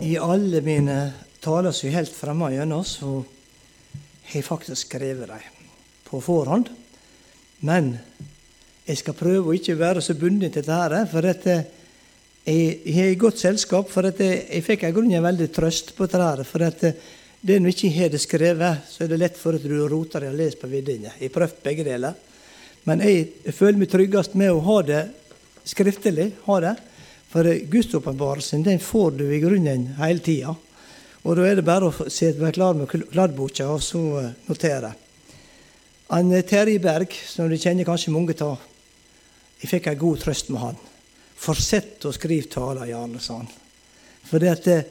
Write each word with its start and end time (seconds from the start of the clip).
I 0.00 0.14
alle 0.16 0.62
mine 0.64 0.96
taler 1.42 1.74
som 1.74 1.90
er 1.90 1.98
helt 1.98 2.14
fremme 2.16 2.48
gjennom, 2.54 2.84
så 2.86 3.18
har 3.20 4.38
jeg 4.38 4.46
faktisk 4.46 4.86
skrevet 4.86 5.28
dem 5.28 5.66
på 6.06 6.20
forhånd. 6.24 6.70
Men 7.60 7.92
jeg 8.86 9.02
skal 9.02 9.18
prøve 9.18 9.50
å 9.50 9.56
ikke 9.56 9.76
være 9.78 10.02
så 10.04 10.16
bundet 10.18 10.56
til 10.56 10.64
dette. 10.64 11.02
For 11.12 11.28
dette, 11.28 11.56
jeg 12.48 12.94
har 12.96 13.12
godt 13.20 13.42
selskap, 13.42 13.90
for 13.92 14.08
dette, 14.08 14.30
jeg 14.48 14.64
fikk 14.64 14.86
i 14.88 14.92
grunnen 14.96 15.18
en 15.20 15.26
veldig 15.28 15.50
trøst 15.52 15.92
på 15.98 16.08
dette. 16.08 16.46
For 16.48 16.64
dette, 16.64 16.94
det 17.42 17.58
når 17.60 17.74
ikke 17.74 17.92
har 17.98 18.14
det 18.14 18.22
skrevet, 18.22 18.86
så 18.88 19.04
er 19.04 19.12
det 19.12 19.20
lett 19.20 19.36
for 19.38 19.58
at 19.58 19.66
du 19.66 19.76
roter 19.92 20.24
og 20.30 20.38
leser 20.38 20.62
på 20.62 20.72
viddene. 20.72 21.12
Jeg 21.18 21.28
har 21.28 21.36
prøvd 21.36 21.60
begge 21.66 21.86
deler. 21.86 22.16
Men 22.88 23.04
jeg 23.04 23.54
føler 23.54 23.84
meg 23.84 23.92
tryggest 23.92 24.40
med 24.40 24.54
å 24.54 24.64
ha 24.64 24.80
det 24.86 25.02
skriftlig. 25.68 26.32
ha 26.48 26.60
det, 26.64 26.76
For 27.32 27.48
gudsåpenbarelsen 27.72 28.64
den 28.66 28.80
får 28.80 29.16
du 29.16 29.24
i 29.32 29.40
grunnen 29.40 29.86
hele 29.96 30.20
tida. 30.20 30.54
Og 31.22 31.38
da 31.38 31.46
er 31.46 31.56
det 31.56 31.64
bare 31.64 31.88
å 31.88 31.94
være 31.94 32.52
klar 32.52 32.76
med 32.76 32.90
kladdboka 32.90 33.68
og 33.70 33.82
så 33.84 34.02
eh, 34.20 34.32
notere. 34.48 34.90
Han, 36.10 36.32
eh, 36.34 36.44
Terje 36.44 36.82
Berg, 36.82 37.14
som 37.14 37.48
du 37.48 37.56
kjenner 37.56 37.86
kanskje 37.88 38.12
mange 38.12 38.34
av, 38.42 38.60
jeg 39.62 39.70
fikk 39.70 39.88
en 39.88 40.00
god 40.00 40.24
trøst 40.24 40.50
med 40.50 40.60
han. 40.60 40.80
Fortsett 41.38 42.04
å 42.04 42.12
skrive 42.12 42.50
taler, 42.50 42.90
Jarle, 42.90 43.22
sa 43.22 43.38
han. 43.38 43.48
For 44.26 44.42
det 44.42 44.50
at 44.50 44.68
eh, 44.72 44.90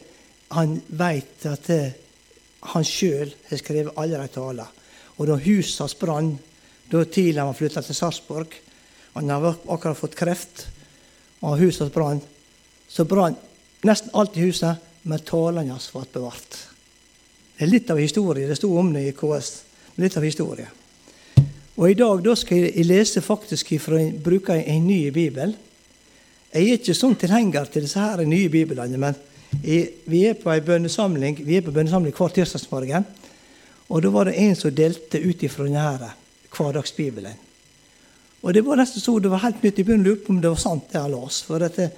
han 0.55 0.79
veit 0.87 1.45
at 1.45 1.67
det, 1.67 1.81
han 2.73 2.85
sjøl 2.87 3.29
har 3.49 3.59
skrevet 3.59 3.97
alle 3.99 4.17
de 4.21 4.31
taler. 4.31 4.77
Og 5.19 5.27
da 5.29 5.37
huset 5.43 5.83
hans 5.83 5.97
brann, 5.99 6.33
da 6.89 7.03
tidligere 7.05 7.51
han 7.51 7.57
flytta 7.57 7.83
til 7.85 7.95
Sarpsborg 7.95 8.57
Han 9.13 9.29
har 9.29 9.57
akkurat 9.67 9.97
fått 9.99 10.15
kreft, 10.15 10.69
og 11.41 11.57
huset 11.59 11.85
hans 11.85 11.93
brann. 11.93 12.21
Så 12.91 13.05
brann 13.09 13.37
nesten 13.87 14.13
alt 14.17 14.37
i 14.37 14.45
huset, 14.45 14.81
men 15.03 15.23
talene 15.25 15.73
hans 15.73 15.89
ble 15.93 16.05
bevart. 16.13 16.59
Det 17.57 17.65
er 17.65 17.71
litt 17.71 17.89
av 17.93 17.99
historie. 18.01 18.47
Det 18.49 18.57
sto 18.57 18.69
om 18.77 18.93
det 18.93 19.07
i 19.07 19.15
KS. 19.17 19.51
Litt 20.01 20.17
av 20.17 20.25
historie. 20.25 20.69
Og 21.77 21.89
I 21.89 21.97
dag 21.97 22.21
da 22.25 22.35
skal 22.37 22.67
jeg 22.67 22.85
lese 22.85 23.23
faktisk 23.25 23.73
fra, 23.81 23.99
bruke 24.23 24.57
en 24.59 24.87
ny 24.87 25.03
bibel. 25.13 25.53
Jeg 26.51 26.67
er 26.67 26.77
ikke 26.77 26.95
sånn 26.97 27.15
tilhenger 27.17 27.69
til 27.71 27.85
disse 27.85 28.01
her 28.01 28.21
nye 28.27 28.49
biblene, 28.51 28.99
men 28.99 29.17
jeg, 29.63 29.87
vi 30.07 30.23
er 30.29 30.37
på 30.39 30.51
en 30.51 30.65
bønnesamling 30.65 31.41
vi 31.43 31.57
er 31.57 31.63
på 31.63 31.73
bønnesamling 31.75 32.15
hver 32.15 32.33
tirsdagsmorgen. 32.35 33.07
Og 33.91 34.03
da 34.03 34.11
var 34.11 34.29
det 34.29 34.37
en 34.39 34.55
som 34.55 34.73
delte 34.75 35.19
ut 35.19 35.43
ifra 35.43 35.67
denne 35.67 36.11
hverdagsbibelen. 36.51 37.39
Og 38.41 38.53
det 38.55 38.63
var 38.65 38.79
nesten 38.79 39.03
så 39.03 39.19
det 39.21 39.29
var 39.29 39.43
helt 39.43 39.61
nytt. 39.61 39.77
Jeg 39.77 39.85
begynte 39.85 40.09
å 40.09 40.11
lure 40.11 40.23
på 40.25 40.33
om 40.33 40.41
det 40.41 40.49
var 40.49 40.61
sant, 40.61 40.87
det 40.89 40.97
jeg 40.97 41.13
las. 41.13 41.41
For 41.45 41.61
dette, 41.61 41.89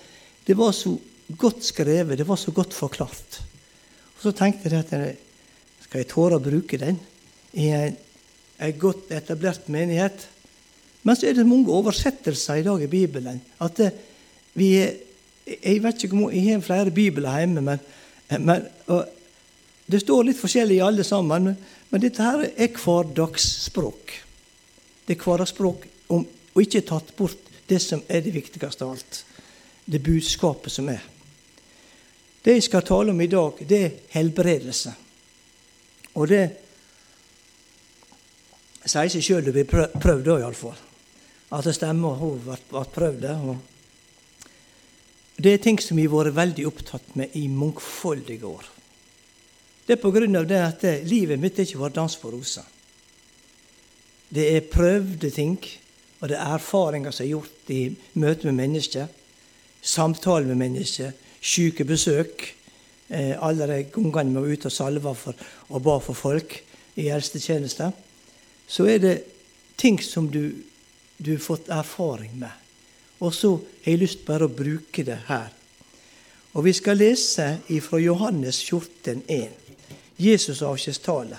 det 0.43 0.55
var 0.59 0.73
så 0.75 0.91
godt 1.39 1.63
skrevet, 1.63 2.17
det 2.19 2.27
var 2.27 2.39
så 2.39 2.51
godt 2.55 2.75
forklart. 2.75 3.39
Og 4.17 4.25
Så 4.25 4.33
tenkte 4.35 4.71
jeg 4.71 4.83
at 4.83 4.93
skal 5.85 6.03
jeg 6.03 6.11
tåre 6.11 6.39
å 6.39 6.43
bruke 6.43 6.79
den 6.79 6.99
i 7.53 7.69
en, 7.71 7.95
en 8.59 8.79
godt 8.79 9.11
etablert 9.15 9.69
menighet? 9.71 10.27
Men 11.03 11.15
så 11.19 11.27
er 11.27 11.37
det 11.37 11.47
mange 11.47 11.71
oversettelser 11.71 12.59
i 12.59 12.67
dag 12.67 12.83
i 12.83 12.91
Bibelen. 12.91 13.41
at 13.59 13.77
det, 13.77 13.91
vi 14.53 14.75
er, 14.81 14.93
Jeg 15.45 15.83
vet 15.83 16.03
ikke 16.03 16.15
om 16.15 16.31
jeg 16.31 16.53
har 16.53 16.61
flere 16.63 16.91
bibler 16.91 17.39
hjemme, 17.39 17.61
men, 17.61 17.79
men 18.39 18.61
det 19.91 19.99
står 19.99 20.23
litt 20.23 20.39
forskjellig 20.39 20.77
i 20.77 20.85
alle 20.85 21.03
sammen. 21.03 21.43
Men, 21.43 21.57
men 21.89 22.01
dette 22.01 22.23
her 22.23 22.45
er 22.47 22.69
hverdagsspråk. 22.71 24.13
Det 25.03 25.17
er 25.17 25.25
hverdagsspråk 25.25 25.83
om, 26.07 26.25
og 26.25 26.61
ikke 26.61 26.83
tatt 26.87 27.13
bort 27.17 27.51
det 27.69 27.79
som 27.81 28.03
er 28.07 28.23
det 28.25 28.33
viktigste 28.35 28.85
av 28.85 28.95
alt. 28.95 29.23
Det 29.85 29.99
budskapet 30.03 30.71
som 30.71 30.89
er. 30.91 31.03
Det 32.43 32.57
jeg 32.57 32.65
skal 32.67 32.83
tale 32.83 33.13
om 33.13 33.21
i 33.23 33.31
dag, 33.31 33.59
det 33.67 33.79
er 33.83 33.99
helbredelse. 34.17 34.93
Og 36.19 36.27
det 36.27 36.43
sier 38.83 39.11
seg 39.11 39.23
sjøl 39.23 39.45
det 39.47 39.53
blir 39.55 39.67
prøvd 39.67 40.25
da, 40.27 40.39
iallfall. 40.41 40.79
At 41.53 41.67
det 41.67 41.75
stemmer 41.77 42.19
hun 42.19 42.41
vært 42.43 42.93
prøvd. 42.95 43.27
Det 45.39 45.53
er 45.53 45.63
ting 45.63 45.79
som 45.81 45.97
vi 45.97 46.07
har 46.07 46.15
vært 46.17 46.37
veldig 46.37 46.67
opptatt 46.67 47.15
med 47.19 47.35
i 47.39 47.47
mangfoldige 47.47 48.47
år. 48.47 48.67
Det 49.85 49.97
er 49.97 50.03
på 50.03 50.11
grunn 50.15 50.35
av 50.39 50.47
det 50.47 50.59
at 50.63 50.83
livet 51.07 51.39
mitt 51.39 51.59
ikke 51.59 51.81
var 51.81 51.95
dans 51.95 52.15
på 52.19 52.31
roser. 52.31 52.67
Det 54.33 54.45
er 54.55 54.67
prøvde 54.67 55.29
ting, 55.29 55.57
og 56.23 56.29
det 56.31 56.37
er 56.39 56.53
erfaringer 56.55 57.11
som 57.11 57.25
er 57.25 57.33
gjort 57.33 57.71
i 57.75 57.81
møte 58.15 58.47
med 58.47 58.55
mennesker, 58.61 59.09
samtale 59.83 60.47
med 60.47 60.55
mennesker, 60.61 61.11
syke 61.43 61.83
besøk. 61.83 62.45
Eh, 63.09 63.35
alle 63.43 63.67
de 63.67 63.81
gangene 63.91 64.31
vi 64.31 64.39
var 64.39 64.53
ute 64.55 64.69
og 64.71 64.71
salva 64.71 65.11
for, 65.19 65.35
og 65.67 65.83
ba 65.83 65.97
for 65.99 66.15
folk 66.15 66.55
i 66.95 67.09
helsetjeneste, 67.11 67.89
så 68.67 68.87
er 68.87 69.03
det 69.03 69.17
ting 69.75 69.99
som 69.99 70.29
du, 70.31 70.53
du 71.19 71.33
har 71.33 71.43
fått 71.43 71.67
erfaring 71.67 72.37
med. 72.39 72.55
Og 73.19 73.35
så 73.35 73.57
har 73.57 73.91
jeg 73.91 74.05
lyst 74.05 74.23
bare 74.23 74.47
å 74.47 74.55
bruke 74.63 75.03
det 75.03 75.19
her. 75.27 75.51
Og 76.53 76.63
vi 76.69 76.71
skal 76.77 77.01
lese 77.03 77.57
fra 77.83 77.99
Johannes 77.99 78.63
14, 78.63 79.25
14,1. 79.27 79.59
Jesus 80.23 80.61
avskjedstale. 80.63 81.35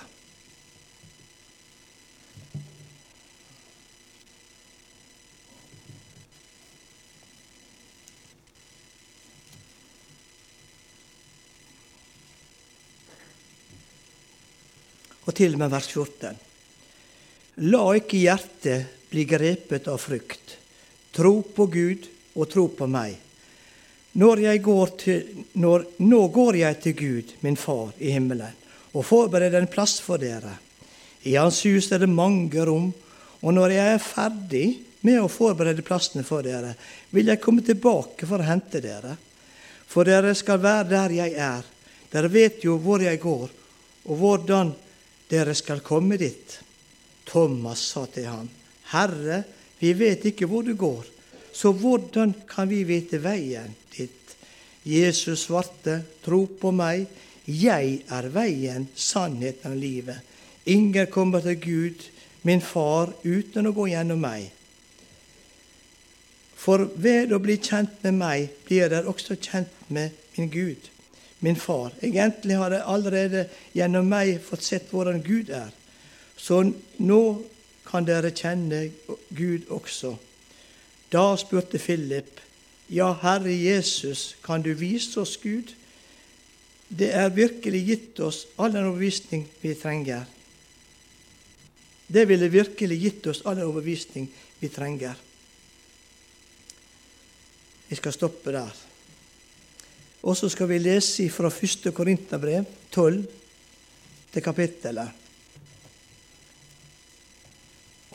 Og 15.35 15.39
til 15.43 15.57
og 15.57 15.65
med 15.65 15.73
vers 15.73 15.89
14. 15.91 16.37
La 17.67 17.81
ikke 17.99 18.21
hjertet 18.23 19.09
bli 19.11 19.25
grepet 19.27 19.89
av 19.91 19.97
frykt. 19.99 20.53
Tro 21.11 21.41
på 21.43 21.65
Gud 21.75 22.05
og 22.39 22.47
tro 22.53 22.69
på 22.71 22.87
meg. 22.87 23.17
Når 24.15 24.43
går 24.63 24.93
til, 25.01 25.25
når, 25.59 25.89
nå 26.07 26.21
går 26.31 26.59
jeg 26.61 26.79
til 26.85 26.95
Gud, 27.01 27.33
min 27.43 27.59
Far 27.59 27.91
i 27.99 28.13
himmelen, 28.15 28.55
og 28.95 29.03
forbereder 29.09 29.59
en 29.59 29.67
plass 29.67 29.97
for 29.99 30.23
dere. 30.23 30.55
I 31.27 31.35
Hans 31.35 31.65
hus 31.67 31.91
er 31.91 32.05
det 32.05 32.13
mange 32.15 32.63
rom, 32.63 32.93
og 33.43 33.59
når 33.59 33.75
jeg 33.75 33.97
er 33.97 34.07
ferdig 34.07 34.69
med 35.03 35.19
å 35.19 35.27
forberede 35.27 35.83
plassene 35.83 36.23
for 36.23 36.47
dere, 36.47 36.77
vil 37.11 37.27
jeg 37.27 37.43
komme 37.43 37.67
tilbake 37.67 38.23
for 38.23 38.39
å 38.39 38.47
hente 38.53 38.79
dere. 38.79 39.17
For 39.91 40.07
dere 40.07 40.31
skal 40.39 40.63
være 40.63 40.89
der 40.95 41.19
jeg 41.19 41.35
er. 41.35 41.67
Dere 42.15 42.31
vet 42.31 42.63
jo 42.63 42.79
hvor 42.79 43.03
jeg 43.03 43.19
går, 43.19 43.51
og 44.07 44.17
hvordan 44.23 44.77
dere 45.31 45.55
skal 45.55 45.83
komme 45.85 46.19
dit. 46.21 46.59
Thomas 47.25 47.81
sa 47.95 48.05
til 48.13 48.29
ham, 48.29 48.49
Herre, 48.93 49.43
vi 49.81 49.93
vet 49.97 50.27
ikke 50.29 50.49
hvor 50.49 50.65
du 50.65 50.75
går, 50.77 51.07
så 51.55 51.73
hvordan 51.73 52.35
kan 52.49 52.69
vi 52.69 52.83
vite 52.85 53.21
veien 53.23 53.73
dit? 53.95 54.35
Jesus 54.85 55.47
svarte, 55.47 56.03
tro 56.25 56.45
på 56.61 56.73
meg, 56.75 57.07
jeg 57.49 58.03
er 58.13 58.29
veien, 58.33 58.89
sannheten 58.95 59.73
og 59.73 59.81
livet. 59.81 60.21
Ingen 60.69 61.09
kommer 61.13 61.45
til 61.45 61.61
Gud, 61.61 62.05
min 62.45 62.61
Far, 62.61 63.13
uten 63.25 63.69
å 63.69 63.73
gå 63.77 63.89
gjennom 63.93 64.21
meg. 64.21 64.51
For 66.65 66.89
ved 66.97 67.33
å 67.33 67.41
bli 67.45 67.57
kjent 67.61 68.01
med 68.05 68.21
meg, 68.21 68.53
blir 68.69 68.89
dere 68.93 69.09
også 69.09 69.37
kjent 69.41 69.89
med 69.93 70.13
min 70.37 70.53
Gud 70.53 70.94
min 71.45 71.57
far. 71.61 71.93
Egentlig 72.03 72.57
har 72.57 72.73
jeg 72.73 72.87
allerede 72.89 73.47
gjennom 73.77 74.09
meg 74.09 74.39
fått 74.43 74.65
sett 74.65 74.93
hvordan 74.93 75.21
Gud 75.25 75.51
er. 75.53 75.73
Så 76.37 76.63
nå 77.05 77.23
kan 77.85 78.07
dere 78.09 78.33
kjenne 78.33 78.87
Gud 79.29 79.69
også. 79.69 80.15
Da 81.13 81.35
spurte 81.39 81.79
Philip, 81.79 82.41
ja, 82.89 83.13
Herre 83.23 83.53
Jesus, 83.53 84.35
kan 84.45 84.65
du 84.65 84.73
vise 84.77 85.21
oss 85.21 85.37
Gud? 85.41 85.75
Det 86.89 87.11
er 87.17 87.33
virkelig 87.37 87.83
gitt 87.87 88.21
oss 88.25 88.45
all 88.57 88.73
den 88.73 88.89
overbevisning 88.89 89.47
vi 89.63 89.75
trenger. 89.79 90.25
Det 92.07 92.27
ville 92.29 92.51
virkelig 92.53 92.99
gitt 93.01 93.29
oss 93.31 93.45
all 93.45 93.57
den 93.61 93.69
overbevisning 93.69 94.29
vi 94.61 94.73
trenger. 94.73 95.15
Vi 97.89 97.97
skal 98.01 98.17
stoppe 98.17 98.53
der. 98.53 98.84
Og 100.25 100.37
så 100.37 100.49
skal 100.49 100.71
vi 100.71 100.81
lese 100.81 101.27
fra 101.29 101.51
1. 101.53 101.91
Korinterbrev 101.93 102.65
12 102.93 103.25
til 104.33 104.43
kapittelet. 104.43 105.09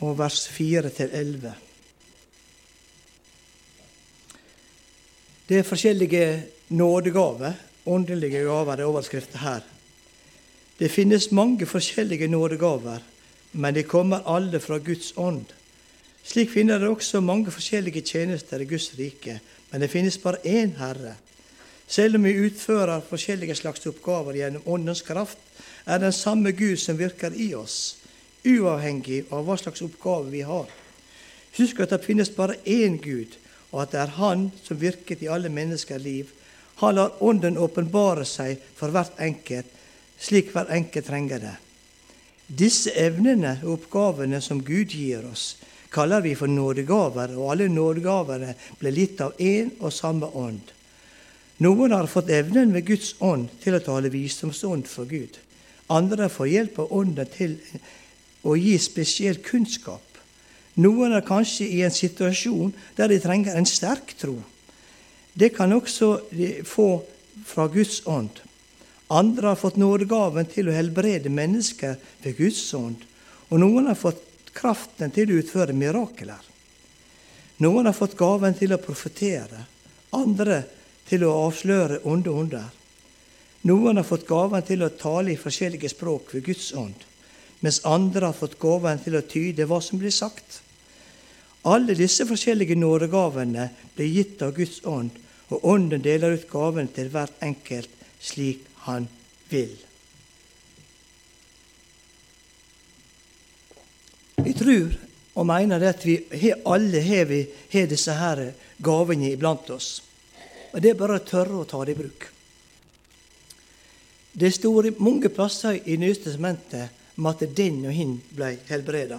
Og 0.02 0.16
vers 0.18 0.48
4 0.50 0.90
til 0.96 1.12
11. 1.14 1.52
Det 5.50 5.58
er 5.58 5.66
forskjellige 5.66 6.26
nådegaver, 6.74 7.54
åndelige 7.86 8.42
gaver, 8.42 8.76
det 8.76 8.82
er 8.82 8.90
overskriften 8.90 9.40
her. 9.44 9.62
Det 10.78 10.90
finnes 10.90 11.30
mange 11.30 11.66
forskjellige 11.66 12.28
nådegaver, 12.28 12.98
men 13.52 13.74
de 13.74 13.82
kommer 13.82 14.26
alle 14.26 14.60
fra 14.60 14.78
Guds 14.78 15.12
ånd. 15.16 15.46
Slik 16.24 16.50
finner 16.50 16.78
det 16.78 16.88
også 16.88 17.20
mange 17.20 17.50
forskjellige 17.50 18.02
tjenester 18.02 18.60
i 18.60 18.66
Guds 18.66 18.92
rike, 18.98 19.40
men 19.70 19.80
det 19.80 19.90
finnes 19.90 20.18
bare 20.18 20.42
én 20.46 20.78
Herre 20.78 21.16
Selv 21.90 22.20
om 22.20 22.22
vi 22.28 22.36
utfører 22.46 23.02
forskjellige 23.02 23.56
slags 23.58 23.86
oppgaver 23.90 24.36
gjennom 24.38 24.66
Åndens 24.70 25.02
kraft, 25.02 25.38
er 25.86 25.98
den 25.98 26.14
samme 26.14 26.52
Gud 26.54 26.78
som 26.78 26.98
virker 26.98 27.34
i 27.34 27.48
oss, 27.58 27.96
uavhengig 28.46 29.24
av 29.34 29.42
hva 29.48 29.56
slags 29.58 29.82
oppgave 29.82 30.30
vi 30.30 30.44
har. 30.46 30.70
Husk 31.58 31.82
at 31.82 31.90
det 31.90 32.04
finnes 32.04 32.30
bare 32.30 32.60
én 32.62 33.00
Gud, 33.02 33.34
og 33.72 33.82
at 33.82 33.90
det 33.90 34.00
er 34.04 34.14
Han 34.20 34.50
som 34.62 34.78
virket 34.78 35.22
i 35.22 35.32
alle 35.34 35.50
menneskers 35.50 36.02
liv. 36.02 36.30
Han 36.78 36.94
lar 36.94 37.18
Ånden 37.20 37.58
åpenbare 37.58 38.24
seg 38.24 38.62
for 38.78 38.94
hvert 38.94 39.18
enkelt, 39.18 39.66
slik 40.20 40.54
hver 40.54 40.70
enkelt 40.70 41.10
trenger 41.10 41.42
det. 41.42 41.56
Disse 42.46 42.94
evnene 42.94 43.58
og 43.64 43.80
oppgavene 43.80 44.40
som 44.40 44.62
Gud 44.62 44.94
gir 44.94 45.26
oss, 45.26 45.56
kaller 45.90 46.22
vi 46.22 46.36
for 46.38 46.46
nådegaver, 46.46 47.34
og 47.34 47.50
alle 47.50 47.66
nådegavene 47.70 48.54
ble 48.78 48.94
gitt 48.94 49.22
av 49.26 49.34
én 49.38 49.74
og 49.80 49.90
samme 49.94 50.30
ånd. 50.38 50.70
Noen 51.60 51.92
har 51.92 52.08
fått 52.08 52.30
evnen 52.32 52.72
ved 52.72 52.86
Guds 52.88 53.14
ånd 53.20 53.50
til 53.60 53.76
å 53.76 53.82
tale 53.84 54.12
visdomsånd 54.12 54.88
for 54.88 55.08
Gud. 55.08 55.36
Andre 55.92 56.30
får 56.32 56.48
hjelp 56.48 56.78
av 56.80 56.92
ånden 56.96 57.28
til 57.34 57.56
å 58.48 58.54
gi 58.56 58.76
spesiell 58.80 59.42
kunnskap. 59.44 60.04
Noen 60.80 61.12
er 61.12 61.26
kanskje 61.26 61.66
i 61.68 61.82
en 61.84 61.92
situasjon 61.92 62.72
der 62.96 63.10
de 63.12 63.18
trenger 63.20 63.58
en 63.58 63.68
sterk 63.68 64.14
tro. 64.16 64.38
Det 65.34 65.52
kan 65.56 65.72
også 65.76 66.14
de 66.32 66.62
få 66.64 67.02
fra 67.46 67.66
Guds 67.68 68.00
ånd. 68.08 68.40
Andre 69.10 69.52
har 69.52 69.60
fått 69.60 69.76
nådegaven 69.80 70.46
til 70.48 70.70
å 70.70 70.74
helbrede 70.74 71.32
mennesker 71.34 71.96
ved 72.22 72.38
Guds 72.38 72.62
ånd. 72.78 73.02
Og 73.50 73.58
noen 73.60 73.90
har 73.90 73.98
fått 73.98 74.52
kraften 74.54 75.12
til 75.12 75.32
å 75.32 75.40
utføre 75.42 75.74
mirakler. 75.76 76.40
Noen 77.60 77.90
har 77.90 77.96
fått 77.96 78.16
gaven 78.16 78.54
til 78.56 78.72
å 78.72 78.80
profetere. 78.80 79.66
Andre 80.16 80.62
til 81.10 81.26
å 81.26 81.34
avsløre 81.48 82.00
onde 82.08 82.30
ånder. 82.30 82.68
Noen 83.68 84.00
har 84.00 84.06
fått 84.08 84.28
gaven 84.28 84.64
til 84.64 84.84
å 84.86 84.92
tale 84.96 85.34
i 85.34 85.40
forskjellige 85.40 85.90
språk 85.92 86.32
ved 86.34 86.46
Guds 86.46 86.70
ånd, 86.72 86.96
mens 87.60 87.82
andre 87.84 88.30
har 88.30 88.36
fått 88.36 88.56
gaven 88.62 89.02
til 89.02 89.18
å 89.18 89.26
tyde 89.26 89.66
hva 89.68 89.82
som 89.84 90.00
blir 90.00 90.14
sagt. 90.14 90.62
Alle 91.68 91.96
disse 91.98 92.24
forskjellige 92.24 92.78
nådegavene 92.78 93.68
blir 93.96 94.08
gitt 94.14 94.40
av 94.46 94.54
Guds 94.56 94.80
ånd, 94.88 95.12
og 95.50 95.66
Ånden 95.66 96.00
deler 96.00 96.38
ut 96.38 96.48
gaven 96.48 96.88
til 96.94 97.10
hvert 97.12 97.36
enkelt 97.42 97.90
slik 98.22 98.64
han 98.86 99.08
vil. 99.50 99.74
Vi 104.40 104.52
tror 104.56 104.94
og 105.34 105.46
mener 105.46 105.84
at 105.88 106.04
vi 106.06 106.52
alle 106.64 107.02
har 107.02 107.90
disse 107.90 108.14
her 108.16 108.46
gavene 108.82 109.34
iblant 109.34 109.68
oss. 109.74 109.98
Og 110.72 110.82
det 110.82 110.92
er 110.92 110.98
bare 110.98 111.18
å 111.18 111.26
tørre 111.26 111.62
å 111.62 111.68
ta 111.68 111.82
det 111.84 111.96
i 111.96 111.98
bruk. 111.98 112.26
Det 114.32 114.52
står 114.54 114.92
mange 115.02 115.28
plasser 115.34 115.80
i 115.90 115.96
Nye 115.98 116.14
testamentet 116.14 117.18
om 117.18 117.26
at 117.26 117.42
den 117.56 117.82
og 117.88 117.94
hin 117.94 118.14
ble 118.30 118.54
helbreda. 118.68 119.18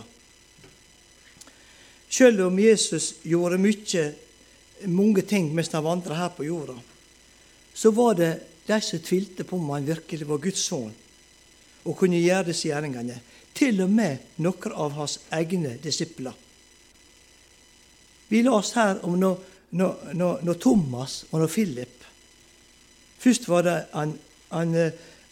Selv 2.12 2.45
om 2.48 2.59
Jesus 2.59 3.13
gjorde 3.24 3.59
mye, 3.62 4.06
mange 4.88 5.24
ting 5.27 5.51
mens 5.56 5.71
han 5.75 5.86
vandra 5.86 6.18
her 6.18 6.31
på 6.36 6.48
jorda, 6.48 6.77
så 7.74 7.92
var 7.95 8.18
det 8.19 8.31
de 8.68 8.80
som 8.83 9.00
tvilte 9.03 9.45
på 9.48 9.59
om 9.59 9.69
han 9.75 9.88
virkelig 9.88 10.27
var 10.27 10.42
Guds 10.44 10.63
sønn 10.68 10.92
og 11.81 11.98
kunne 11.98 12.19
gjøre 12.19 12.51
disse 12.51 12.69
gjerningene. 12.69 13.19
Til 13.56 13.81
og 13.83 13.92
med 13.92 14.38
noen 14.44 14.75
av 14.80 14.95
hans 14.95 15.18
egne 15.33 15.75
disipler. 15.83 16.33
Vi 18.31 18.42
las 18.45 18.71
her 18.77 19.01
om 19.03 19.18
når 19.19 19.50
når, 19.72 20.14
når, 20.14 20.42
når 20.44 20.60
Thomas 20.60 21.24
og 21.32 21.40
når 21.40 21.52
Philip 21.52 21.98
Først 23.22 23.46
var 23.46 23.62
det 23.62 23.76
han, 23.94 24.16
han, 24.50 24.72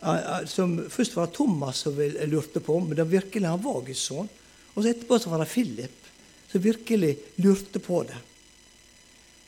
han, 0.05 0.47
som, 0.47 0.75
først 0.93 1.15
var 1.17 1.31
Thomas 1.33 1.81
som 1.83 1.97
lurte 2.29 2.61
på 2.61 2.75
om 2.77 2.91
det 2.93 3.07
virkelig 3.09 3.49
han 3.49 3.63
var 3.63 3.81
Guds 3.87 4.03
sønn. 4.05 4.29
Og 4.75 4.83
så 4.83 4.91
etterpå 4.91 5.17
så 5.17 5.31
var 5.31 5.41
det 5.41 5.49
Philip 5.49 6.09
som 6.51 6.63
virkelig 6.63 7.15
lurte 7.41 7.81
på 7.81 8.03
det. 8.05 8.19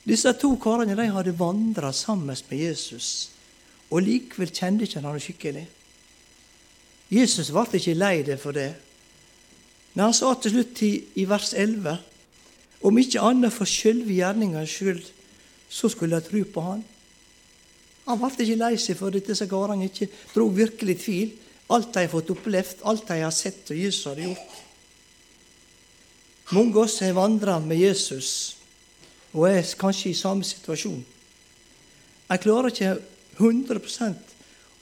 Disse 0.09 0.33
to 0.41 0.55
karene 0.61 0.97
de 0.97 1.05
hadde 1.13 1.37
vandra 1.37 1.91
sammen 1.93 2.33
med 2.49 2.57
Jesus, 2.57 3.29
og 3.91 4.01
likevel 4.01 4.49
kjente 4.49 4.87
ikke 4.87 5.03
han 5.05 5.21
skikkelig. 5.21 5.67
Jesus 7.11 7.51
ble 7.53 7.77
ikke 7.77 7.97
lei 7.97 8.15
det 8.25 8.39
for 8.41 8.57
det. 8.57 8.71
Når 9.93 10.03
han 10.03 10.15
sa 10.15 10.33
til 10.39 10.55
slutt 10.55 10.81
i, 10.87 10.91
i 11.21 11.27
vers 11.29 11.53
11 11.53 11.97
om 12.81 12.97
ikke 12.97 13.21
annet 13.21 13.53
for 13.53 13.69
sjølve 13.69 14.15
gjerningas 14.17 14.71
skyld, 14.73 15.03
så 15.71 15.89
skulle 15.89 16.17
jeg 16.17 16.27
tro 16.27 16.41
på 16.53 16.63
han. 16.65 16.81
Han 18.07 18.19
ble 18.19 18.31
ikke 18.43 18.57
lei 18.59 18.73
seg 18.81 18.97
for 18.99 19.13
at 19.13 19.27
disse 19.27 19.47
karene 19.49 19.87
ikke 19.87 20.09
dro 20.33 20.47
virkelig 20.51 20.97
tvil. 21.03 21.35
Alt 21.71 21.93
de 21.93 22.03
har 22.03 22.11
fått 22.11 22.33
opplevd, 22.33 22.81
alt 22.89 23.05
de 23.07 23.21
har 23.21 23.31
sett 23.31 23.69
og 23.71 23.79
Jesus 23.79 24.09
har 24.09 24.19
gjort. 24.19 24.57
Mange 26.51 26.75
av 26.75 26.83
oss 26.83 26.97
har 26.99 27.15
vandra 27.15 27.59
med 27.63 27.79
Jesus 27.79 28.31
og 29.31 29.45
er 29.47 29.63
kanskje 29.79 30.11
i 30.11 30.17
samme 30.17 30.43
situasjon. 30.43 30.99
Jeg 32.31 32.43
klarer 32.43 32.73
ikke 32.73 32.97
100% 33.39 34.35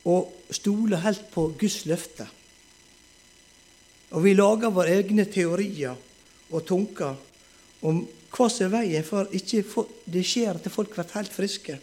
å 0.09 0.15
stole 0.53 0.97
helt 1.03 1.27
på 1.33 1.45
Guds 1.59 1.83
løfte. 1.85 2.25
Og 4.09 4.25
vi 4.25 4.33
lager 4.33 4.73
våre 4.73 4.95
egne 4.97 5.27
teorier 5.29 5.93
og 6.49 6.65
tanker 6.65 7.17
om 7.81 8.01
hva 8.29 8.49
som 8.51 8.67
er 8.67 8.73
veien 8.73 9.05
for 9.05 9.29
ikke 9.35 9.63
det 10.09 10.25
skjer 10.27 10.57
at 10.57 10.71
folk 10.71 10.93
blir 10.93 11.15
helt 11.15 11.33
friske. 11.33 11.79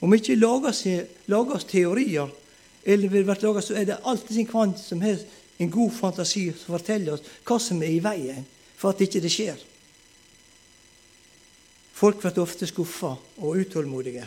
Om 0.00 0.14
ikke 0.16 0.36
oss 1.54 1.68
teorier, 1.70 2.30
eller 2.84 3.08
vil 3.08 3.24
bli 3.24 3.36
laget, 3.40 3.64
så 3.64 3.74
er 3.74 3.86
det 3.88 4.02
alltid 4.02 4.34
sin 4.36 4.48
kvant 4.48 4.78
som 4.78 5.00
har 5.00 5.20
en 5.58 5.70
god 5.70 5.92
fantasi 5.92 6.50
som 6.52 6.74
forteller 6.74 7.14
oss 7.14 7.30
hva 7.46 7.58
som 7.62 7.80
er 7.82 7.94
i 7.94 8.02
veien 8.04 8.44
for 8.76 8.92
at 8.92 9.00
ikke 9.00 9.22
det 9.24 9.32
skjer. 9.32 9.60
Folk 11.94 12.20
blir 12.20 12.42
ofte 12.42 12.66
skuffa 12.66 13.14
og 13.14 13.56
utålmodige 13.62 14.26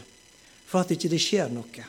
for 0.67 0.81
at 0.81 0.91
ikke 0.95 1.11
det 1.11 1.21
skjer 1.21 1.51
noe. 1.51 1.85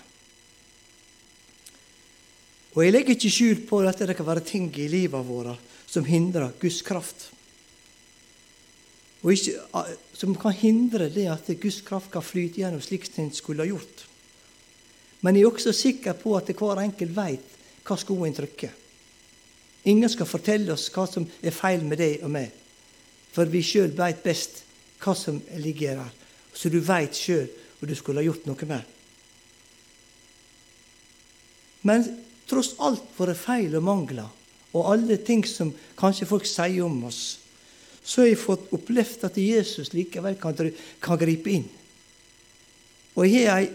Og 2.74 2.84
Jeg 2.84 2.92
legger 2.92 3.16
ikke 3.16 3.32
skjul 3.32 3.62
på 3.66 3.80
at 3.88 4.04
det 4.06 4.16
kan 4.18 4.26
være 4.26 4.44
ting 4.46 4.68
i 4.76 4.90
livet 4.90 5.24
vårt 5.26 5.58
som 5.88 6.04
hindrer 6.04 6.52
Guds 6.60 6.82
kraft 6.84 7.30
ikke, 9.26 9.84
som 10.14 10.34
kan 10.38 10.54
hindre 10.54 11.08
det 11.10 11.26
at 11.30 11.48
Guds 11.60 11.80
kraft 11.86 12.12
kan 12.12 12.22
flyte 12.22 12.62
gjennom 12.62 12.82
slik 12.82 13.08
den 13.16 13.32
skulle 13.34 13.64
ha 13.64 13.70
gjort. 13.70 14.04
Men 15.20 15.34
jeg 15.34 15.42
er 15.42 15.50
også 15.50 15.72
sikker 15.74 16.14
på 16.14 16.36
at 16.38 16.52
hver 16.54 16.78
enkelt 16.84 17.16
veit 17.16 17.56
hva 17.82 17.96
skoen 17.98 18.36
trykker. 18.36 18.70
Ingen 19.90 20.10
skal 20.10 20.28
fortelle 20.28 20.72
oss 20.74 20.86
hva 20.94 21.06
som 21.10 21.26
er 21.42 21.54
feil 21.54 21.82
med 21.86 21.98
deg 21.98 22.22
og 22.22 22.30
meg, 22.30 22.52
for 23.32 23.50
vi 23.50 23.62
sjøl 23.64 23.90
veit 23.98 24.22
best 24.22 24.62
hva 25.02 25.14
som 25.16 25.40
ligger 25.58 25.98
der. 25.98 26.14
Så 26.54 26.70
du 26.70 26.78
veit 26.84 27.16
sjøl 27.16 27.48
hva 27.78 27.88
du 27.88 27.94
skulle 27.98 28.22
ha 28.22 28.26
gjort 28.28 28.46
noe 28.46 28.70
med. 28.70 28.94
Men 31.88 32.04
tross 32.50 32.74
alt 32.82 33.06
våre 33.16 33.36
feil 33.38 33.76
og 33.78 33.86
mangler, 33.86 34.30
og 34.74 34.90
alle 34.92 35.16
ting 35.24 35.44
som 35.48 35.70
kanskje 35.98 36.28
folk 36.28 36.46
sier 36.46 36.84
om 36.84 37.04
oss, 37.08 37.37
så 38.08 38.22
har 38.22 38.30
jeg 38.30 38.40
fått 38.40 38.70
opplevd 38.72 39.26
at 39.28 39.36
Jesus 39.36 39.92
likevel 39.92 40.38
kan, 40.40 40.56
kan 41.04 41.20
gripe 41.20 41.52
inn. 41.52 41.66
Og 43.18 43.28
jeg 43.28 43.44
har 43.50 43.66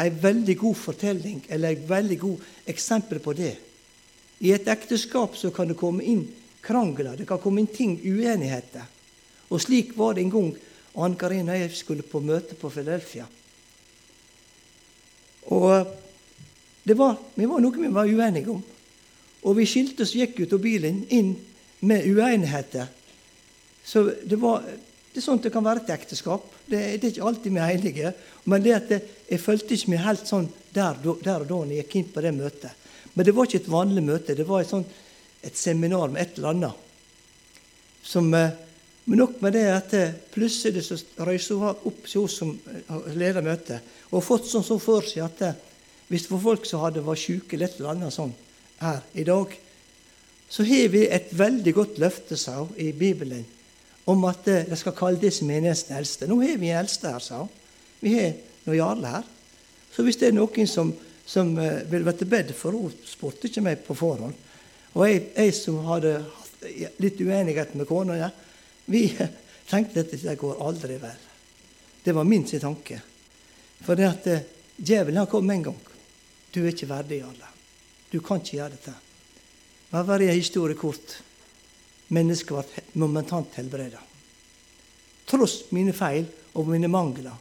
ei 0.00 0.12
veldig 0.22 0.56
god 0.60 0.78
fortelling, 0.80 1.42
eller 1.52 1.74
et 1.74 1.84
veldig 1.88 2.18
god 2.20 2.72
eksempel 2.72 3.20
på 3.20 3.34
det. 3.36 3.54
I 4.40 4.52
et 4.56 4.68
ekteskap 4.68 5.36
så 5.36 5.50
kan 5.52 5.68
det 5.68 5.78
komme 5.80 6.04
inn 6.04 6.24
krangler, 6.64 7.16
det 7.16 7.28
kan 7.28 7.40
komme 7.40 7.62
inn 7.62 7.70
ting, 7.72 7.98
uenigheter. 8.00 8.88
Og 9.52 9.60
slik 9.62 9.92
var 9.96 10.16
det 10.16 10.24
en 10.24 10.32
gang 10.32 10.50
Ann 10.96 11.16
Karin 11.20 11.52
og 11.52 11.60
jeg 11.60 11.76
skulle 11.76 12.04
på 12.08 12.22
møte 12.24 12.56
på 12.56 12.70
Philadelphia. 12.72 13.26
Og 15.52 15.92
det 16.86 16.96
var, 16.96 17.18
vi 17.34 17.46
var 17.46 17.60
noe 17.60 17.84
vi 17.84 17.92
var 17.92 18.08
uenige 18.08 18.50
om. 18.50 18.62
Og 19.46 19.58
vi 19.60 19.68
skilte 19.68 20.06
oss 20.06 20.16
gikk 20.16 20.40
ut 20.40 20.56
av 20.56 20.62
bilen 20.64 21.04
inn 21.12 21.34
med 21.86 22.08
uenigheter. 22.08 22.88
Så 23.86 24.02
det, 24.26 24.36
var, 24.42 24.64
det 24.66 25.20
er 25.20 25.24
sånn 25.24 25.40
det 25.42 25.52
kan 25.54 25.64
være 25.64 25.84
et 25.84 25.92
ekteskap. 25.94 26.48
Det, 26.66 26.80
det 26.98 27.06
er 27.06 27.12
ikke 27.12 27.28
alltid 27.28 27.54
vi 27.54 27.62
er 27.62 27.74
enige. 27.76 28.12
Men 28.50 28.64
det 28.64 28.74
at 28.74 28.90
jeg 28.96 29.42
følte 29.42 29.76
ikke 29.76 29.92
meg 29.94 30.02
helt 30.02 30.26
sånn 30.26 30.48
der, 30.74 30.98
der, 30.98 31.44
og 31.44 31.46
da 31.46 31.60
når 31.60 31.76
jeg 31.76 31.84
gikk 31.84 31.98
inn 32.00 32.12
på 32.12 32.24
det 32.24 32.34
møtet. 32.34 32.82
Men 33.14 33.28
det 33.28 33.34
var 33.36 33.48
ikke 33.48 33.62
et 33.62 33.72
vanlig 33.72 34.02
møte. 34.04 34.34
Det 34.36 34.44
var 34.48 34.64
et, 34.64 34.72
sånt, 34.72 34.90
et 35.46 35.56
seminar 35.56 36.10
med 36.10 36.24
et 36.24 36.40
eller 36.40 36.52
annet. 36.52 36.82
Som, 38.06 38.28
eh, 38.34 38.58
men 39.06 39.22
nok 39.22 39.38
med 39.42 39.54
det 39.56 39.64
at 39.70 39.94
eh, 39.96 40.18
plutselig 40.34 40.82
så 40.84 40.98
røyste 41.24 41.56
hun 41.56 41.70
opp 41.70 42.02
til 42.10 42.26
oss 42.26 42.36
som 42.42 42.52
eh, 42.52 43.08
leder 43.14 43.46
møtet, 43.46 43.94
og 44.10 44.24
fått 44.26 44.50
sånn 44.50 44.66
så 44.66 44.76
for 44.82 45.06
seg 45.06 45.24
at 45.24 45.62
hvis 46.10 46.26
det 46.26 46.34
var 46.34 46.42
folk 46.42 46.66
som 46.68 46.84
hadde 46.84 47.02
var 47.06 47.18
syke 47.18 47.56
eller 47.56 47.70
et 47.70 47.80
eller 47.80 47.94
annet 47.94 48.14
sånn 48.14 48.34
her 48.82 49.00
i 49.18 49.24
dag, 49.26 49.54
så 50.50 50.66
har 50.66 50.92
vi 50.92 51.06
et 51.10 51.32
veldig 51.34 51.72
godt 51.74 51.98
løfte, 51.98 52.38
sa 52.38 52.60
hun, 52.60 52.74
i 52.78 52.92
Bibelen 52.94 53.46
om 54.06 54.24
at 54.28 54.44
de 54.46 54.76
skal 54.78 54.94
kalle 54.94 55.20
disse 55.20 55.44
menighetens 55.44 55.90
eldste. 55.98 56.28
Nå 56.30 56.38
har 56.42 56.60
vi 56.62 56.70
eldste 56.70 57.10
her, 57.10 57.22
sa 57.22 57.42
hun. 57.42 57.50
Vi 58.00 58.12
har 58.14 58.36
noen 58.66 58.78
Jarle 58.78 59.08
er 59.08 59.18
her. 59.18 59.30
Så 59.94 60.04
hvis 60.04 60.18
det 60.20 60.28
er 60.30 60.36
noen 60.36 60.68
som, 60.68 60.92
som 61.26 61.54
uh, 61.58 61.82
vil 61.90 62.04
være 62.04 62.20
til 62.20 62.30
bed 62.30 62.52
for 62.56 62.76
hun 62.76 62.94
spurte 63.06 63.48
ikke 63.48 63.64
meg 63.64 63.82
på 63.86 63.96
forhånd. 63.96 64.34
Og 64.96 65.06
jeg, 65.08 65.22
jeg 65.36 65.54
som 65.56 65.80
hadde 65.88 66.18
hatt 66.20 66.66
litt 67.02 67.20
uenighet 67.20 67.74
med 67.76 67.88
kona, 67.88 68.18
ja, 68.20 68.30
vi 68.92 69.08
tenkte 69.70 70.04
at 70.04 70.12
dette 70.12 70.36
går 70.38 70.62
aldri 70.62 70.98
vel. 71.00 71.24
Det 72.04 72.14
var 72.14 72.28
min 72.28 72.46
sin 72.46 72.62
tanke. 72.62 73.00
For 73.82 73.98
det 73.98 74.10
at 74.10 74.30
uh, 74.30 74.44
djevelen 74.76 75.22
har 75.22 75.30
kommet 75.30 75.56
en 75.56 75.68
gang. 75.70 75.82
Du 76.52 76.62
er 76.62 76.70
ikke 76.72 76.88
verdig, 76.90 77.22
alle. 77.26 77.50
Du 78.12 78.20
kan 78.24 78.40
ikke 78.40 78.60
gjøre 78.60 78.76
dette. 78.76 78.94
Bare 79.90 80.22
en 80.24 80.36
historie 80.36 80.76
kort. 80.78 81.18
Mennesket 82.14 82.54
ble 82.54 82.84
momentant 83.02 83.56
helbredet. 83.58 84.02
Tross 85.26 85.64
mine 85.74 85.94
feil 85.96 86.28
og 86.54 86.68
mine 86.70 86.90
mangler. 86.90 87.34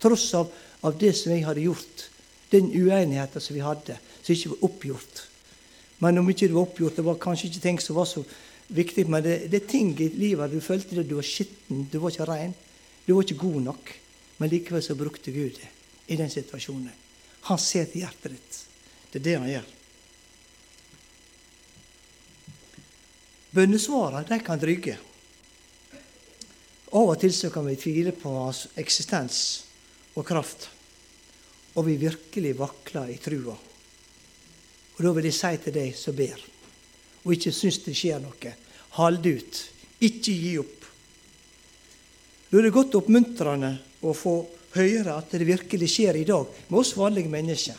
Tross 0.00 0.26
av, 0.36 0.50
av 0.84 0.96
det 1.00 1.14
som 1.16 1.32
jeg 1.32 1.46
hadde 1.46 1.64
gjort. 1.64 2.06
Den 2.52 2.68
uenigheten 2.74 3.40
som 3.40 3.56
vi 3.56 3.64
hadde, 3.64 3.96
som 4.20 4.34
ikke 4.34 4.52
var 4.52 4.64
oppgjort. 4.68 5.24
Men 6.00 6.20
om 6.20 6.28
ikke 6.32 6.48
det 6.48 6.56
var 6.56 6.68
oppgjort, 6.68 6.96
det 6.98 7.06
var 7.06 7.20
kanskje 7.20 7.48
ikke 7.48 7.64
ting 7.64 7.80
som 7.80 7.96
var 7.96 8.08
så 8.08 8.24
viktig, 8.70 9.06
men 9.08 9.24
det, 9.24 9.36
det 9.52 9.62
er 9.62 9.70
ting 9.70 9.92
i 10.00 10.08
livet 10.14 10.52
du 10.52 10.60
følte 10.64 11.00
at 11.00 11.08
du 11.08 11.16
var 11.18 11.26
skitten, 11.26 11.84
du 11.90 11.98
var 12.00 12.12
ikke 12.14 12.28
ren, 12.28 12.54
du 13.06 13.12
var 13.14 13.26
ikke 13.26 13.42
god 13.42 13.60
nok. 13.68 13.92
Men 14.40 14.52
likevel 14.52 14.82
så 14.84 14.96
brukte 14.96 15.34
Gud 15.34 15.58
det 15.60 15.68
i 16.10 16.16
den 16.16 16.30
situasjonen. 16.32 16.92
Han 17.48 17.60
ser 17.60 17.88
til 17.90 18.04
hjertet 18.04 18.34
ditt. 18.36 18.56
Det 19.12 19.20
er 19.20 19.26
det 19.26 19.36
han 19.36 19.50
gjør. 19.50 19.68
Bønnesvarene 23.50 24.22
de 24.28 24.38
kan 24.46 24.60
dryge. 24.62 24.94
Av 26.90 27.06
og 27.06 27.16
til 27.22 27.32
så 27.34 27.50
kan 27.54 27.66
vi 27.66 27.78
tvile 27.78 28.12
på 28.14 28.30
hans 28.34 28.64
eksistens 28.78 29.40
og 30.18 30.24
kraft, 30.26 30.68
og 31.74 31.86
vi 31.86 31.96
virkelig 31.98 32.56
vakler 32.58 33.10
i 33.10 33.18
trua. 33.22 33.56
Og 34.96 35.04
Da 35.04 35.12
vil 35.16 35.24
jeg 35.30 35.34
si 35.34 35.52
til 35.64 35.74
deg 35.74 35.94
som 35.96 36.14
ber, 36.14 36.38
og 37.24 37.32
ikke 37.34 37.52
syns 37.54 37.78
det 37.84 37.94
skjer 37.96 38.22
noe, 38.22 38.54
hold 38.98 39.26
ut. 39.26 39.60
Ikke 40.00 40.32
gi 40.32 40.56
opp. 40.58 40.86
Da 42.50 42.58
er 42.58 42.66
det 42.66 42.74
godt 42.74 42.96
oppmuntrende 42.98 43.74
å 44.02 44.14
få 44.16 44.34
høre 44.74 45.14
at 45.14 45.30
det 45.34 45.46
virkelig 45.46 45.90
skjer 45.90 46.18
i 46.20 46.26
dag 46.26 46.46
med 46.68 46.78
oss 46.80 46.96
vanlige 46.98 47.30
mennesker. 47.30 47.76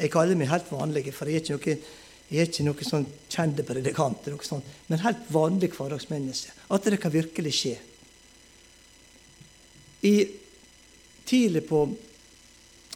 Jeg 0.00 0.12
kaller 0.12 0.38
meg 0.38 0.50
helt 0.50 0.70
vanlige, 0.72 1.12
for 1.12 1.28
jeg 1.28 1.42
er 1.42 1.56
ikke 1.58 1.76
noen 1.76 1.88
jeg 2.30 2.44
er 2.44 2.50
ikke 2.50 2.64
noen 2.66 2.86
sånn 2.86 3.06
kjente 3.30 3.64
predikant, 3.66 4.28
sånt, 4.46 4.66
men 4.86 5.02
helt 5.02 5.24
vanlig 5.34 5.72
hverdagsmenneske. 5.74 6.54
At 6.70 6.86
det 6.86 7.00
kan 7.02 7.10
virkelig 7.10 7.54
skje. 7.58 7.74
I 10.06 10.14
tidlig 11.26 11.66
på 11.68 11.88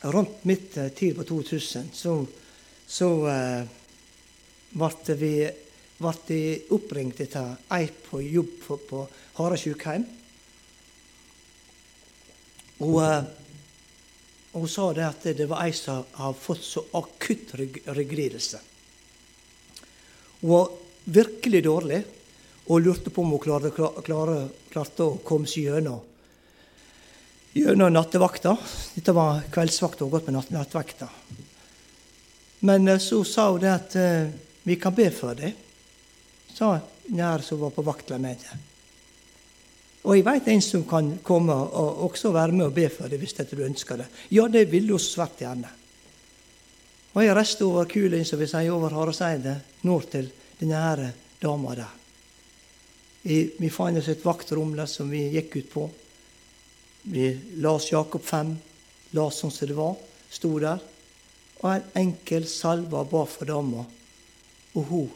Rundt 0.04 0.42
midt 0.44 0.74
tid 0.98 1.14
på 1.16 1.24
2000 1.24 1.86
så, 1.96 2.10
så 2.86 3.06
uh, 3.24 3.62
ble 4.76 5.14
vi 5.16 5.30
ble 5.96 6.40
oppringt 6.76 7.22
etter 7.24 7.54
ei 7.72 7.86
på 7.88 8.20
jobb 8.20 8.50
på, 8.66 8.76
på 8.84 9.00
Hara 9.38 9.56
sykehjem. 9.56 10.04
Og 12.84 13.00
uh, 13.00 13.24
hun 14.52 14.68
sa 14.68 14.90
det 14.92 15.08
at 15.08 15.24
det 15.40 15.48
var 15.48 15.64
ei 15.64 15.72
som 15.72 16.04
har 16.20 16.36
fått 16.36 16.68
så 16.68 16.84
akutt 17.00 17.56
rygglidelse. 17.56 18.60
Hun 20.44 20.50
var 20.50 20.68
virkelig 21.04 21.62
dårlig 21.64 22.02
og 22.68 22.80
lurte 22.84 23.08
på 23.08 23.22
om 23.22 23.30
hun 23.32 23.40
klarte, 23.40 23.70
klarte, 23.72 24.34
klarte 24.68 25.04
å 25.06 25.14
komme 25.24 25.48
seg 25.48 25.70
gjennom, 25.70 26.02
gjennom 27.56 27.94
nattevakta. 27.94 28.52
Dette 28.92 29.14
var 29.16 29.38
kveldsvakta, 29.54 30.04
hun 30.04 30.12
gått 30.12 30.28
med 30.28 30.36
nattevakta. 30.52 31.08
Men 32.68 32.90
eh, 32.92 33.00
så 33.00 33.22
sa 33.24 33.46
hun 33.54 33.62
det 33.62 33.70
at 33.72 33.96
uh, 33.96 34.28
vi 34.68 34.76
kan 34.76 34.92
be 34.92 35.06
for 35.16 35.32
deg, 35.38 35.56
sa 36.52 36.74
nær 37.16 37.40
som 37.40 37.62
var 37.64 37.72
på 37.72 37.86
vakt 37.88 38.12
med 38.12 38.26
meg. 38.26 38.44
Og 40.04 40.18
jeg 40.18 40.26
veit 40.28 40.52
en 40.52 40.66
som 40.68 40.84
kan 40.84 41.08
komme 41.24 41.56
og 41.56 42.04
også 42.10 42.34
være 42.36 42.52
med 42.52 42.66
og 42.66 42.76
be 42.76 42.90
for 42.92 43.08
deg 43.08 43.24
hvis 43.24 43.40
du 43.48 43.64
ønsker 43.64 44.04
det. 44.04 44.10
Ja, 44.36 44.44
det 44.52 44.66
ville 44.68 44.92
hun 44.92 45.00
svært 45.00 45.40
gjerne. 45.40 45.72
Og 47.14 47.23
jeg 47.23 47.35
reiste 47.37 47.66
over 47.66 47.87
kulen, 47.87 48.25
som 48.26 48.40
vi 48.40 48.49
sier, 48.50 48.73
over 48.75 48.94
Hareseidet, 48.97 49.61
nord 49.87 50.09
til 50.11 50.26
denne 50.59 50.80
her 50.83 51.02
dama 51.42 51.76
der. 51.78 51.92
Vi 53.25 53.71
fant 53.73 54.00
oss 54.00 54.11
et 54.11 54.25
vaktrom 54.25 54.75
der 54.76 54.90
som 54.90 55.12
vi 55.12 55.28
gikk 55.33 55.54
ut 55.61 55.71
på. 55.71 55.85
Vi 57.14 57.28
las 57.62 57.87
Jakob 57.92 58.25
5, 58.25 58.50
las 59.14 59.38
sånn 59.40 59.54
som 59.54 59.71
det 59.71 59.78
var, 59.78 59.94
sto 60.33 60.50
der. 60.59 60.83
Og 61.62 61.71
en 61.71 61.87
enkel 62.02 62.49
salve 62.50 63.04
ba 63.09 63.23
for 63.30 63.49
dama, 63.49 63.85
og 64.75 64.90
hun 64.90 65.09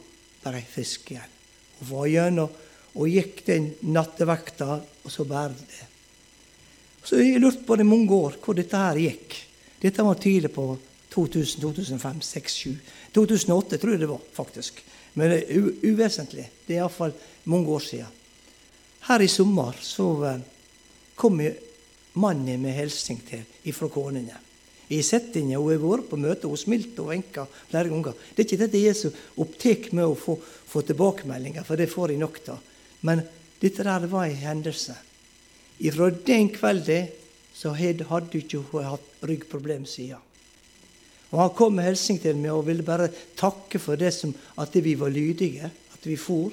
ble 0.44 0.62
frisk 0.70 1.10
igjen. 1.12 1.36
Hun 1.80 1.90
var 1.90 2.10
gjennom 2.12 2.64
og 2.98 3.10
gikk 3.10 3.42
den 3.46 3.72
nattevekta, 3.94 4.78
og 4.78 5.12
så 5.12 5.26
bare 5.28 5.54
det. 5.58 5.86
Så 7.04 7.18
jeg 7.20 7.40
lurte 7.42 7.66
på 7.66 7.76
det 7.78 7.86
mange 7.86 8.14
år 8.14 8.38
hvor 8.42 8.56
dette 8.56 8.78
her 8.80 8.98
gikk. 9.02 9.36
Dette 9.82 10.06
var 10.06 10.18
tidlig 10.22 10.50
på 10.54 10.70
2000, 11.14 11.62
2005, 11.62 12.20
2006, 12.20 12.58
2007. 12.62 12.78
2008 13.14 13.78
tror 13.78 13.94
jeg 13.94 14.00
det 14.00 14.10
var, 14.10 14.20
faktisk. 14.36 14.82
Men 15.14 15.32
det 15.32 15.40
er 15.48 15.70
uvesentlig. 15.88 16.46
Det 16.66 16.76
er 16.76 16.82
iallfall 16.82 17.14
mange 17.48 17.72
år 17.74 17.84
siden. 17.84 18.18
Her 19.08 19.24
i 19.24 19.30
sommer 19.30 19.78
så 19.82 20.08
uh, 20.20 20.34
kom 21.16 21.40
mannen 22.18 22.60
med 22.62 22.76
hilsen 22.76 23.20
til 23.26 23.46
ifra 23.70 23.88
konene. 23.92 24.36
I 24.88 25.02
henne, 25.04 25.56
hun 25.60 25.68
har 25.68 25.80
vært 25.82 26.06
på 26.08 26.16
møte 26.16 26.48
hos 26.48 26.64
smilte 26.64 27.04
og 27.04 27.12
enka 27.12 27.44
flere 27.68 27.90
ganger. 27.92 28.14
Det 28.32 28.40
er 28.40 28.46
ikke 28.46 28.60
dette 28.62 28.80
jeg 28.80 28.94
er 28.94 28.96
så 28.96 29.10
opptatt 29.36 29.90
med 29.92 30.06
å 30.08 30.16
få, 30.16 30.38
få, 30.40 30.80
tilbakemeldinger, 30.88 31.66
for 31.68 31.76
det 31.76 31.90
får 31.92 32.14
jeg 32.14 32.22
nok 32.22 32.40
av. 32.54 32.62
Men 33.04 33.20
dette 33.60 33.84
der 33.84 34.06
var 34.08 34.24
en 34.28 34.40
hendelse. 34.40 34.96
Ifra 35.84 36.08
den 36.10 36.48
kvelden 36.54 37.12
så 37.54 37.74
hadde 37.76 38.06
hun 38.08 38.32
ikke 38.38 38.86
hatt 38.86 39.26
ryggproblem 39.28 39.84
siden. 39.86 40.24
Og 41.30 41.40
Han 41.40 41.54
kom 41.56 41.74
med 41.76 41.84
hilsen 41.90 42.18
til 42.22 42.38
meg 42.40 42.54
og 42.54 42.66
ville 42.66 42.86
bare 42.86 43.10
takke 43.36 43.80
for 43.82 44.00
det 44.00 44.12
som, 44.16 44.32
at 44.32 44.74
vi 44.74 44.94
var 44.96 45.12
lydige, 45.12 45.68
at 45.68 46.06
vi 46.06 46.16
for 46.16 46.52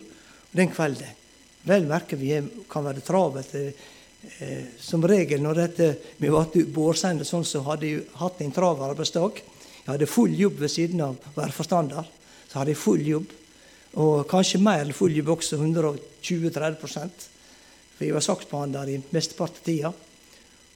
den 0.51 0.71
kvelden. 0.71 1.21
Vel 1.65 1.87
merke 1.89 2.17
vi 2.19 2.33
kan 2.69 2.85
være 2.85 3.03
travelt. 3.05 3.55
Eh, 3.55 4.65
som 4.81 5.03
regel 5.05 5.41
når 5.41 5.59
dette, 5.59 5.87
vi 6.17 6.29
var 6.33 6.49
bårsende 6.73 7.25
sånn, 7.25 7.45
så 7.45 7.61
hadde 7.65 7.87
jeg 7.87 8.05
hatt 8.19 8.41
en 8.41 8.53
travel 8.53 8.91
arbeidsdag. 8.91 9.41
Jeg 9.85 9.91
hadde 9.91 10.09
full 10.09 10.33
jobb 10.33 10.59
ved 10.59 10.71
siden 10.73 11.01
av 11.05 11.15
å 11.15 11.47
forstander. 11.53 12.07
Så 12.49 12.59
hadde 12.59 12.73
jeg 12.73 12.81
full 12.81 13.03
jobb. 13.05 13.33
Og 14.01 14.25
kanskje 14.27 14.59
mer 14.59 14.83
enn 14.83 14.95
full 14.97 15.13
jobb 15.15 15.29
også, 15.37 15.59
120-30 15.61 16.75
For 17.95 18.03
jeg 18.03 18.15
var 18.15 18.25
saksbehandler 18.25 18.89
i 18.91 19.01
mesteparten 19.13 19.61
av 19.61 19.65
tida, 19.65 19.91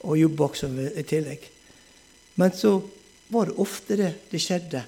og 0.08 0.18
jobba 0.18 0.46
også 0.46 0.70
i 0.96 1.04
tillegg. 1.04 1.50
Men 2.40 2.54
så 2.56 2.78
var 3.30 3.50
det 3.50 3.60
ofte 3.62 3.98
det 4.00 4.14
det 4.32 4.42
skjedde. 4.42 4.84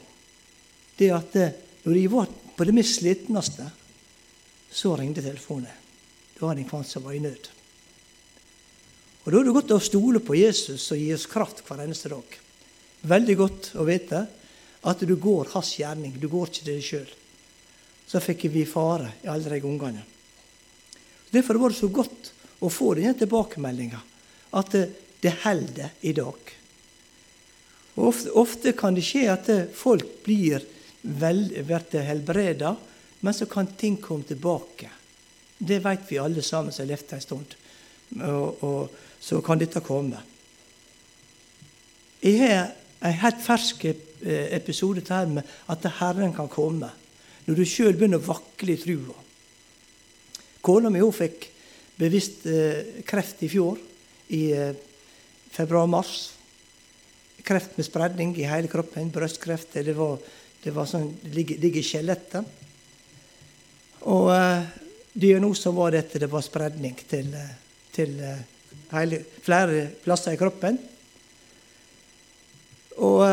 Det 0.98 1.10
at 1.14 1.38
eh, 1.38 1.54
når 1.86 1.98
de 1.98 2.08
var 2.12 2.30
på 2.58 2.66
det 2.68 2.76
mest 2.76 3.00
slitneste, 3.00 3.70
så 4.72 4.96
ringte 4.98 5.24
telefonen. 5.24 5.80
Da 6.38 6.46
var 6.46 6.56
det 6.58 6.66
en 6.66 6.86
som 6.86 7.04
var 7.04 7.14
i 7.14 7.22
nød. 7.22 7.50
Og 9.24 9.32
Da 9.32 9.38
er 9.38 9.46
det 9.46 9.54
godt 9.54 9.74
å 9.76 9.80
stole 9.80 10.20
på 10.20 10.38
Jesus 10.38 10.92
og 10.92 10.98
gi 10.98 11.12
oss 11.14 11.30
kraft 11.30 11.62
hver 11.68 11.84
eneste 11.84 12.10
dag. 12.10 12.38
Veldig 13.02 13.36
godt 13.38 13.72
å 13.78 13.86
vite 13.86 14.22
at 14.90 15.04
du 15.06 15.16
går 15.16 15.52
hans 15.54 15.76
gjerning. 15.78 16.16
Du 16.18 16.28
går 16.30 16.48
ikke 16.48 16.58
til 16.58 16.72
deg 16.72 16.86
sjøl. 16.86 17.12
Så 18.10 18.22
fikk 18.24 18.48
vi 18.50 18.66
fare 18.66 19.14
i 19.22 19.30
alle 19.30 19.50
de 19.50 19.62
gangene. 19.62 20.02
Derfor 21.32 21.62
var 21.62 21.72
det 21.72 21.80
så 21.80 21.92
godt 21.94 22.32
å 22.62 22.70
få 22.70 22.96
denne 22.98 23.14
tilbakemeldinga 23.18 24.02
at 24.58 24.74
det, 24.74 24.84
det 25.22 25.38
holder 25.46 25.94
i 26.02 26.14
dag. 26.18 26.56
Og 27.98 28.08
ofte, 28.12 28.32
ofte, 28.40 28.74
kan 28.78 28.96
det 28.96 29.04
skje 29.06 29.26
at 29.32 29.50
folk 29.76 30.22
blir 30.26 30.64
vel, 31.02 31.48
helbreda, 32.06 32.76
men 33.22 33.36
så 33.36 33.46
kan 33.50 33.70
ting 33.78 33.98
komme 34.02 34.26
tilbake. 34.28 34.90
Det 35.58 35.82
vet 35.84 36.06
vi 36.10 36.20
alle 36.22 36.42
sammen 36.42 36.74
som 36.74 36.86
har 36.86 36.94
levd 36.94 37.14
en 37.14 37.24
stund. 37.24 37.58
Og, 38.22 38.64
og, 38.66 39.00
så 39.22 39.38
kan 39.46 39.60
dette 39.62 39.84
komme. 39.86 40.18
Jeg 42.24 42.40
har 42.42 42.72
en 43.06 43.20
helt 43.22 43.44
fersk 43.46 43.86
episode 43.86 44.08
episode 44.22 45.02
her 45.10 45.26
med 45.26 45.44
at 45.70 45.86
Herren 46.00 46.34
kan 46.34 46.50
komme. 46.50 46.90
Når 47.46 47.56
du 47.56 47.66
sjøl 47.66 47.96
begynner 47.98 48.22
å 48.22 48.28
vakle 48.28 48.76
i 48.76 48.82
trua. 48.82 49.16
Kona 50.62 50.92
mi 50.94 51.02
fikk 51.14 51.48
bevisst 51.98 52.46
eh, 52.46 53.02
kreft 53.06 53.42
i 53.42 53.50
fjor, 53.50 53.80
i 54.30 54.44
eh, 54.54 54.76
februar-mars 55.52 56.32
kreft 57.44 57.78
med 57.78 57.88
spredning 57.88 58.36
i 58.38 58.48
hele 58.50 58.70
kroppen. 58.72 59.12
Brystkreft. 59.14 59.74
Det 59.74 59.96
var, 59.98 60.20
det 60.64 60.74
var 60.76 60.90
sånn, 60.90 61.10
det 61.24 61.34
ligger, 61.36 61.80
i 61.80 61.84
skjelettet. 61.86 62.60
Og 64.12 64.30
uh, 64.34 64.64
diagnosen 65.14 65.76
var 65.78 65.98
at 66.00 66.16
det 66.20 66.30
var 66.32 66.46
spredning 66.46 66.96
til, 67.08 67.34
eh, 67.38 67.52
til 67.94 68.16
eh, 68.24 68.40
hele, 68.96 69.20
flere 69.44 69.84
plasser 70.04 70.34
i 70.34 70.40
kroppen. 70.40 70.80
og 73.02 73.28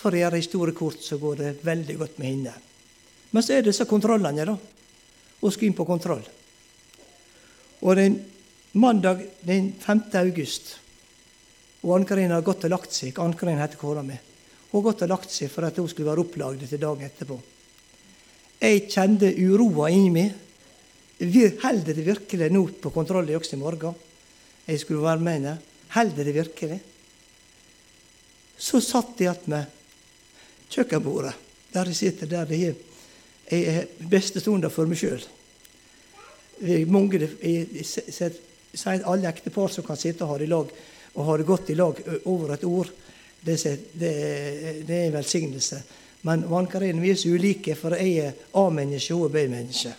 For 0.00 0.16
å 0.16 0.20
gjøre 0.20 0.40
historie 0.40 0.74
kort, 0.74 1.02
så 1.04 1.18
går 1.20 1.36
det 1.36 1.48
veldig 1.62 1.96
godt 2.00 2.18
med 2.18 2.28
henne. 2.28 2.52
Men 3.30 3.44
så 3.44 3.54
er 3.54 3.62
det 3.62 3.70
disse 3.70 3.86
kontrollene, 3.86 4.46
da. 4.48 4.56
Hun 5.40 5.52
skal 5.52 5.68
inn 5.68 5.76
på 5.76 5.86
kontroll. 5.88 6.24
Og 7.80 7.96
den 7.96 8.16
mandag 8.72 9.26
den 9.46 9.72
5. 9.80 10.02
august 10.20 10.78
og 11.80 11.94
Ann-Karin 11.96 12.34
har 12.34 12.44
gått 12.44 12.66
og 12.68 12.74
lagt 12.74 12.92
seg. 12.92 13.16
Ann-Karin 13.18 13.60
heter 13.60 13.80
kona 13.80 14.02
mi. 14.04 14.18
Hun 14.70 14.78
har 14.78 14.86
gått 14.90 15.04
og 15.06 15.12
lagt 15.12 15.32
seg 15.32 15.50
for 15.52 15.66
at 15.66 15.78
hun 15.80 15.88
skulle 15.90 16.10
være 16.10 16.24
opplagd 16.24 16.66
til 16.68 16.82
dagen 16.82 17.08
etterpå. 17.08 17.38
Jeg 18.60 18.84
kjente 18.92 19.32
uroa 19.40 19.88
inni 19.90 20.12
meg. 20.14 20.36
Holder 21.64 21.96
det 21.96 22.04
virkelig 22.06 22.50
nå 22.52 22.62
på 22.80 22.92
kontroll 22.92 23.28
i 23.28 23.36
også 23.36 23.56
i 23.56 23.60
morgen? 23.60 23.96
Jeg 24.66 24.80
skulle 24.82 25.04
være 25.04 25.24
med 25.24 25.38
henne. 25.38 25.56
Holder 25.96 26.28
det 26.28 26.36
virkelig? 26.36 26.78
Så 28.60 28.80
satt 28.84 29.20
jeg 29.20 29.48
med 29.48 29.64
kjøkkenbordet, 30.70 31.32
der 31.72 31.88
jeg 31.88 31.96
sitter 31.96 32.28
der 32.28 32.52
jeg 32.52 32.70
er 32.70 32.78
jeg 33.50 33.66
er 33.66 34.08
beste 34.10 34.40
stunder 34.40 34.70
for 34.70 34.86
meg 34.86 35.00
sjøl. 35.00 35.22
Mange, 36.92 37.18
jeg 37.18 37.82
sier 37.82 38.36
alle 39.08 39.30
ektepar 39.30 39.72
som 39.72 39.86
kan 39.86 39.98
sitte 39.98 40.22
og 40.22 40.34
ha 40.34 40.38
det 40.38 40.46
i 40.46 40.52
lag, 40.52 40.70
og 41.14 41.24
ha 41.26 41.36
det 41.36 41.46
godt 41.46 41.70
i 41.70 41.78
lag 41.78 41.96
over 42.24 42.54
et 42.54 42.64
ord, 42.64 42.90
det, 43.40 43.56
det, 43.92 44.12
det 44.86 44.96
er 44.96 45.06
en 45.06 45.16
velsignelse. 45.16 45.80
Men 46.22 46.44
vannkarinene 46.50 47.02
vi 47.02 47.10
er 47.14 47.18
så 47.18 47.32
ulike, 47.32 47.74
for 47.78 47.96
jeg 47.96 48.26
er 48.26 48.58
A-menneske 48.60 49.16
og 49.16 49.32
B-menneske. 49.32 49.94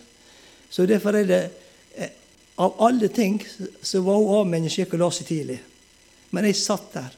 Så 0.70 0.86
derfor 0.86 1.18
er 1.18 1.28
det 1.28 1.42
Av 2.62 2.74
alle 2.84 3.08
ting 3.08 3.38
så 3.82 4.02
var 4.04 4.18
hun 4.20 4.34
A-menneske 4.36 4.84
og 4.92 5.00
la 5.00 5.08
seg 5.10 5.26
tidlig. 5.26 5.56
Men 6.30 6.44
jeg 6.44 6.58
satt 6.60 6.90
der. 6.92 7.14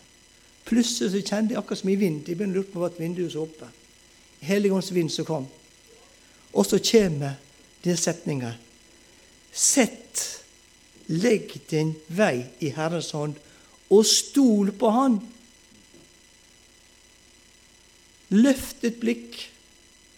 Plutselig 0.65 1.11
så 1.11 1.21
kjente 1.21 1.53
jeg 1.53 1.59
akkurat 1.59 1.81
som 1.81 1.91
i 1.91 1.97
vind. 1.99 2.23
Jeg 2.23 2.39
begynte 2.39 2.61
å 2.61 2.63
lure 2.63 2.71
på 2.71 2.81
hva 2.81 2.91
vinduet 2.95 3.35
var 3.35 3.43
oppe. 3.43 3.69
Helligåndens 4.47 4.93
vind 4.95 5.11
som 5.13 5.27
kom. 5.29 5.49
Og 6.55 6.67
så 6.67 6.79
kommer 6.79 7.35
den 7.83 7.99
setninga. 7.99 8.55
Sett, 9.53 10.23
legg 11.11 11.53
din 11.71 11.93
vei 12.09 12.47
i 12.65 12.71
Herrens 12.79 13.11
hånd, 13.13 13.37
og 13.93 14.07
stol 14.09 14.73
på 14.79 14.93
Han. 14.95 15.19
Løft 18.35 18.85
et 18.87 18.97
blikk 19.00 19.37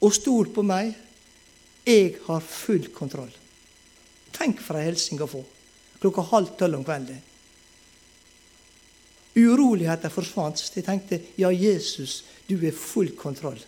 og 0.04 0.14
stol 0.14 0.52
på 0.54 0.62
meg. 0.66 0.94
Jeg 1.86 2.16
har 2.26 2.42
full 2.42 2.88
kontroll. 2.94 3.32
Tenk 4.36 4.60
for 4.62 4.78
ei 4.78 4.88
hilsen 4.88 5.22
å 5.22 5.30
få 5.30 5.42
klokka 6.00 6.24
halv 6.30 6.54
tolv 6.58 6.78
om 6.78 6.84
kvelden. 6.84 7.20
Uroligheter 9.36 10.12
forsvant. 10.12 10.62
Jeg 10.74 10.84
tenkte 10.86 11.20
ja, 11.40 11.50
Jesus, 11.52 12.22
du 12.48 12.56
er 12.64 12.76
full 12.76 13.12
kontroll. 13.18 13.58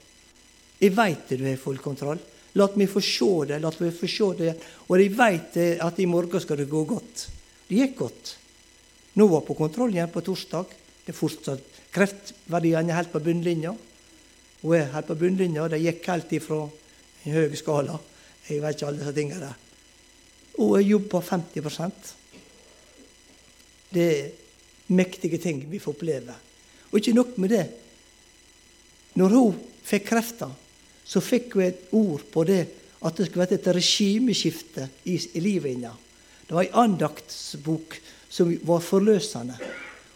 Jeg 0.78 0.94
veit 0.96 1.32
du 1.34 1.44
er 1.44 1.60
full 1.60 1.80
kontroll. 1.82 2.20
La 2.56 2.68
meg 2.78 2.88
få 2.90 3.02
se 3.04 3.30
det. 3.50 3.60
la 3.60 3.72
meg 3.78 3.94
få 3.94 4.08
se 4.08 4.28
det. 4.38 4.54
Og 4.88 5.00
jeg 5.00 5.14
veit 5.16 5.58
at 5.84 5.98
i 6.00 6.08
morgen 6.08 6.40
skal 6.40 6.62
det 6.62 6.70
gå 6.70 6.84
godt. 6.88 7.26
Det 7.68 7.82
gikk 7.82 7.96
godt. 7.98 8.36
Nå 9.18 9.26
var 9.26 9.42
på 9.46 9.56
kontroll 9.58 9.94
igjen 9.96 10.12
på 10.14 10.22
torsdag. 10.22 10.74
Det 11.04 11.14
er 11.14 11.16
fortsatt 11.16 11.76
Kreftverdiene 11.88 12.92
er 12.92 13.00
helt 13.00 13.10
på 13.10 13.22
bunnlinja. 13.24 13.72
Hun 14.60 14.74
er 14.76 14.90
helt 14.92 15.08
på 15.08 15.16
bunnlinja. 15.18 15.64
Det 15.72 15.80
gikk 15.82 16.10
helt 16.12 16.34
ifra 16.36 16.60
en 17.24 17.34
høy 17.34 17.56
skala. 17.58 17.96
Jeg 18.48 18.62
vet 18.62 18.76
ikke 18.76 18.90
alle 18.90 19.00
disse 19.00 19.14
tingene 19.16 19.40
der. 19.42 19.56
Hun 20.58 20.76
jeg 20.78 20.90
jobber 20.92 21.24
50% 21.24 22.14
Det 23.88 24.04
er 24.04 24.30
mektige 24.92 25.38
ting 25.40 25.62
vi 25.70 25.80
får 25.80 25.96
oppleve. 25.96 26.34
Og 26.90 26.98
ikke 26.98 27.16
nok 27.16 27.38
med 27.38 27.54
det. 27.56 27.66
Når 29.16 29.34
hun 29.34 29.56
fikk 29.84 30.10
krefter, 30.10 30.52
så 31.04 31.20
fikk 31.24 31.56
hun 31.56 31.64
et 31.64 31.88
ord 31.96 32.26
på 32.32 32.44
det 32.44 32.66
at 32.98 33.16
det 33.16 33.26
skulle 33.26 33.46
være 33.46 33.56
et 33.56 33.70
regimeskifte 33.78 34.88
i, 35.04 35.16
i 35.16 35.40
livet 35.40 35.72
hennes. 35.72 36.04
Det 36.48 36.56
var 36.56 36.64
ei 36.66 36.72
andaktsbok 36.84 37.96
som 38.28 38.50
var 38.62 38.80
forløsende. 38.84 39.56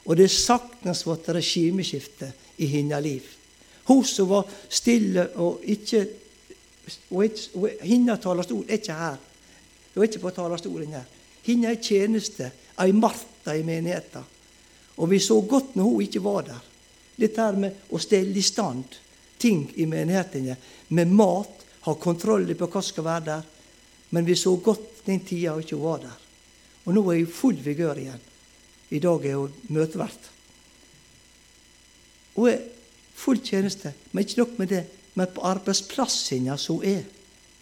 Og 0.05 0.17
det 0.17 0.31
saktens 0.31 1.05
ble 1.07 1.37
regimeskifte 1.37 2.33
i 2.59 2.67
hennes 2.67 3.05
liv. 3.05 3.29
Hun 3.89 4.05
som 4.05 4.29
var 4.31 4.51
stille 4.69 5.29
og 5.43 5.63
ikke 5.63 6.07
og, 7.15 7.69
Hennes 7.87 8.19
talerstol 8.21 8.65
er 8.67 8.81
ikke 8.81 8.97
her. 8.99 9.19
Hun 9.95 10.03
er 10.03 10.09
ikke 10.09 10.23
på 10.25 10.33
talerstolen 10.35 10.97
her. 10.97 11.05
Hennes 11.47 11.79
tjeneste, 11.87 12.51
ei 12.83 12.93
Martha 12.93 13.55
i 13.55 13.63
menigheten. 13.63 14.25
Og 14.97 15.11
vi 15.11 15.19
så 15.23 15.41
godt 15.41 15.77
når 15.77 15.85
hun 15.85 16.03
ikke 16.03 16.25
var 16.25 16.43
der. 16.47 16.61
Dette 17.17 17.45
her 17.45 17.59
med 17.59 17.93
å 17.93 18.01
stelle 18.03 18.35
i 18.39 18.45
stand 18.45 18.99
ting 19.39 19.65
i 19.77 19.87
menighetene, 19.87 20.57
med 20.89 21.15
mat, 21.15 21.65
ha 21.87 21.95
kontroll 21.99 22.51
på 22.55 22.67
hva 22.67 22.83
som 22.83 22.93
skal 22.93 23.07
være 23.07 23.25
der. 23.27 23.47
Men 24.11 24.27
vi 24.27 24.37
så 24.39 24.55
godt 24.57 25.07
den 25.07 25.23
tida 25.27 25.55
hun 25.55 25.65
ikke 25.65 25.81
var 25.83 26.03
der. 26.03 26.22
Og 26.85 26.95
nå 26.95 27.03
er 27.11 27.23
hun 27.23 27.33
full 27.33 27.59
vigør 27.65 28.01
igjen. 28.03 28.29
I 28.91 29.01
dag 29.01 29.27
er 29.27 29.41
hun 29.41 29.53
møtevert. 29.73 30.31
Hun 32.35 32.49
er 32.49 32.63
full 33.15 33.41
tjeneste, 33.45 33.93
men 34.13 34.25
ikke 34.25 34.41
nok 34.43 34.59
med 34.59 34.73
det. 34.73 34.85
Men 35.15 35.29
på 35.35 35.45
arbeidsplassen 35.45 36.49
som 36.59 36.81
hun 36.81 36.89
er, 36.89 37.03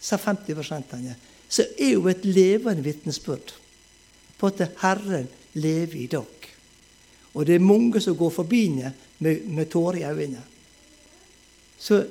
sa 0.01 0.17
50% 0.17 0.95
så 1.51 1.65
er 1.77 1.97
hun 1.97 2.09
et 2.09 2.25
levende 2.25 2.83
vitnesbyrd 2.83 3.53
på 4.39 4.47
at 4.47 4.71
Herren 4.81 5.27
lever 5.53 5.97
i 5.99 6.07
dag. 6.07 6.47
Og 7.33 7.45
det 7.45 7.55
er 7.55 7.63
mange 7.63 8.01
som 8.01 8.17
går 8.17 8.29
forbi 8.29 8.69
med, 8.69 8.91
med 9.19 9.69
tårer 9.69 9.99
i 9.99 10.03
øynene. 10.03 10.43
Så 11.77 12.05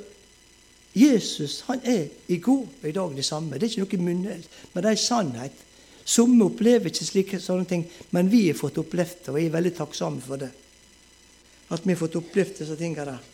Jesus 0.95 1.61
han 1.67 1.81
er 1.85 2.07
i 2.29 2.39
går 2.39 2.67
og 2.83 2.89
i 2.89 2.93
dag 2.93 3.17
det 3.17 3.25
samme. 3.25 3.59
Det 3.59 3.63
er 3.63 3.85
ikke 3.85 3.97
noe 3.97 4.07
munnhell, 4.11 4.47
men 4.73 4.85
det 4.85 4.93
er 4.93 5.01
sannhet. 5.01 5.67
Somme 6.11 6.49
opplever 6.49 6.91
ikke 6.91 7.07
slike 7.07 7.39
sånne 7.43 7.69
ting, 7.71 7.85
men 8.11 8.31
vi 8.33 8.49
har 8.49 8.59
fått 8.59 8.81
opplevd 8.83 9.27
det, 9.27 9.33
og 9.33 9.39
jeg 9.39 9.51
er 9.51 9.55
veldig 9.55 9.75
takksomme 9.77 10.23
for 10.25 10.43
det. 10.43 10.49
At 11.71 11.85
vi 11.85 11.95
har 11.95 12.01
fått 12.01 12.19
opplevd 12.19 12.57
disse 12.59 12.79
tingene 12.79 13.13
der. 13.13 13.29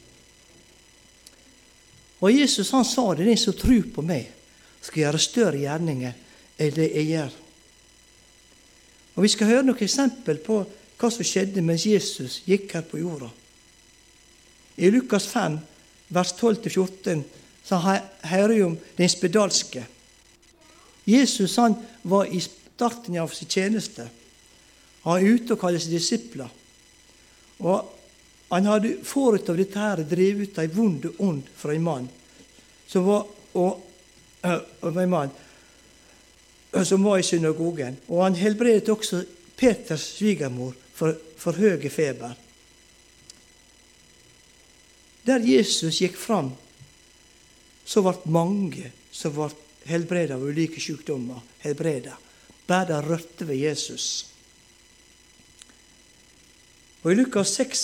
Og 2.20 2.32
Jesus 2.32 2.72
han 2.76 2.84
sa 2.84 3.14
det, 3.14 3.28
den 3.28 3.40
som 3.40 3.56
tror 3.56 3.88
på 3.94 4.04
meg, 4.04 4.28
skal 4.84 5.06
gjøre 5.06 5.20
større 5.20 5.60
gjerninger 5.62 6.12
enn 6.60 6.76
det 6.76 6.90
jeg 6.90 7.08
gjør. 7.14 7.32
Og 9.16 9.24
Vi 9.24 9.32
skal 9.32 9.48
høre 9.48 9.64
noen 9.64 9.84
eksempel 9.86 10.40
på 10.44 10.60
hva 11.00 11.10
som 11.12 11.24
skjedde 11.24 11.64
mens 11.64 11.86
Jesus 11.88 12.42
gikk 12.44 12.74
her 12.76 12.84
på 12.84 13.00
jorda. 13.00 13.30
I 14.76 14.90
Lukas 14.92 15.24
5, 15.32 15.56
vers 16.12 16.34
12-14, 16.36 17.24
så 17.64 17.80
hører 17.80 18.52
vi 18.52 18.62
om 18.62 18.76
den 18.98 19.08
spedalske. 19.08 19.86
Jesus 21.08 21.56
han 21.56 21.78
var 22.04 22.28
i 22.28 22.42
starten 22.76 23.18
av 23.18 23.32
sin 23.32 23.48
tjeneste. 23.48 24.04
Han 25.02 25.16
er 25.18 25.36
ute 25.36 25.54
og 25.54 25.60
kaller 25.60 25.80
seg 25.80 25.96
disipler. 25.96 26.50
Og 27.64 27.92
han 28.52 28.68
hadde 28.68 28.98
forut 29.06 29.48
av 29.48 29.56
dette 29.56 29.80
her 29.80 30.02
drevet 30.04 30.52
ut 30.52 30.58
ei 30.60 30.68
vond 30.70 31.06
ånd 31.16 31.48
fra 31.56 31.72
en 31.74 31.86
mann 31.86 32.08
som 32.86 33.06
var, 33.08 33.24
og, 33.58 33.80
og 34.46 35.00
en 35.02 35.10
mann, 35.10 35.32
som 36.84 37.02
var 37.02 37.18
i 37.18 37.24
synagogen. 37.26 37.96
Og 38.12 38.22
han 38.22 38.36
helbredet 38.38 38.92
også 38.92 39.22
Peters 39.56 40.04
svigermor 40.18 40.76
for, 40.94 41.16
for 41.40 41.56
høy 41.56 41.88
feber. 41.88 42.36
Der 45.26 45.42
Jesus 45.42 46.02
gikk 46.04 46.20
fram, 46.20 46.52
så 47.88 48.04
ble 48.04 48.14
mange 48.30 48.92
som 49.10 49.32
ble 49.34 49.48
helbredet 49.88 50.36
av 50.36 50.44
ulike 50.44 50.82
sykdommer, 50.82 51.40
helbredet. 51.64 52.25
Bare 52.66 53.02
rørte 53.02 53.46
ved 53.48 53.60
Jesus. 53.62 54.26
Og 57.02 57.12
I 57.12 57.18
Lukas 57.20 57.52
6, 57.54 57.82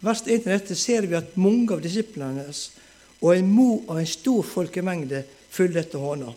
vers 0.00 0.20
1-1 0.22 0.74
ser 0.78 1.08
vi 1.10 1.16
at 1.18 1.36
mange 1.36 1.74
av 1.74 1.82
disiplene 1.82 2.44
og 3.18 3.32
en 3.32 3.48
mo 3.50 3.80
av 3.88 3.98
en 3.98 4.06
stor 4.06 4.44
folkemengde 4.46 5.24
fulgte 5.50 5.82
etter 5.82 6.04
hånda. 6.04 6.34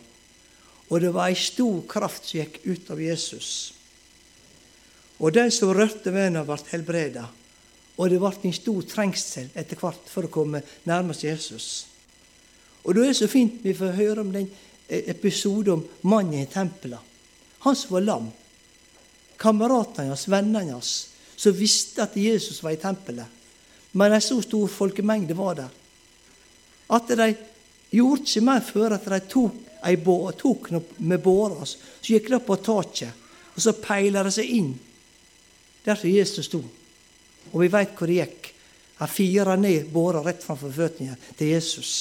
Og 0.90 1.04
det 1.04 1.12
var 1.14 1.30
ei 1.30 1.38
stor 1.38 1.84
kraft 1.88 2.26
som 2.26 2.42
gikk 2.42 2.58
ut 2.66 2.90
av 2.92 3.04
Jesus. 3.04 3.52
Og 5.22 5.30
de 5.36 5.46
som 5.54 5.70
rørte 5.78 6.10
ved 6.10 6.32
henne, 6.32 6.42
ble 6.48 6.58
helbreda. 6.72 7.28
Og 8.02 8.10
det 8.10 8.18
ble 8.18 8.34
en 8.50 8.58
stor 8.58 8.82
trengsel 8.90 9.54
etter 9.54 9.78
hvert 9.78 10.10
for 10.10 10.26
å 10.26 10.34
komme 10.34 10.64
nærmest 10.90 11.24
Jesus. 11.28 11.70
Og 12.82 12.98
da 12.98 13.06
er 13.06 13.14
det 13.14 13.20
så 13.22 13.30
fint 13.30 13.62
vi 13.62 13.78
får 13.78 13.94
høre 14.00 14.26
om 14.26 14.34
den 14.34 14.50
episoden 14.90 15.78
om 15.78 15.86
mannen 16.10 16.42
i 16.42 16.50
tempelet. 16.50 17.11
Han 17.66 17.76
som 17.76 17.94
var 17.94 18.06
lam. 18.06 18.30
Kameratene 19.42 20.10
hans, 20.12 20.28
vennene 20.28 20.74
hans, 20.74 20.92
som 21.36 21.56
visste 21.58 22.04
at 22.04 22.18
Jesus 22.18 22.62
var 22.64 22.76
i 22.76 22.82
tempelet. 22.82 23.26
Men 23.92 24.14
en 24.14 24.22
så 24.22 24.40
stor 24.42 24.68
folkemengde 24.68 25.38
var 25.38 25.58
der. 25.60 25.72
At 26.92 27.08
de 27.08 27.34
gjorde 27.92 28.26
ikke 28.26 28.46
mer 28.46 28.64
før 28.66 28.96
at 28.96 29.10
de 29.10 29.20
tok, 29.30 29.58
ei 29.88 29.98
bå, 29.98 30.16
tok 30.38 30.70
med 31.02 31.22
båra, 31.24 31.66
så 31.66 32.14
gikk 32.14 32.30
de 32.30 32.40
på 32.46 32.58
taket, 32.62 33.22
og 33.56 33.64
så 33.64 33.74
peila 33.82 34.22
de 34.24 34.34
seg 34.34 34.52
inn 34.54 34.76
der 35.84 35.98
som 35.98 36.10
Jesus 36.10 36.46
sto. 36.46 36.62
Og 37.52 37.62
vi 37.64 37.70
veit 37.74 37.96
hvor 37.98 38.10
det 38.10 38.20
gikk. 38.20 38.52
Han 39.02 39.10
fira 39.10 39.56
ned 39.58 39.90
båra 39.90 40.22
rett 40.22 40.44
framfor 40.44 40.70
føttene 40.76 41.16
til 41.38 41.56
Jesus. 41.56 41.94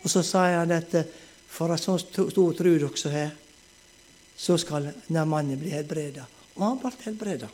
Og 0.00 0.08
så 0.10 0.22
sier 0.24 0.58
han 0.62 0.72
dette, 0.72 1.04
for 1.54 1.70
en 1.70 1.80
sånn 1.80 2.00
stor 2.00 2.30
tro 2.32 2.46
dere 2.56 3.12
har, 3.12 3.34
så 4.36 4.56
skal 4.58 4.90
denne 5.06 5.24
mannen 5.28 5.60
bli 5.60 5.72
helbreda. 5.74 6.26
Og 6.56 6.64
han 6.66 6.80
ble 6.80 6.92
helbreda. 7.04 7.50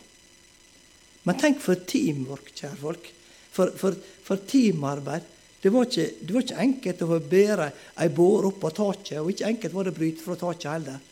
Men 1.28 1.36
tenk 1.40 1.60
for 1.60 1.80
teamwork, 1.88 2.52
kjære 2.56 2.80
folk. 2.80 3.10
For, 3.50 3.72
for, 3.76 3.96
for 4.24 4.40
teamarbeid. 4.48 5.26
Det 5.60 5.68
var, 5.72 5.84
ikke, 5.84 6.06
det 6.24 6.32
var, 6.32 6.44
ikke, 6.46 6.60
enkelt 6.62 7.02
å 7.04 7.18
bære 7.20 7.66
ei 8.00 8.08
båre 8.16 8.48
opp 8.48 8.62
på 8.62 8.70
taket, 8.72 9.18
og 9.20 9.28
ikke 9.32 9.50
enkelt 9.50 9.74
var 9.76 9.84
det 9.84 9.92
å 9.92 9.98
bryte 9.98 10.24
fra 10.24 10.36
taket 10.40 10.70
heller. 10.70 11.02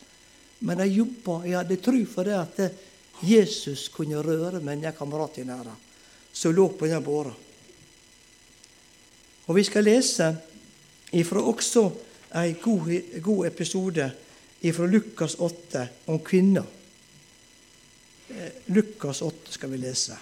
Men 0.65 0.81
de 0.81 0.87
jobba. 0.89 1.43
Jeg 1.45 1.59
hadde 1.59 1.81
tro 1.85 2.01
for 2.09 2.29
det 2.29 2.39
at 2.39 2.63
Jesus 3.29 3.89
kunne 3.93 4.23
røre 4.25 4.63
med 4.65 4.81
den 4.81 4.97
kameraten 4.97 5.53
her 5.53 5.69
som 6.33 6.55
lå 6.55 6.69
på 6.79 6.89
den 6.89 7.05
båra. 7.05 7.35
Og 9.49 9.57
vi 9.57 9.65
skal 9.65 9.85
lese 9.85 10.29
ifra 11.17 11.43
også 11.43 11.85
en 12.39 12.57
god, 12.63 12.91
god 13.25 13.47
episode 13.49 14.09
fra 14.63 14.87
Lukas 14.87 15.35
8 15.39 15.89
om 16.07 16.19
kvinner. 16.19 16.65
Eh, 18.29 18.51
Lukas 18.75 19.23
8 19.23 19.53
skal 19.53 19.71
vi 19.71 19.79
lese. 19.79 20.19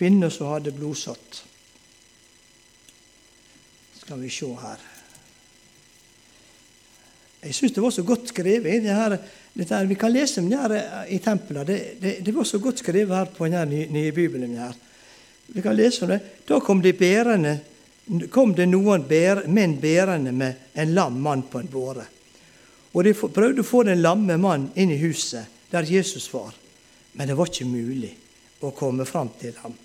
Kvinner 0.00 0.32
som 0.32 0.48
hadde 0.48 0.72
blodsatt. 0.72 1.42
Skal 4.00 4.22
vi 4.22 4.30
se 4.32 4.48
her. 4.62 4.86
Jeg 7.40 7.56
syns 7.56 7.74
det 7.76 7.82
var 7.84 7.92
så 7.92 8.04
godt 8.04 8.30
skrevet. 8.32 8.82
Det 8.84 8.94
her, 8.94 9.16
det 9.54 9.68
her, 9.68 9.84
vi 9.88 9.98
kan 10.00 10.12
lese 10.12 10.40
om 10.40 10.48
det 10.48 10.58
her 10.60 11.04
i 11.04 11.18
tempelet. 11.20 11.66
Det, 11.66 11.78
det, 12.00 12.14
det, 12.26 12.34
var 12.34 12.48
så 12.48 12.58
godt 12.58 12.80
skrevet 12.80 13.16
her 13.16 13.28
på 13.28 13.44
denne 13.48 13.64
nye, 13.68 13.90
nye 13.92 14.12
bibelen. 14.12 14.56
her. 14.56 14.72
Vi 15.48 15.60
kan 15.60 15.76
lese 15.76 16.04
om 16.04 16.12
det. 16.14 16.20
Da 16.48 16.60
kom, 16.64 16.82
de 16.82 16.92
bærende, 16.92 17.58
kom 18.30 18.54
det 18.54 18.66
noen 18.66 19.04
menn 19.46 19.76
bærende 19.80 20.32
med 20.32 20.72
en 20.74 20.94
lam 20.94 21.20
mann 21.22 21.42
på 21.42 21.60
en 21.60 21.70
båre. 21.70 22.06
Og 22.92 23.04
De 23.04 23.14
prøvde 23.14 23.62
å 23.62 23.66
få 23.66 23.84
den 23.86 24.02
lamme 24.02 24.36
mannen 24.36 24.72
inn 24.74 24.90
i 24.90 24.98
huset 24.98 25.46
der 25.70 25.86
Jesus 25.86 26.26
var, 26.32 26.54
men 27.12 27.28
det 27.28 27.36
var 27.38 27.46
ikke 27.46 27.68
mulig 27.70 28.10
å 28.60 28.72
komme 28.74 29.06
fram 29.06 29.30
til 29.38 29.54
ham. 29.62 29.76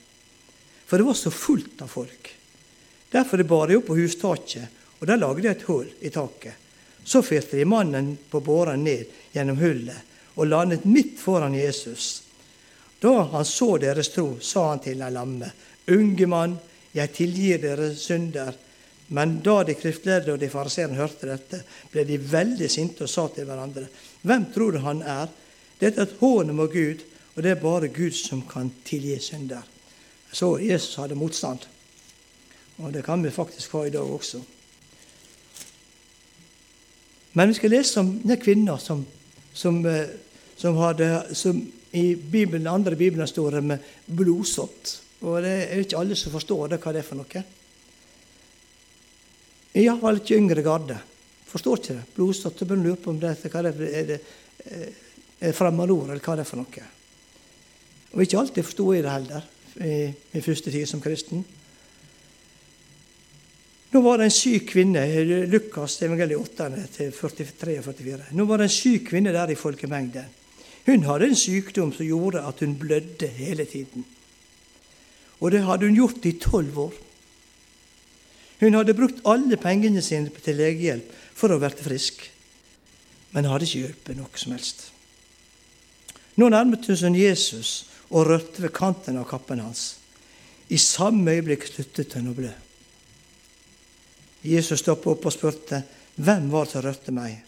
For 0.86 0.98
det 0.98 1.06
var 1.06 1.18
så 1.18 1.32
fullt 1.32 1.82
av 1.82 1.88
folk. 1.88 2.32
Derfor 3.12 3.44
bar 3.44 3.68
de 3.68 3.78
opp 3.78 3.88
på 3.88 3.98
hustaket, 4.00 4.68
og 5.00 5.08
der 5.08 5.22
lagde 5.22 5.46
de 5.46 5.52
et 5.52 5.66
hull 5.70 5.88
i 6.02 6.10
taket. 6.10 6.54
Så 7.06 7.22
firte 7.22 7.58
de 7.58 7.66
mannen 7.70 8.16
på 8.30 8.42
båren 8.42 8.84
ned 8.84 9.06
gjennom 9.34 9.60
hullet 9.62 10.14
og 10.36 10.50
landet 10.50 10.86
midt 10.90 11.20
foran 11.22 11.54
Jesus. 11.54 12.24
Da 13.00 13.28
han 13.32 13.46
så 13.46 13.76
deres 13.78 14.10
tro, 14.10 14.40
sa 14.42 14.72
han 14.72 14.82
til 14.82 15.00
den 15.00 15.14
lamme, 15.14 15.52
Unge 15.86 16.26
mann, 16.26 16.56
jeg 16.96 17.12
tilgir 17.16 17.60
dere 17.62 17.92
synder. 18.00 18.56
Men 19.14 19.40
da 19.46 19.60
de 19.64 19.76
skriftlærde 19.78 20.34
og 20.34 20.40
de 20.42 20.50
fariseerne 20.50 20.98
hørte 20.98 21.30
dette, 21.30 21.62
ble 21.92 22.06
de 22.08 22.18
veldig 22.18 22.70
sinte 22.72 23.06
og 23.06 23.12
sa 23.12 23.28
til 23.30 23.46
hverandre, 23.46 23.88
Hvem 24.26 24.48
tror 24.54 24.72
du 24.72 24.80
han 24.82 25.04
er? 25.06 25.30
Dette 25.80 26.02
er 26.02 26.08
et 26.08 26.18
hån 26.20 26.56
mot 26.56 26.72
Gud, 26.72 27.04
og 27.36 27.44
det 27.44 27.52
er 27.52 27.62
bare 27.62 27.92
Gud 27.94 28.16
som 28.18 28.42
kan 28.48 28.72
tilgi 28.86 29.20
synder. 29.22 29.62
Så 30.32 30.58
Jesus 30.58 30.96
hadde 30.96 31.16
motstand. 31.16 31.60
Og 32.78 32.94
det 32.94 33.06
kan 33.06 33.24
vi 33.24 33.30
faktisk 33.30 33.72
ha 33.78 33.86
i 33.86 33.94
dag 33.94 34.02
også. 34.04 34.42
Men 37.34 37.52
vi 37.52 37.60
skal 37.60 37.70
lese 37.76 38.00
om 38.00 38.12
den 38.24 38.40
kvinna 38.40 38.78
som, 38.80 39.06
som, 39.54 39.86
eh, 39.86 40.08
som, 40.58 40.80
som 41.34 41.62
i 41.92 42.16
Bibelen, 42.16 42.68
andre 42.68 42.96
Bibelen 42.96 43.28
står 43.28 43.52
det 43.52 43.64
med 43.64 43.78
blodsått. 44.06 45.02
Og 45.26 45.42
det 45.42 45.54
er 45.66 45.80
jo 45.80 45.86
ikke 45.88 46.00
alle 46.02 46.18
som 46.20 46.34
forstår 46.36 46.74
det, 46.74 46.82
hva 46.84 46.94
det 46.94 47.02
er 47.02 47.08
for 47.08 47.20
noe. 47.20 47.44
Iallfall 49.76 50.22
ikke 50.22 50.38
yngre 50.38 50.64
garde. 50.66 50.98
Forstår 51.50 51.82
ikke 51.82 51.98
det. 51.98 52.06
Blodstøtte 52.16 52.68
begynner 52.68 52.86
å 52.86 52.94
lurer 52.94 53.02
på 53.02 53.12
om 53.14 53.20
det, 53.22 53.34
er, 53.34 53.70
er 53.90 54.08
det 54.12 54.20
eh, 54.70 55.02
er 55.50 55.56
fremmedord, 55.56 56.10
eller 56.10 56.24
hva 56.24 56.38
det 56.38 56.46
er 56.46 56.50
for 56.50 56.62
noe. 56.62 56.88
Og 58.16 58.24
ikke 58.24 58.40
alltid 58.40 58.68
forsto 58.68 58.88
jeg 58.94 59.04
det 59.04 59.12
heller 59.12 59.52
i 59.84 59.96
min 60.32 60.46
første 60.46 60.72
tid 60.72 60.88
som 60.88 61.02
kristen. 61.04 61.44
Nå 63.92 64.02
var 64.04 64.20
det 64.20 64.30
en 64.30 64.34
syk 64.36 64.70
kvinne 64.74 65.04
Lukas 65.48 65.98
evangeliet 66.04 66.60
8, 66.60 66.70
43 67.16 67.78
og 67.80 67.86
44. 67.90 68.32
Nå 68.36 68.48
var 68.48 68.60
det 68.60 68.70
en 68.70 68.76
syk 68.76 69.10
kvinne 69.12 69.34
der 69.36 69.52
i 69.52 69.60
folkemengden. 69.60 70.34
Hun 70.86 71.06
hadde 71.08 71.32
en 71.32 71.40
sykdom 71.40 71.94
som 71.96 72.06
gjorde 72.06 72.44
at 72.46 72.60
hun 72.62 72.76
blødde 72.78 73.28
hele 73.40 73.66
tiden. 73.66 74.06
Og 75.40 75.52
det 75.52 75.66
hadde 75.66 75.90
hun 75.90 75.98
gjort 75.98 76.26
i 76.26 76.38
tolv 76.40 76.78
år. 76.88 76.94
Hun 78.60 78.78
hadde 78.78 78.96
brukt 78.96 79.24
alle 79.28 79.58
pengene 79.60 80.02
sine 80.04 80.32
til 80.32 80.60
legehjelp 80.60 81.12
for 81.36 81.52
å 81.52 81.60
bli 81.60 81.72
frisk, 81.76 82.22
men 83.36 83.50
hadde 83.52 83.68
ikke 83.68 83.82
hjulpet 83.84 84.20
noe 84.20 84.40
som 84.40 84.56
helst. 84.56 84.86
Nå 86.40 86.48
nærmet 86.52 86.88
hun 86.88 87.00
seg 87.00 87.18
Jesus 87.20 87.74
og 88.10 88.28
rørte 88.30 88.64
ved 88.64 88.74
kanten 88.76 89.20
av 89.20 89.28
kappen 89.28 89.64
hans. 89.64 89.98
I 90.72 90.80
samme 90.82 91.36
øyeblikk 91.36 91.68
sluttet 91.68 92.16
hun 92.18 92.32
å 92.32 92.38
blø. 92.38 92.52
Jesus 94.46 94.82
stoppet 94.82 95.12
opp 95.14 95.26
og 95.26 95.34
spurte, 95.34 95.84
'Hvem 96.16 96.52
var 96.52 96.66
det 96.66 96.72
som 96.72 96.82
rørte 96.82 97.12
meg?' 97.12 97.44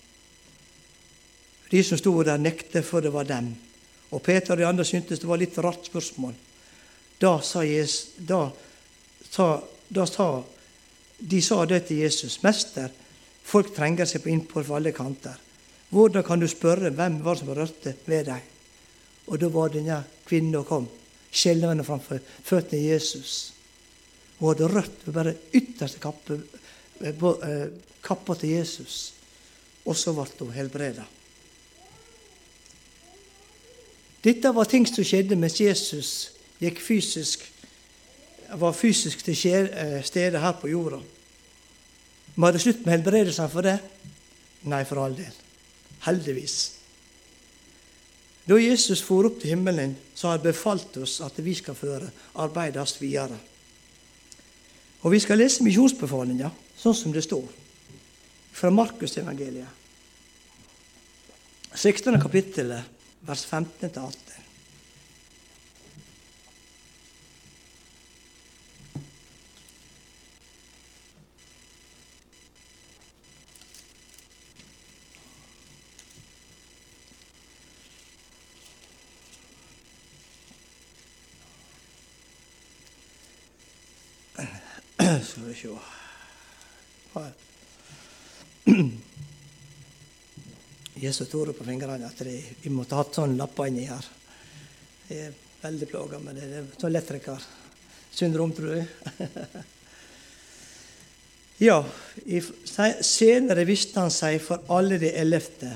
De 1.71 1.83
som 1.83 1.97
sto 1.97 2.23
der, 2.23 2.37
nektet, 2.37 2.85
for 2.85 3.01
det 3.01 3.13
var 3.13 3.23
dem. 3.23 3.55
Og 4.11 4.21
Peter 4.23 4.53
og 4.53 4.57
de 4.57 4.65
andre 4.65 4.85
syntes 4.85 5.19
det 5.19 5.27
var 5.27 5.37
litt 5.37 5.57
rart 5.57 5.85
spørsmål. 5.85 6.33
Da 7.21 7.39
sa, 7.41 7.63
Jesus, 7.65 8.13
da, 8.17 8.51
sa, 9.29 9.63
da 9.89 10.05
sa 10.05 10.43
de 11.17 11.41
sa 11.41 11.65
det 11.65 11.87
til 11.87 12.03
Jesus. 12.05 12.39
'Mester, 12.43 12.91
folk 13.43 13.73
trenger 13.75 14.05
seg 14.05 14.21
på 14.21 14.29
innpå 14.29 14.63
fra 14.63 14.77
alle 14.77 14.91
kanter.' 14.91 15.41
'Hvordan 15.89 16.23
kan 16.23 16.39
du 16.39 16.47
spørre 16.47 16.89
hvem 16.89 17.23
var 17.23 17.35
som 17.35 17.49
rørte 17.49 17.95
ved 18.05 18.25
deg?' 18.25 18.53
Og 19.27 19.39
da 19.39 19.47
var 19.47 19.69
denne 19.69 20.03
kvinnen 20.25 20.55
og 20.55 20.67
kom, 20.67 20.87
skjelvende 21.31 21.83
framfor 21.83 22.19
føttene 22.43 22.69
til 22.69 22.89
Jesus. 22.93 23.53
Hun 24.39 24.53
hadde 24.53 24.69
rørt 24.71 25.05
ved 25.05 25.13
bare 25.13 25.33
ytterste 25.53 25.99
kappe, 25.99 26.39
Eh, 27.01 27.09
eh, 27.09 27.67
kappa 28.01 28.35
til 28.35 28.49
Jesus, 28.49 29.13
og 29.85 29.95
så 29.95 30.13
ble 30.15 30.25
hun 30.39 30.55
helbreda. 30.55 31.03
Dette 34.23 34.51
var 34.53 34.65
ting 34.65 34.87
som 34.89 35.05
skjedde 35.05 35.37
mens 35.37 35.59
Jesus 35.61 36.11
gikk 36.61 36.81
fysisk, 36.81 37.43
var 38.57 38.73
fysisk 38.73 39.23
til 39.25 39.67
eh, 39.67 39.99
stede 40.05 40.39
her 40.39 40.55
på 40.59 40.71
jorda. 40.71 41.01
Var 42.37 42.53
det 42.53 42.61
slutt 42.61 42.85
med 42.85 42.97
helbredelsene 42.97 43.49
for 43.49 43.65
det? 43.65 43.77
Nei, 44.69 44.83
for 44.85 45.01
all 45.01 45.15
del. 45.17 45.33
Heldigvis. 46.05 46.57
Da 48.47 48.55
Jesus 48.61 49.01
for 49.03 49.27
opp 49.27 49.41
til 49.41 49.51
himmelen, 49.55 49.97
så 50.15 50.29
har 50.29 50.37
han 50.37 50.45
befalt 50.45 50.95
oss 51.01 51.19
at 51.25 51.39
vi 51.43 51.55
skal 51.57 51.75
føre 51.75 52.09
arbeidet 52.39 52.93
videre. 53.01 53.37
Og 55.03 55.11
vi 55.11 55.19
skal 55.19 55.41
lese 55.41 55.65
misjonsbefalinga 55.65 56.49
sånn 56.77 56.95
som 56.95 57.13
det 57.13 57.25
står 57.25 57.49
fra 58.57 58.71
Markusevangeliet. 58.73 59.67
16. 61.77 62.15
kapittel, 62.21 62.71
vers 63.27 63.43
15-18. 63.45 64.26
Skal 85.37 85.47
vi 85.47 85.55
se 85.55 85.69
Jesus 90.93 91.29
torde 91.29 91.53
på 91.53 91.63
fingrene 91.63 92.07
at 92.09 92.21
de 92.25 92.69
måtte 92.73 92.97
hatt 92.97 93.13
sånne 93.13 93.37
lapper 93.37 93.69
inni 93.69 93.83
her. 93.85 94.07
Jeg 95.11 95.27
er 95.27 95.35
veldig 95.61 95.89
plaga 95.91 96.19
med 96.23 96.39
det. 96.39 96.47
Det 96.49 96.57
er 96.57 96.71
sånn 96.81 96.95
lettrikkersyndrom, 96.95 98.55
tror 98.57 98.79
jeg. 98.79 98.87
ja, 101.67 101.77
senere 103.05 103.67
viste 103.69 104.01
han 104.01 104.13
seg 104.17 104.41
for 104.41 104.65
alle 104.73 104.97
de 105.05 105.13
ellevte, 105.21 105.69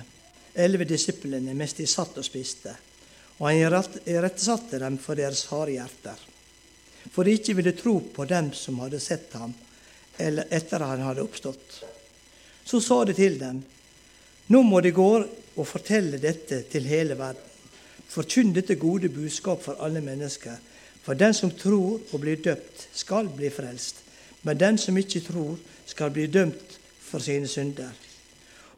elleve 0.58 0.89
disiplene 0.89 1.54
mens 1.54 1.78
de 1.78 1.86
satt 1.86 2.17
og 2.17 2.26
spiste. 2.26 2.74
Og 3.38 3.45
han 3.52 3.62
irettesatte 3.62 4.82
dem 4.82 4.97
for 5.06 5.21
deres 5.21 5.45
harde 5.54 5.78
hjerter. 5.78 6.30
For 7.09 7.25
de 7.25 7.35
ikke 7.35 7.57
ville 7.57 7.73
tro 7.77 7.97
på 8.13 8.25
dem 8.29 8.51
som 8.53 8.79
hadde 8.83 9.01
sett 9.01 9.33
ham, 9.33 9.53
eller 10.21 10.49
etter 10.53 10.77
at 10.81 10.93
han 10.93 11.05
hadde 11.07 11.23
oppstått. 11.25 11.81
Så 12.65 12.81
sa 12.83 13.03
de 13.05 13.15
til 13.17 13.39
dem, 13.41 13.63
Nå 14.51 14.61
må 14.67 14.81
de 14.83 14.91
gå 14.91 15.09
og 15.21 15.67
fortelle 15.67 16.19
dette 16.19 16.63
til 16.71 16.87
hele 16.89 17.15
verden. 17.15 17.47
Forkynn 18.11 18.51
dette 18.51 18.75
gode 18.75 19.07
budskap 19.09 19.61
for 19.63 19.79
alle 19.79 20.01
mennesker. 20.03 20.57
For 21.05 21.15
den 21.15 21.33
som 21.33 21.53
tror 21.55 22.01
og 22.11 22.17
blir 22.19 22.41
døpt, 22.43 22.89
skal 22.93 23.29
bli 23.31 23.49
frelst. 23.53 24.01
Men 24.43 24.59
den 24.59 24.77
som 24.77 24.97
ikke 24.97 25.23
tror, 25.23 25.55
skal 25.87 26.11
bli 26.11 26.27
dømt 26.27 26.75
for 26.99 27.23
sine 27.23 27.47
synder. 27.47 27.93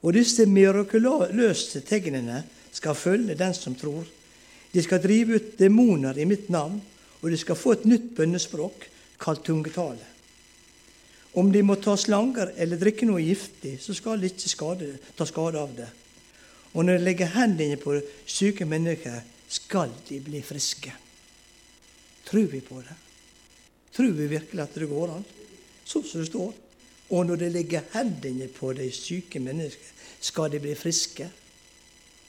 Og 0.03 0.13
disse 0.13 0.45
mirakuløse 0.45 1.81
tegnene 1.87 2.43
skal 2.73 2.97
følge 2.99 3.37
den 3.39 3.53
som 3.57 3.75
tror. 3.75 4.05
De 4.73 4.81
skal 4.83 5.01
drive 5.01 5.39
ut 5.39 5.53
demoner 5.59 6.17
i 6.17 6.25
mitt 6.29 6.49
navn, 6.53 6.81
og 7.23 7.31
de 7.31 7.39
skal 7.39 7.55
få 7.55 7.77
et 7.77 7.85
nytt 7.87 8.11
bønnespråk, 8.17 8.89
kalt 9.23 9.45
tungetale. 9.47 10.09
Om 11.39 11.49
de 11.53 11.61
må 11.65 11.79
ta 11.81 11.95
slanger 11.97 12.51
eller 12.61 12.77
drikke 12.77 13.07
noe 13.09 13.23
giftig, 13.23 13.77
så 13.81 13.95
skal 13.97 14.19
de 14.21 14.29
ikke 14.29 14.51
skade, 14.51 14.89
ta 15.17 15.25
skade 15.25 15.61
av 15.61 15.71
det. 15.77 15.87
Og 16.73 16.83
når 16.85 16.99
de 16.99 17.05
legger 17.07 17.31
hendene 17.33 17.77
på 17.81 17.95
syke 18.29 18.67
mennesker, 18.69 19.23
skal 19.49 19.93
de 20.09 20.19
bli 20.25 20.41
friske. 20.45 20.91
Tror 22.27 22.49
vi 22.51 22.59
på 22.65 22.81
det? 22.81 22.97
Tror 23.93 24.13
vi 24.17 24.27
virkelig 24.27 24.63
at 24.63 24.75
det 24.75 24.89
går 24.89 25.15
an? 25.15 25.25
Sånn 25.85 26.05
som 26.05 26.21
det 26.21 26.29
står. 26.29 26.51
Og 27.13 27.27
når 27.29 27.41
de 27.43 27.49
legger 27.53 27.87
hendene 27.93 28.49
på 28.51 28.71
de 28.75 28.89
syke 28.93 29.41
mennesker, 29.43 29.91
skal 30.23 30.51
de 30.51 30.61
bli 30.63 30.73
friske. 30.77 31.27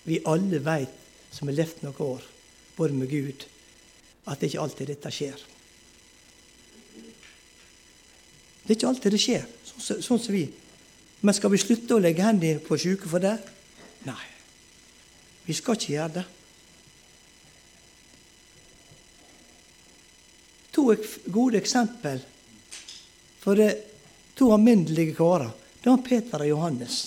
Vi 0.05 0.21
alle 0.29 0.61
veit, 0.65 1.03
som 1.33 1.49
har 1.49 1.59
levd 1.59 1.83
noen 1.83 2.03
år, 2.05 2.25
både 2.77 2.97
med 2.99 3.11
Gud, 3.11 3.47
at 4.25 4.41
det 4.41 4.51
ikke 4.51 4.63
alltid 4.65 4.93
dette 4.93 5.13
skjer. 5.13 5.41
Det 8.65 8.73
er 8.73 8.79
ikke 8.79 8.89
alltid 8.89 9.13
det 9.13 9.21
skjer, 9.21 9.49
sånn, 9.69 10.05
sånn 10.05 10.23
som 10.23 10.33
vi. 10.33 10.45
Men 11.25 11.37
skal 11.37 11.53
vi 11.53 11.61
slutte 11.61 11.97
å 11.97 12.03
legge 12.05 12.25
hendene 12.25 12.63
på 12.65 12.79
syke 12.81 13.09
for 13.09 13.21
det? 13.21 13.37
Nei. 14.09 14.23
Vi 15.45 15.57
skal 15.57 15.77
ikke 15.77 15.93
gjøre 15.93 16.15
det. 16.15 16.25
To 20.75 20.87
gode 21.31 21.61
eksempel 21.61 22.23
for 23.45 23.61
det 23.61 23.71
to 24.35 24.49
alminnelige 24.57 25.15
karer. 25.19 25.53
Det 25.81 25.93
var 25.93 26.03
Peter 26.07 26.43
og 26.43 26.49
Johannes. 26.49 26.99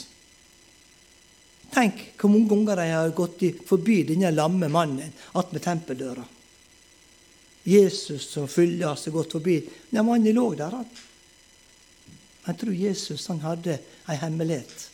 Tenk 1.74 2.04
hvor 2.18 2.32
mange 2.32 2.50
ganger 2.54 2.80
de 2.80 2.88
har 2.94 3.14
gått 3.18 3.44
forbi 3.68 4.04
denne 4.08 4.32
lamme 4.32 4.70
mannen 4.72 5.14
attmed 5.38 5.66
tempeldøra. 5.66 6.24
Jesus 7.68 8.30
som 8.32 8.48
fyller 8.48 8.96
seg 8.96 9.16
gått 9.16 9.36
forbi. 9.36 9.58
Ja, 9.92 10.04
mannen 10.06 10.36
lå 10.36 10.48
der, 10.56 10.72
han. 10.72 10.88
Jeg 12.48 12.60
tror 12.62 12.78
Jesus 12.80 13.26
han 13.28 13.44
hadde 13.44 13.76
en 14.08 14.22
hemmelighet. 14.22 14.86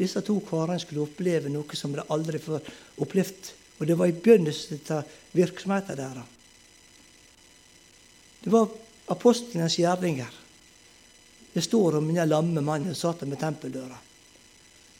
Disse 0.00 0.22
to 0.24 0.38
karene 0.46 0.80
skulle 0.80 1.04
oppleve 1.04 1.52
noe 1.52 1.76
som 1.76 1.92
de 1.92 2.06
aldri 2.08 2.40
før 2.40 2.64
opplevd. 3.04 3.52
Og 3.80 3.88
det 3.88 3.96
var 4.00 4.08
i 4.08 4.16
begynnelsen 4.16 4.80
av 4.96 5.08
virksomheten 5.36 6.00
deres. 6.00 6.36
Det 8.40 8.52
var 8.52 8.70
apostlenes 9.12 9.76
gjerninger. 9.76 10.38
Det 11.52 11.62
står 11.66 11.98
om 11.98 12.08
den 12.08 12.28
lamme 12.28 12.64
mannen 12.64 12.94
som 12.94 13.12
satt 13.12 13.28
med 13.28 13.40
tempeldøra. 13.40 13.98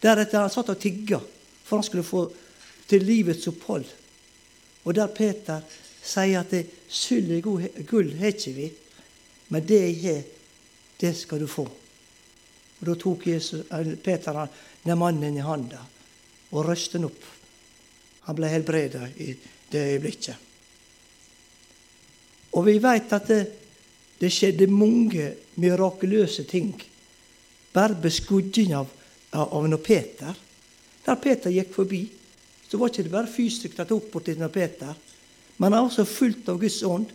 Deretter 0.00 0.44
han 0.44 0.52
satt 0.52 0.74
og 0.74 0.80
tigga 0.80 1.20
for 1.70 1.78
han 1.78 1.86
skulle 1.86 2.02
få 2.02 2.24
til 2.90 3.04
livets 3.06 3.46
opphold. 3.46 3.84
Og 4.82 4.94
der 4.96 5.06
Peter 5.14 5.60
sier 6.02 6.40
at 6.40 6.54
'sølv 6.88 7.46
og 7.46 7.62
gull 7.86 8.14
har 8.18 8.32
ikke 8.32 8.52
vi, 8.56 8.70
men 9.48 9.66
det 9.66 9.80
jeg 9.80 10.02
har, 10.02 10.22
det 11.00 11.16
skal 11.16 11.40
du 11.40 11.46
få'. 11.46 11.70
Og 12.80 12.86
Da 12.86 12.94
tok 12.94 13.26
Jesus, 13.26 13.66
Peter 14.02 14.46
den 14.84 14.98
mannen 14.98 15.36
i 15.36 15.40
handa 15.44 15.80
og 16.50 16.66
røste 16.66 16.98
han 16.98 17.04
opp. 17.04 17.24
Han 18.26 18.36
ble 18.36 18.48
helbreda 18.48 19.08
i 19.16 19.34
det 19.72 19.82
øyeblikket. 19.94 20.36
Og 22.52 22.66
vi 22.66 22.78
veit 22.82 23.12
at 23.12 23.28
det, 23.28 23.42
det, 24.20 24.32
skjedde 24.32 24.66
mange 24.66 25.34
mirakuløse 25.62 26.44
ting 26.44 26.72
bare 27.72 27.94
beskudding 27.94 28.74
av, 28.74 28.88
av 29.32 29.68
når 29.68 29.84
Peter 29.84 30.34
Der 31.06 31.16
Peter 31.16 31.50
gikk 31.50 31.70
forbi, 31.74 32.02
så 32.68 32.78
var 32.78 32.90
det 32.90 33.00
ikke 33.00 33.12
bare 33.12 33.30
fysisk 33.32 33.76
tatt 33.76 33.92
opp 33.94 34.10
borti 34.12 34.34
Peter, 34.52 34.94
men 35.60 35.74
han 35.74 35.84
var 35.84 35.90
også 35.90 36.06
fullt 36.08 36.48
av 36.48 36.60
Guds 36.60 36.78
ånd. 36.88 37.10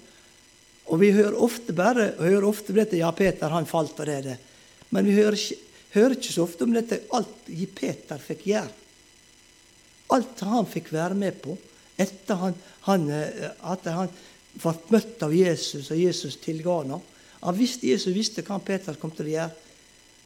Og 0.86 1.00
vi 1.02 1.10
hører 1.16 1.38
ofte 1.42 1.74
bare 1.74 2.12
hører 2.20 2.46
ofte 2.46 2.76
dette, 2.78 3.00
ja, 3.00 3.10
Peter 3.16 3.50
han 3.50 3.66
falt 3.66 3.98
og 3.98 4.06
det 4.06 4.20
det. 4.28 4.36
Men 4.94 5.08
vi 5.08 5.16
hører 5.18 5.40
hører 5.96 6.18
ikke 6.18 6.34
så 6.36 6.44
ofte 6.46 6.68
om 6.68 6.76
dette 6.76 7.02
alt 7.16 7.50
Peter 7.76 8.22
fikk 8.22 8.46
gjøre. 8.52 8.72
Alt 10.14 10.44
han 10.46 10.70
fikk 10.70 10.92
være 10.94 11.18
med 11.18 11.40
på 11.42 11.56
etter 11.98 12.38
han, 12.38 12.56
han, 12.86 13.10
eh, 13.10 13.52
at 13.64 13.88
han 13.88 14.12
ble 14.60 14.74
møtt 14.92 15.24
av 15.24 15.34
Jesus, 15.34 15.90
og 15.90 15.98
Jesus 15.98 16.38
tilga 16.44 16.82
ham. 16.84 17.00
Han 17.42 17.58
visste, 17.58 17.88
Jesus 17.88 18.14
visste 18.14 18.44
hva 18.46 18.60
Peter 18.60 19.00
kom 19.00 19.14
til 19.16 19.32
å 19.32 19.36
gjøre, 19.36 19.64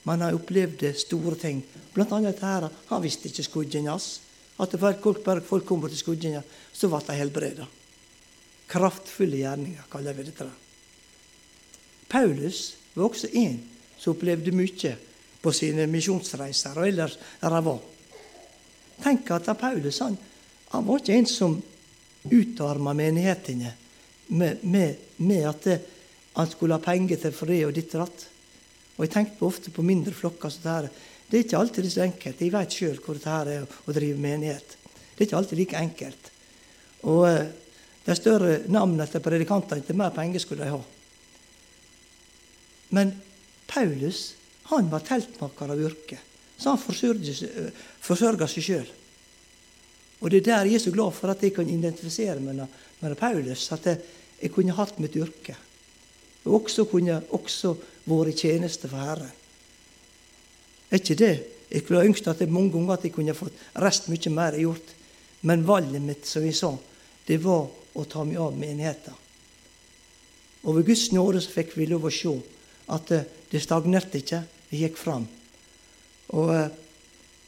men 0.10 0.26
han 0.26 0.36
opplevde 0.36 0.92
store 0.98 1.38
ting. 1.40 1.62
Blant 1.94 2.12
annet 2.18 2.40
dette 2.42 2.72
Han 2.90 3.04
visste 3.04 3.30
ikke 3.30 3.46
skudden 3.46 3.88
hans. 3.88 4.20
At 4.60 4.74
folk, 4.76 5.24
folk 5.46 5.66
kom 5.66 5.82
bort 5.82 5.94
til 5.94 6.02
skudden, 6.02 6.42
så 6.74 6.90
ble 6.90 7.06
de 7.06 7.20
helbreda. 7.22 7.68
Kraftfulle 8.70 9.42
gjerninger, 9.42 9.86
kaller 9.92 10.18
vi 10.18 10.28
dette. 10.28 10.50
Paulus 12.10 12.76
var 12.94 13.10
også 13.10 13.30
en 13.38 13.60
som 13.98 14.14
opplevde 14.14 14.54
mye 14.56 14.96
på 15.40 15.54
sine 15.56 15.86
misjonsreiser 15.90 16.78
og 16.78 16.88
ellers 16.88 17.18
der 17.42 17.56
han 17.56 17.66
var. 17.66 17.80
Tenk 19.04 19.30
at 19.32 19.52
Paulus 19.60 20.02
han, 20.04 20.18
han 20.74 20.88
var 20.88 21.00
ikke 21.00 21.18
en 21.18 21.30
som 21.30 21.56
utarma 22.30 22.94
menighetene 22.94 23.72
med, 24.28 24.64
med, 24.64 24.98
med 25.18 25.48
at 25.50 25.64
det, 25.66 25.78
han 26.36 26.50
skulle 26.50 26.76
ha 26.78 26.84
penger 26.84 27.18
til 27.22 27.34
for 27.36 27.50
og 27.50 27.74
ditt 27.74 27.96
og 27.96 28.06
datt. 28.06 28.26
Og 28.98 29.06
jeg 29.06 29.14
tenkte 29.14 29.48
ofte 29.48 29.72
på 29.72 29.86
mindre 29.86 30.14
flokker 30.14 30.52
som 30.52 30.66
dette. 30.66 31.08
Det 31.30 31.38
er 31.38 31.46
ikke 31.46 31.62
alltid 31.62 31.88
så 31.92 32.04
enkelt. 32.04 32.42
Jeg 32.42 32.54
vet 32.54 32.76
sjøl 32.76 33.00
hvor 33.04 33.18
dette 33.18 33.40
er 33.56 33.66
å 33.66 33.96
drive 33.96 34.20
menighet. 34.20 34.76
Det 35.16 35.24
er 35.24 35.28
ikke 35.28 35.40
alltid 35.40 35.60
like 35.62 35.82
enkelt. 35.82 36.32
Og 37.08 37.26
eh, 38.10 38.16
de 38.16 38.18
større 38.18 38.56
navn 38.68 39.00
etter 39.02 39.24
predikantene, 39.24 39.86
til 39.86 39.98
mer 39.98 40.14
penger 40.16 40.42
skulle 40.44 40.66
de 40.66 40.74
ha. 40.74 40.82
Men 42.98 43.14
Paulus 43.70 44.34
han 44.70 44.90
var 44.90 45.06
teltmaker 45.06 45.72
av 45.74 45.82
yrke, 45.82 46.20
så 46.58 46.76
han 46.76 46.82
forsørga 46.82 48.48
seg 48.50 48.66
sjøl. 48.66 48.90
Og 50.20 50.30
det 50.30 50.42
er 50.42 50.48
der 50.50 50.68
jeg 50.68 50.80
er 50.80 50.84
så 50.84 50.92
glad 50.94 51.16
for 51.16 51.32
at 51.32 51.44
jeg 51.44 51.56
kan 51.56 51.70
identifisere 51.70 52.42
meg 52.44 52.60
med 53.00 53.16
Paulus. 53.18 53.70
At 53.72 53.86
jeg, 53.88 54.02
jeg 54.42 54.52
kunne 54.52 54.76
hatt 54.76 55.00
mitt 55.00 55.16
yrke. 55.16 55.56
Og 56.44 56.64
også 56.64 56.86
kunne 56.92 57.22
også 57.36 57.72
vært 58.10 58.34
i 58.34 58.38
tjeneste 58.44 58.92
for 58.92 59.00
Herren. 59.00 59.32
Er 60.90 61.00
ikke 61.00 61.16
det? 61.16 61.34
Jeg 61.70 61.86
skulle 61.86 62.04
ønsket 62.10 62.32
at 62.34 62.42
jeg 62.42 62.52
mange 62.52 62.74
ganger 62.74 62.98
at 62.98 63.04
jeg 63.06 63.14
kunne 63.16 63.38
fått 63.38 63.58
rest 63.80 64.10
mye 64.12 64.34
mer 64.34 64.58
gjort. 64.60 64.96
Men 65.48 65.68
valget 65.68 66.04
mitt, 66.04 66.28
som 66.28 66.44
jeg 66.44 66.58
sa, 66.58 66.74
det 67.28 67.38
var 67.44 67.70
å 67.94 68.06
ta 68.06 68.24
meg 68.28 68.40
av 68.42 68.58
menigheten. 68.58 69.16
Og 70.68 70.76
ved 70.76 70.90
Guds 70.90 71.10
nåde 71.16 71.42
så 71.42 71.54
fikk 71.54 71.78
vi 71.78 71.88
lov 71.88 72.08
å 72.10 72.14
se 72.14 72.34
at 72.94 73.12
det 73.50 73.62
stagnerte 73.64 74.20
ikke. 74.20 74.42
Det 74.70 74.82
gikk 74.84 74.98
fram. 75.00 75.26
Og 76.38 76.52
eh, 76.54 76.68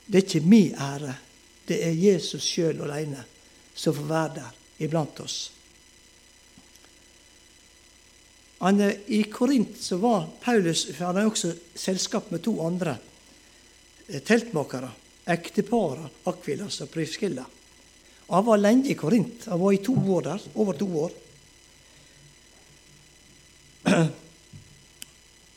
det 0.08 0.18
er 0.18 0.26
ikke 0.26 0.48
min 0.48 0.76
ære. 0.80 1.16
Det 1.68 1.78
er 1.86 1.98
Jesus 1.98 2.46
sjøl 2.48 2.82
alene 2.86 3.24
som 3.76 3.96
får 3.96 4.08
være 4.10 4.38
der 4.40 4.86
iblant 4.86 5.20
oss. 5.24 5.38
Han, 8.62 8.82
I 8.82 9.24
Korint 9.24 9.78
så 9.82 9.98
var 10.02 10.28
Paulus 10.42 10.88
han 11.00 11.16
hadde 11.16 11.30
også 11.30 11.54
selskap 11.74 12.30
med 12.34 12.44
to 12.46 12.60
andre 12.66 12.98
eh, 14.08 14.22
teltmakere. 14.22 14.92
Ekteparet 15.32 16.28
Akvilas 16.30 16.82
og 16.82 16.90
Priscilla. 16.94 17.46
Han 18.32 18.48
var 18.48 18.58
lenge 18.62 18.90
i 18.92 18.96
Korint. 18.96 19.46
Han 19.52 19.60
var 19.60 19.76
i 19.76 19.84
to 19.84 19.96
år 20.16 20.22
der. 20.30 20.42
Over 20.56 20.74
to 20.80 20.88
år. 21.04 21.12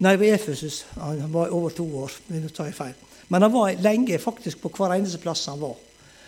Nei, 0.04 0.16
ved 0.18 0.34
Efesus. 0.34 0.82
Han 0.98 1.32
var 1.32 1.54
over 1.54 1.70
to 1.70 1.86
år. 2.02 2.12
Nå 2.34 2.48
tar 2.50 2.70
jeg 2.70 2.78
feil. 2.78 2.94
Men 3.30 3.46
han 3.46 3.52
var 3.54 3.78
lenge 3.80 4.18
faktisk 4.20 4.60
på 4.60 4.72
hver 4.74 4.98
eneste 4.98 5.22
plass 5.22 5.46
han 5.48 5.62
var 5.62 5.76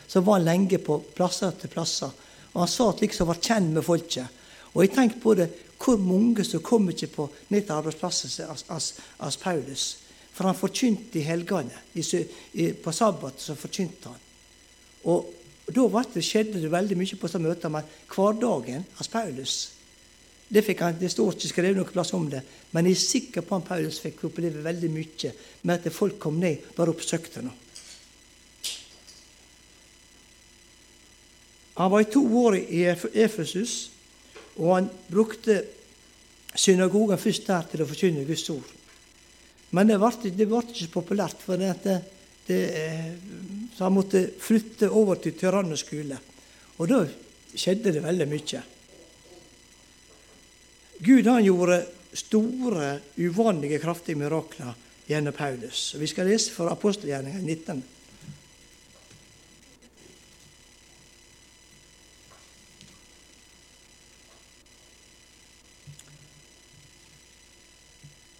så 0.06 0.20
var 0.20 0.32
han 0.32 0.44
lenge 0.44 0.78
på 0.78 0.98
plasser 1.14 1.50
etter 1.50 1.68
plasser. 1.68 2.10
Og 2.52 2.62
han 2.62 2.70
sa 2.70 2.90
at 2.90 3.02
liksom 3.02 3.28
var 3.28 3.42
kjent 3.42 3.74
med 3.74 3.84
folket. 3.84 4.42
Og 4.74 4.84
jeg 4.84 4.94
tenkte 4.94 5.22
på 5.22 5.34
det, 5.38 5.48
hvor 5.76 5.98
mange 6.00 6.44
som 6.44 6.62
kom 6.64 6.88
ikke 6.90 7.10
på 7.12 7.28
ned 7.52 7.66
til 7.66 7.76
arbeidsplasser 7.76 8.48
av 8.48 9.38
Paulus. 9.42 9.86
For 10.32 10.48
han 10.48 10.58
forkynte 10.58 11.20
i 11.20 11.26
helgene. 11.26 11.82
På 12.84 12.92
sabbat 12.92 13.42
så 13.42 13.56
forkynte 13.58 14.12
han. 14.12 14.22
Og 15.10 15.32
og 15.66 15.74
Da 15.74 16.02
det, 16.14 16.24
skjedde 16.24 16.60
det 16.62 16.70
veldig 16.70 16.96
mye 16.96 17.18
på 17.18 17.38
møtet 17.38 17.64
om 17.64 17.80
at 17.80 17.96
hverdagen 18.12 18.84
hans 18.98 19.08
Paulus 19.10 19.56
det, 20.46 20.62
fikk 20.62 20.82
han, 20.84 20.98
det, 20.98 21.10
står 21.10 21.34
ikke 21.34 21.48
skrevet 21.50 21.78
noe 21.78 21.90
plass 21.90 22.12
om 22.14 22.28
det, 22.30 22.38
men 22.70 22.86
jeg 22.86 22.94
er 22.94 23.02
sikker 23.02 23.42
på 23.42 23.56
at 23.58 23.66
Paulus 23.66 23.98
fikk 23.98 24.28
oppleve 24.28 24.62
veldig 24.62 24.90
mye 24.94 25.32
med 25.66 25.74
at 25.80 25.94
folk 25.94 26.20
kom 26.22 26.38
ned 26.38 26.68
bare 26.76 26.92
oppsøkte 26.94 27.42
ham. 27.42 27.54
Han 31.76 31.90
var 31.92 32.04
i 32.04 32.08
to 32.08 32.22
år 32.40 32.56
i 32.62 32.84
Efesus, 32.86 33.90
og 34.56 34.70
han 34.76 34.86
brukte 35.10 35.58
synagogen 36.56 37.18
først 37.20 37.50
der 37.50 37.66
til 37.68 37.82
å 37.82 37.88
forkynne 37.90 38.24
Guds 38.24 38.46
ord. 38.54 38.70
Men 39.76 39.90
det 39.90 39.98
ble, 40.00 40.30
det 40.30 40.46
ble 40.46 40.62
ikke 40.62 40.78
så 40.86 40.92
populært, 40.94 41.42
for 41.42 41.60
det, 41.60 41.74
at 41.74 42.15
det, 42.46 42.62
så 43.74 43.86
han 43.86 43.96
måtte 43.96 44.22
flytte 44.40 44.90
over 44.90 45.20
til 45.22 45.36
Tyrannes 45.38 45.82
skole. 45.84 46.18
Og 46.78 46.88
da 46.90 47.02
skjedde 47.56 47.94
det 47.94 48.04
veldig 48.04 48.28
mye. 48.30 48.62
Gud 51.06 51.28
han 51.28 51.44
gjorde 51.44 51.82
store, 52.16 53.00
uvanlige, 53.20 53.80
kraftige 53.82 54.18
mirakler 54.18 54.72
gjennom 55.08 55.36
Paulus. 55.36 55.94
Vi 55.98 56.08
skal 56.08 56.30
lese 56.30 56.54
fra 56.54 56.72
apostelgjerninga 56.72 57.42
19. 57.42 57.84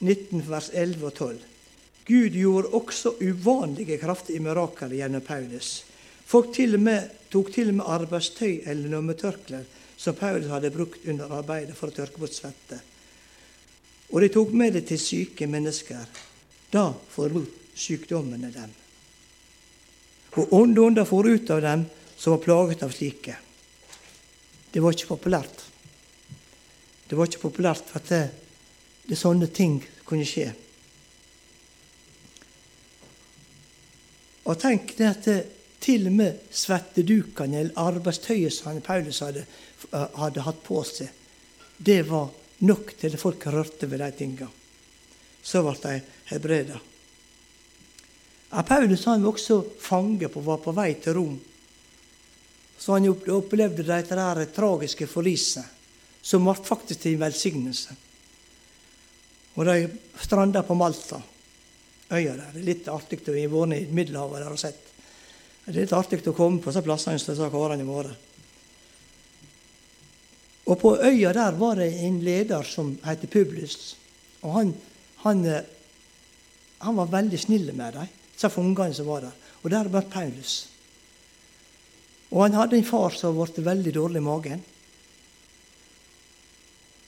19, 0.07 0.43
vers 0.47 0.71
11 0.73 1.07
og 1.07 1.15
12. 1.15 1.56
Gud 2.07 2.37
gjorde 2.39 2.71
også 2.79 3.17
uvanlige 3.21 3.99
kraftige 3.99 4.41
mirakler 4.41 4.95
gjennom 4.95 5.25
Paulus. 5.27 5.85
Folk 6.27 6.53
til 6.55 6.79
med, 6.79 7.09
tok 7.31 7.51
til 7.55 7.73
og 7.73 7.81
med 7.81 7.91
arbeidstøy 7.97 8.61
eller 8.67 8.93
lommetørklær 8.95 9.65
som 9.97 10.15
Paulus 10.15 10.51
hadde 10.51 10.71
brukt 10.71 11.07
under 11.09 11.33
arbeidet 11.39 11.77
for 11.77 11.91
å 11.91 11.97
tørke 11.97 12.21
bort 12.21 12.35
svette. 12.37 12.79
Og 14.13 14.21
de 14.23 14.29
tok 14.31 14.53
med 14.55 14.77
det 14.77 14.85
til 14.91 15.01
syke 15.01 15.49
mennesker. 15.51 16.05
Da 16.71 16.91
forlot 17.11 17.75
sykdommene 17.77 18.51
dem. 18.53 18.75
Og 20.37 20.53
onde 20.53 20.83
ånder 20.85 21.09
for 21.09 21.27
ut 21.27 21.51
av 21.51 21.63
dem 21.65 21.87
som 22.17 22.37
var 22.37 22.45
plaget 22.45 22.85
av 22.85 22.93
slike. 22.93 23.37
Det 24.73 24.83
var 24.85 24.93
ikke 24.93 25.15
populært. 25.15 25.65
Det 27.09 27.17
var 27.17 27.29
ikke 27.29 27.47
populært 27.49 27.93
at 27.97 28.09
det, 28.11 28.23
det 29.09 29.19
sånne 29.19 29.49
ting 29.49 29.79
kunne 30.05 30.27
skje. 30.29 30.51
Og 34.47 34.59
tenk 34.61 34.95
det 34.99 35.07
at 35.11 35.27
det, 35.27 35.39
til 35.83 36.07
og 36.09 36.15
med 36.17 36.39
svettedukene 36.51 37.61
eller 37.61 37.79
arbeidstøyet 37.79 38.55
som 38.55 38.81
Paulus 38.83 39.21
hadde, 39.23 39.45
eh, 39.93 40.07
hadde, 40.17 40.43
hatt 40.47 40.63
på 40.65 40.83
seg, 40.87 41.11
det 41.77 42.01
var 42.09 42.31
nok 42.67 42.95
til 42.99 43.13
at 43.13 43.21
folk 43.21 43.47
rørte 43.53 43.91
ved 43.91 44.01
de 44.01 44.11
tingene. 44.17 44.49
Så 45.43 45.63
ble 45.63 45.77
de 45.83 46.01
helbreda. 46.31 46.81
Paulus 48.67 49.05
han 49.05 49.23
var 49.23 49.35
også 49.35 49.61
fange 49.83 50.29
på, 50.33 50.41
var 50.41 50.63
på 50.65 50.73
vei 50.73 50.95
til 50.95 51.19
Rom. 51.19 51.37
Så 52.79 52.97
han 52.97 53.09
opplevde 53.11 53.85
de 53.85 54.47
tragiske 54.55 55.07
forlisene, 55.07 55.67
som 56.23 56.45
ble 56.45 56.55
faktisk 56.57 57.03
til 57.03 57.21
velsignelse. 57.21 57.97
Og 59.57 59.65
de 59.65 59.89
stranda 60.21 60.63
på 60.63 60.75
Malta, 60.75 61.21
øya 62.11 62.37
der. 62.37 62.53
Er 62.55 62.67
litt 62.67 62.89
artig 62.89 63.23
å 63.27 63.35
ha 63.35 63.67
i 63.75 63.87
Middelhavet 63.91 64.43
der 64.43 64.53
og 64.53 64.61
sett. 64.61 64.83
Det 65.67 65.75
er 65.75 65.81
litt 65.81 65.97
artig 65.97 66.23
å 66.27 66.35
komme 66.37 66.63
på 66.63 66.71
disse 66.71 66.85
plassene 66.87 67.19
som 67.19 67.35
disse 67.35 67.51
karene 67.51 67.87
har 67.87 68.11
vært. 68.11 68.23
Og 70.67 70.79
på 70.81 70.97
øya 70.99 71.33
der 71.35 71.59
var 71.59 71.79
det 71.79 71.93
en 72.07 72.21
leder 72.27 72.63
som 72.67 72.97
het 73.07 73.27
Publius. 73.31 73.97
Og 74.43 74.53
han, 74.53 74.73
han, 75.23 75.45
eh, 75.47 75.67
han 76.83 76.97
var 76.97 77.13
veldig 77.13 77.39
snill 77.39 77.71
med 77.73 77.95
dem, 77.95 78.09
disse 78.35 78.51
fangene 78.51 78.95
som 78.95 79.07
var 79.07 79.29
der. 79.29 79.37
Og 79.63 79.71
der 79.71 79.91
var 79.91 80.11
Paulus. 80.11 80.69
Og 82.31 82.43
han 82.43 82.59
hadde 82.59 82.79
en 82.79 82.87
far 82.87 83.15
som 83.15 83.39
ble 83.39 83.65
veldig 83.65 83.95
dårlig 83.95 84.23
i 84.23 84.27
magen. 84.27 84.65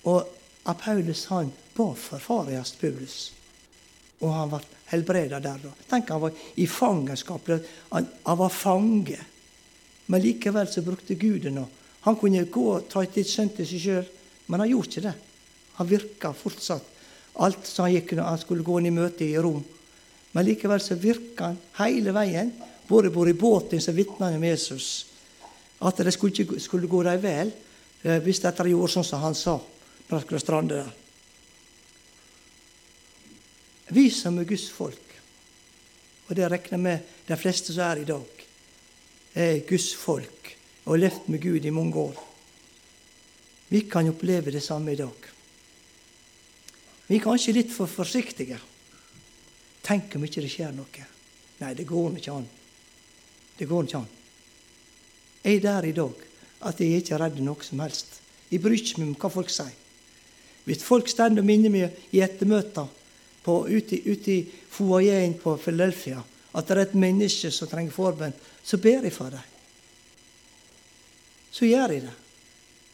Og 0.07 0.35
Paulus 0.79 1.27
han 1.33 1.51
ba 1.75 1.93
for 1.95 2.23
farias 2.23 2.73
Publius. 2.79 3.33
Og 4.21 4.33
han 4.35 4.51
ble 4.51 4.78
helbreda 4.93 5.41
der. 5.41 5.59
da. 5.63 5.73
Tenk, 5.91 6.11
han 6.11 6.21
var 6.21 6.33
i 6.55 6.67
fangenskap. 6.67 7.51
Han, 7.91 8.07
han 8.23 8.39
var 8.39 8.53
fange. 8.53 9.19
Men 10.07 10.23
likevel 10.25 10.69
så 10.69 10.83
brukte 10.83 11.15
Gud 11.15 11.43
det 11.45 11.53
nå. 11.53 11.67
Han 12.07 12.17
kunne 12.17 12.47
gå 12.49 12.67
og 12.73 12.87
ta 12.89 13.03
et 13.05 13.19
sønn 13.27 13.51
til 13.53 13.67
seg 13.69 13.83
sjøl, 13.83 14.07
men 14.49 14.63
han 14.63 14.71
gjorde 14.71 14.89
ikke 14.89 15.05
det. 15.05 15.17
Han 15.79 15.91
virka 15.91 16.33
fortsatt. 16.33 16.95
Alt 17.45 17.67
som 17.69 17.85
han 17.85 17.95
gikk 17.95 18.15
når 18.17 18.31
han 18.31 18.41
skulle 18.41 18.65
gå 18.67 18.79
inn 18.81 18.89
i 18.89 18.95
møte 18.95 19.27
i 19.27 19.37
Rom. 19.39 19.61
Men 20.33 20.47
likevel 20.47 20.81
så 20.83 20.97
virka 20.99 21.51
han 21.53 21.59
hele 21.83 22.15
veien, 22.17 22.53
både, 22.89 23.13
i 23.13 23.37
båten 23.37 23.83
så 23.85 23.93
vitna 23.93 24.31
om 24.33 24.45
Jesus, 24.45 25.07
at 25.79 26.01
det 26.01 26.13
skulle, 26.15 26.33
ikke, 26.33 26.61
skulle 26.61 26.89
gå 26.91 27.03
dem 27.07 27.21
vel 27.23 27.53
eh, 28.03 28.19
hvis 28.25 28.41
de 28.41 28.71
gjorde 28.71 28.93
sånn 28.93 29.07
som 29.07 29.23
han 29.23 29.37
sa 29.37 29.59
når 30.09 30.17
de 30.17 30.25
skulle 30.25 30.41
strande 30.41 30.81
der. 30.81 31.08
Vi 33.89 34.11
som 34.13 34.37
er 34.39 34.49
Guds 34.49 34.69
folk, 34.71 35.15
og 36.29 36.37
det 36.37 36.49
regner 36.53 36.81
med 36.81 37.13
de 37.29 37.37
fleste 37.41 37.73
som 37.73 37.87
er 37.87 38.03
i 38.03 38.09
dag, 38.09 38.43
er 39.35 39.63
Guds 39.69 39.95
folk 39.97 40.55
og 40.85 40.95
har 40.95 41.03
levd 41.07 41.29
med 41.33 41.41
Gud 41.41 41.65
i 41.65 41.73
mange 41.73 41.97
år. 42.01 42.21
Vi 43.69 43.81
kan 43.89 44.09
oppleve 44.09 44.53
det 44.53 44.63
samme 44.65 44.93
i 44.93 44.97
dag. 44.97 45.29
Vi 47.09 47.17
er 47.17 47.25
kanskje 47.25 47.57
litt 47.57 47.73
for 47.73 47.89
forsiktige. 47.89 48.59
Tenk 49.85 50.17
om 50.17 50.25
ikke 50.25 50.45
det 50.45 50.53
skjer 50.53 50.73
noe. 50.77 51.05
Nei, 51.59 51.75
det 51.75 51.89
går 51.89 52.17
ikke 52.21 52.37
an. 52.37 52.49
Det 53.59 53.69
går 53.69 53.89
ikke 53.89 54.01
an. 54.03 54.15
Jeg 55.45 55.57
er 55.59 55.65
der 55.65 55.89
i 55.89 55.97
dag 55.97 56.25
at 56.69 56.81
jeg 56.81 56.93
er 56.93 57.03
ikke 57.03 57.21
redd 57.21 57.41
noe 57.45 57.65
som 57.65 57.81
helst. 57.81 58.19
Jeg 58.51 58.61
bryr 58.65 58.77
ikke 58.77 59.01
meg 59.01 59.13
om 59.13 59.19
hva 59.21 59.31
folk 59.33 59.53
sier. 59.53 59.73
Hvis 60.69 60.85
folk 60.85 61.09
står 61.09 61.39
og 61.41 61.47
minner 61.49 61.73
meg 61.73 62.13
i 62.13 62.21
ettermøter 62.25 62.89
på, 63.49 63.63
ute, 63.65 63.97
ute 64.05 64.35
i 64.35 64.43
foajeen 64.45 65.39
på 65.41 65.57
Philadelphia 65.63 66.21
at 66.59 66.69
det 66.69 66.75
er 66.75 66.87
et 66.87 66.97
menneske 66.99 67.51
som 67.55 67.69
trenger 67.71 67.95
forbønn, 67.95 68.35
så 68.65 68.79
ber 68.81 69.05
jeg 69.07 69.15
for 69.15 69.33
dem. 69.33 69.55
Så 71.53 71.69
gjør 71.69 71.95
jeg 71.95 72.05
det. 72.07 72.15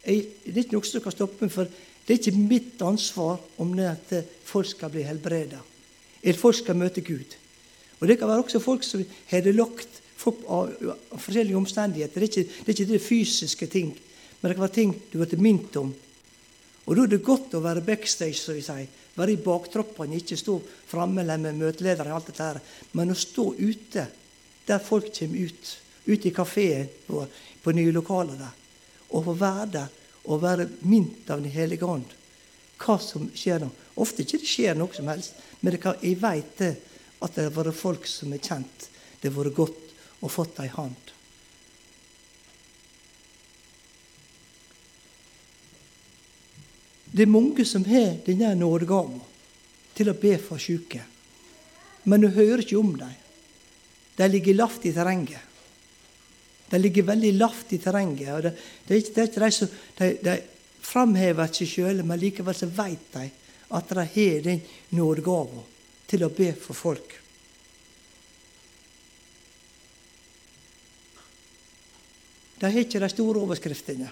Jeg, 0.04 0.24
det 0.44 0.54
er 0.54 0.64
ikke 0.64 0.76
noe 0.76 0.88
som 0.88 1.04
kan 1.04 1.14
stoppe 1.14 1.46
meg, 1.46 1.52
for 1.54 1.70
det 2.04 2.12
er 2.12 2.20
ikke 2.20 2.36
mitt 2.50 2.82
ansvar 2.84 3.40
om 3.62 3.72
det 3.76 3.86
at 3.88 4.34
folk 4.44 4.68
skal 4.68 4.92
bli 4.92 5.04
helbreda, 5.06 5.62
eller 6.22 6.40
folk 6.40 6.58
skal 6.60 6.78
møte 6.78 7.04
Gud. 7.06 7.38
Og 8.00 8.08
Det 8.08 8.18
kan 8.18 8.28
være 8.28 8.44
også 8.44 8.60
folk 8.60 8.84
som 8.84 9.04
har 9.30 9.44
det 9.44 9.54
lagt 9.54 10.02
av, 10.26 10.34
av 10.50 11.20
forskjellige 11.20 11.56
omstendigheter. 11.56 12.20
Det 12.20 12.26
er, 12.26 12.30
ikke, 12.30 12.58
det 12.58 12.68
er 12.68 12.74
ikke 12.74 12.92
det 12.92 13.04
fysiske 13.06 13.68
ting, 13.72 13.94
men 14.40 14.50
det 14.50 14.58
kan 14.58 14.66
være 14.66 14.76
ting 14.76 14.92
du 15.12 15.22
blir 15.22 15.40
minnet 15.40 15.78
om. 15.80 15.94
Og 16.84 16.96
Da 16.96 17.06
er 17.06 17.14
det 17.14 17.24
godt 17.24 17.56
å 17.56 17.62
være 17.64 17.84
backstage, 17.86 18.36
som 18.36 18.58
vi 18.58 18.64
sier 18.66 19.03
være 19.14 19.34
i 19.34 19.40
baktroppene, 19.40 20.18
ikke 20.18 20.38
stå 20.38 20.58
framme 20.90 21.24
med 21.24 21.54
møteledere 21.58 22.10
og 22.10 22.18
alt 22.18 22.30
dette 22.30 22.48
her, 22.48 22.60
men 22.92 23.14
å 23.14 23.18
stå 23.18 23.50
ute 23.58 24.06
der 24.66 24.80
folk 24.82 25.10
kommer 25.14 25.48
ut, 25.48 25.72
ute 26.06 26.28
i 26.28 26.34
kafeen 26.34 26.88
på, 27.06 27.24
på 27.62 27.76
nye 27.76 27.92
lokaler 27.94 28.40
der, 28.40 28.56
og 29.10 29.28
få 29.28 29.36
være 29.38 29.70
der 29.76 30.00
og 30.24 30.40
være 30.40 30.68
mint 30.88 31.28
av 31.30 31.42
Den 31.42 31.52
hellige 31.52 31.84
ånd. 31.84 32.08
Hva 32.80 32.96
som 32.98 33.26
skjer 33.36 33.60
nå. 33.60 33.68
Ofte 34.00 34.24
ikke 34.24 34.40
det 34.40 34.48
skjer 34.48 34.78
noe 34.78 34.96
som 34.96 35.08
helst, 35.12 35.36
men 35.60 35.76
kan, 35.78 35.98
jeg 36.02 36.16
vet 36.22 36.62
at 36.64 37.36
det 37.36 37.44
har 37.46 37.54
vært 37.54 37.76
folk 37.76 38.08
som 38.08 38.32
er 38.32 38.42
kjent. 38.42 38.88
Det 39.20 39.30
har 39.30 39.36
vært 39.36 39.56
godt 39.56 39.92
å 40.24 40.30
fått 40.32 40.58
ei 40.64 40.70
hand. 40.72 41.03
Det 47.14 47.22
er 47.22 47.30
mange 47.30 47.62
som 47.62 47.84
har 47.86 48.16
denne 48.26 48.56
nådegava 48.58 49.20
til 49.94 50.10
å 50.10 50.16
be 50.18 50.32
for 50.42 50.58
syke. 50.58 51.04
Men 52.10 52.24
du 52.24 52.32
hører 52.34 52.64
ikke 52.64 52.80
om 52.80 52.96
dem. 52.98 53.12
De 54.18 54.26
ligger 54.30 54.58
lavt 54.58 54.86
i 54.86 54.92
terrenget. 54.94 55.52
De 56.70 56.80
ligger 56.80 57.06
veldig 57.06 57.30
lavt 57.36 57.72
i 57.76 57.78
terrenget. 57.78 58.32
og 58.34 58.42
Det, 58.42 58.52
det, 58.86 58.94
er, 58.94 58.98
ikke, 58.98 59.14
det 59.14 59.22
er 59.22 59.30
ikke 59.30 59.44
de 59.44 59.50
som 59.54 59.68
de, 60.00 60.10
de 60.26 60.34
framhever 60.84 61.54
seg 61.54 61.70
sjøl, 61.70 62.02
men 62.02 62.18
likevel 62.18 62.56
så 62.58 62.66
vet 62.66 63.06
de 63.14 63.28
at 63.78 63.94
de 63.94 64.06
har 64.16 64.42
den 64.48 64.64
nådegava 64.98 65.62
til 66.10 66.26
å 66.26 66.32
be 66.34 66.50
for 66.58 66.74
folk. 66.74 67.14
De 72.58 72.66
har 72.66 72.82
ikke 72.82 73.02
de 73.02 73.14
store 73.14 73.46
overskriftene. 73.46 74.10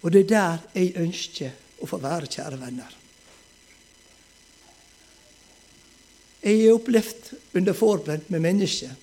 Og 0.00 0.12
det 0.12 0.24
er 0.24 0.30
der 0.30 0.64
jeg 0.74 0.96
ønsker 1.00 1.82
å 1.82 1.88
få 1.88 2.00
være, 2.00 2.28
kjære 2.30 2.60
venner. 2.60 2.96
Jeg 6.40 6.62
har 6.62 6.78
opplevd 6.78 7.32
under 7.60 7.76
forbønn 7.76 8.24
med 8.32 8.44
mennesker 8.46 8.94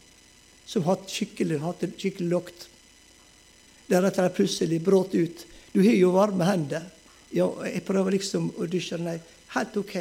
som 0.68 0.84
har 0.84 0.98
hatt 0.98 1.12
skikkelig, 1.14 1.60
hatt 1.62 1.86
skikkelig 1.96 2.30
lukt. 2.32 2.68
Deretter 3.88 4.26
har 4.26 4.32
de 4.32 4.40
plutselig 4.40 4.82
brått 4.84 5.14
ut. 5.16 5.46
'Du 5.72 5.84
har 5.84 5.94
jo 5.94 6.12
varme 6.12 6.46
hender.' 6.46 6.90
Ja, 7.32 7.46
jeg 7.68 7.84
prøver 7.86 8.16
liksom 8.16 8.50
å 8.58 8.66
dusje. 8.66 8.98
Nei, 8.98 9.20
helt 9.54 9.78
ok 9.78 9.94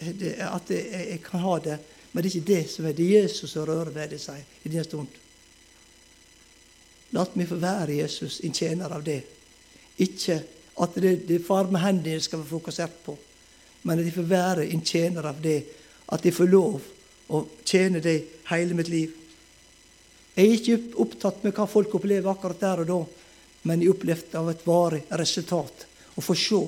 det, 0.00 0.34
at 0.42 0.70
jeg, 0.70 0.86
jeg, 0.92 1.22
kan 1.22 1.40
ha 1.40 1.58
det. 1.58 1.78
Men 2.12 2.22
det 2.22 2.30
er 2.30 2.36
ikke 2.36 2.52
det 2.52 2.62
som 2.70 2.86
er 2.86 2.96
det 2.96 3.10
Jesus 3.10 3.52
som 3.52 3.66
rører 3.68 3.92
ved 3.94 4.16
sier 4.18 4.42
i 4.64 4.68
denne 4.68 4.84
stund. 4.84 5.18
La 7.14 7.26
meg 7.34 7.48
få 7.50 7.58
være 7.58 7.98
Jesus, 8.00 8.40
en 8.44 8.54
tjener 8.54 8.92
av 8.94 9.04
det. 9.06 9.22
Ikke 10.00 10.40
at 10.80 10.96
det, 10.96 11.14
det 11.28 11.42
varme 11.48 11.80
hendene 11.82 12.22
skal 12.24 12.40
være 12.40 12.54
fokusert 12.54 13.02
på, 13.04 13.16
men 13.84 14.00
at 14.00 14.08
jeg 14.08 14.16
får 14.16 14.28
være 14.30 14.66
en 14.72 14.84
tjener 14.84 15.28
av 15.28 15.40
det. 15.42 15.60
At 16.10 16.24
jeg 16.26 16.34
får 16.34 16.50
lov 16.50 16.80
å 17.30 17.44
tjene 17.64 18.02
det 18.02 18.16
hele 18.50 18.76
mitt 18.76 18.90
liv. 18.90 19.12
Jeg 20.34 20.46
er 20.46 20.56
ikke 20.56 21.02
opptatt 21.02 21.42
med 21.44 21.54
hva 21.56 21.66
folk 21.68 21.94
opplever 21.98 22.30
akkurat 22.32 22.62
der 22.62 22.82
og 22.82 22.90
da, 22.90 23.00
men 23.68 23.82
jeg 23.82 23.92
opplevde 23.92 24.40
av 24.40 24.50
et 24.52 24.64
varig 24.66 25.02
resultat. 25.20 25.86
Å 26.16 26.24
få 26.24 26.36
se 26.38 26.60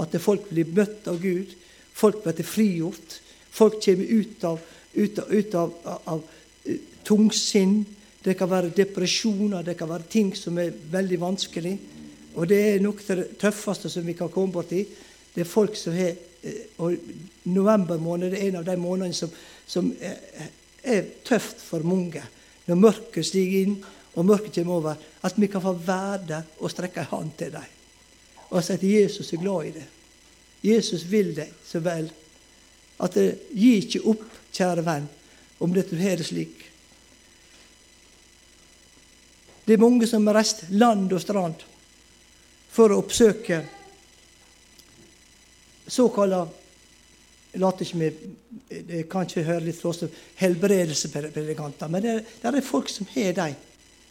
at 0.00 0.16
folk 0.22 0.48
blir 0.50 0.72
møtt 0.74 1.08
av 1.10 1.20
Gud, 1.22 1.52
folk 1.94 2.24
blir 2.24 2.46
frigjort, 2.46 3.20
folk 3.50 3.78
kommer 3.84 4.10
ut 4.10 4.44
av, 4.48 4.60
ut 4.94 5.22
av, 5.22 5.32
ut 5.32 5.54
av, 5.54 5.74
av, 5.84 6.02
av 6.14 6.22
eh, 6.64 6.82
tungsinn. 7.06 7.80
Det 8.20 8.34
kan 8.36 8.50
være 8.50 8.74
depresjoner, 8.76 9.64
det 9.64 9.76
kan 9.78 9.88
være 9.88 10.10
ting 10.12 10.34
som 10.36 10.58
er 10.60 10.74
veldig 10.92 11.20
vanskelig. 11.22 11.76
Og 12.34 12.48
det 12.48 12.60
er 12.66 12.82
noe 12.82 12.98
av 13.10 13.22
det 13.22 13.38
tøffeste 13.40 13.90
som 13.90 14.06
vi 14.06 14.14
kan 14.18 14.30
komme 14.32 14.54
borti. 14.54 14.84
Det 15.34 15.42
er 15.42 15.48
folk 15.48 15.76
som 15.78 15.94
har 15.96 16.12
eh, 16.12 16.66
og 16.78 16.96
November 17.50 17.98
måned 18.02 18.34
er 18.34 18.48
en 18.48 18.60
av 18.60 18.66
de 18.66 18.76
månedene 18.80 19.16
som, 19.16 19.32
som 19.66 19.90
er, 20.00 20.50
er 20.82 21.08
tøft 21.26 21.62
for 21.62 21.86
mange. 21.86 22.22
Når 22.66 22.78
mørket 22.78 23.26
stiger 23.26 23.66
inn, 23.66 23.80
og 24.14 24.26
mørket 24.26 24.54
kommer 24.58 24.74
over, 24.74 24.94
at 25.22 25.36
vi 25.38 25.46
kan 25.46 25.62
få 25.62 25.72
være 25.72 26.22
der 26.28 26.48
og 26.58 26.70
strekke 26.70 27.04
en 27.04 27.12
hånd 27.12 27.30
til 27.38 27.52
dem. 27.54 27.76
Og 28.50 28.64
si 28.64 28.74
at 28.74 28.82
Jesus 28.82 29.32
er 29.32 29.42
glad 29.42 29.68
i 29.68 29.74
det. 29.76 29.86
Jesus 30.66 31.04
vil 31.10 31.30
deg 31.36 31.52
så 31.64 31.78
vel. 31.84 32.10
At 33.00 33.14
det, 33.14 33.28
Gi 33.54 33.76
ikke 33.78 34.02
opp, 34.10 34.26
kjære 34.52 34.84
venn, 34.84 35.06
om 35.62 35.72
dette 35.74 35.96
har 35.96 36.18
det 36.18 36.26
slik. 36.26 36.66
Det 39.64 39.76
er 39.76 39.82
mange 39.82 40.08
som 40.10 40.26
har 40.26 40.40
reist 40.40 40.64
land 40.74 41.12
og 41.14 41.22
strand 41.22 41.62
for 42.70 42.92
å 42.92 43.00
oppsøke 43.02 43.60
såkalla 45.90 46.44
later 47.58 47.84
ikke 47.84 47.96
med, 47.98 48.12
Det 48.68 49.08
kan 49.10 49.26
ikke 49.26 49.42
høre 49.42 49.64
litt 49.64 49.78
fra 49.80 49.90
oss 49.90 50.04
helbredelsespredikanter, 50.38 51.88
men 51.88 52.02
det 52.02 52.12
det 52.42 52.46
er, 52.46 52.60
folk 52.62 52.88
som 52.88 53.06
har 53.14 53.32
dem. 53.32 53.54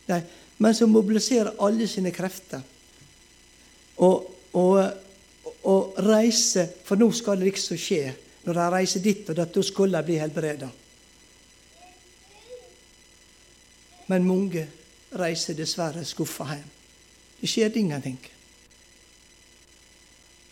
De, 0.08 0.22
men 0.58 0.76
som 0.76 0.92
mobiliserer 0.92 1.56
alle 1.60 1.88
sine 1.88 2.12
krefter. 2.12 2.62
Og, 3.98 4.26
og, 4.54 4.92
og 5.64 5.94
reiser, 6.04 6.68
for 6.84 7.00
nå 7.00 7.12
skal 7.12 7.40
det 7.40 7.48
liksom 7.48 7.78
skje. 7.80 8.14
Når 8.44 8.54
de 8.54 8.68
reiser 8.74 9.00
dit, 9.00 9.30
og 9.30 9.36
da 9.36 9.64
skal 9.64 9.92
de 9.92 10.04
bli 10.04 10.18
helbreda. 10.20 10.70
Men 14.08 14.28
mange 14.28 14.68
reiser 15.16 15.56
dessverre 15.56 16.04
skuffa 16.06 16.50
hjem. 16.52 16.70
Det 17.40 17.48
skjer 17.48 17.78
ingenting. 17.78 18.20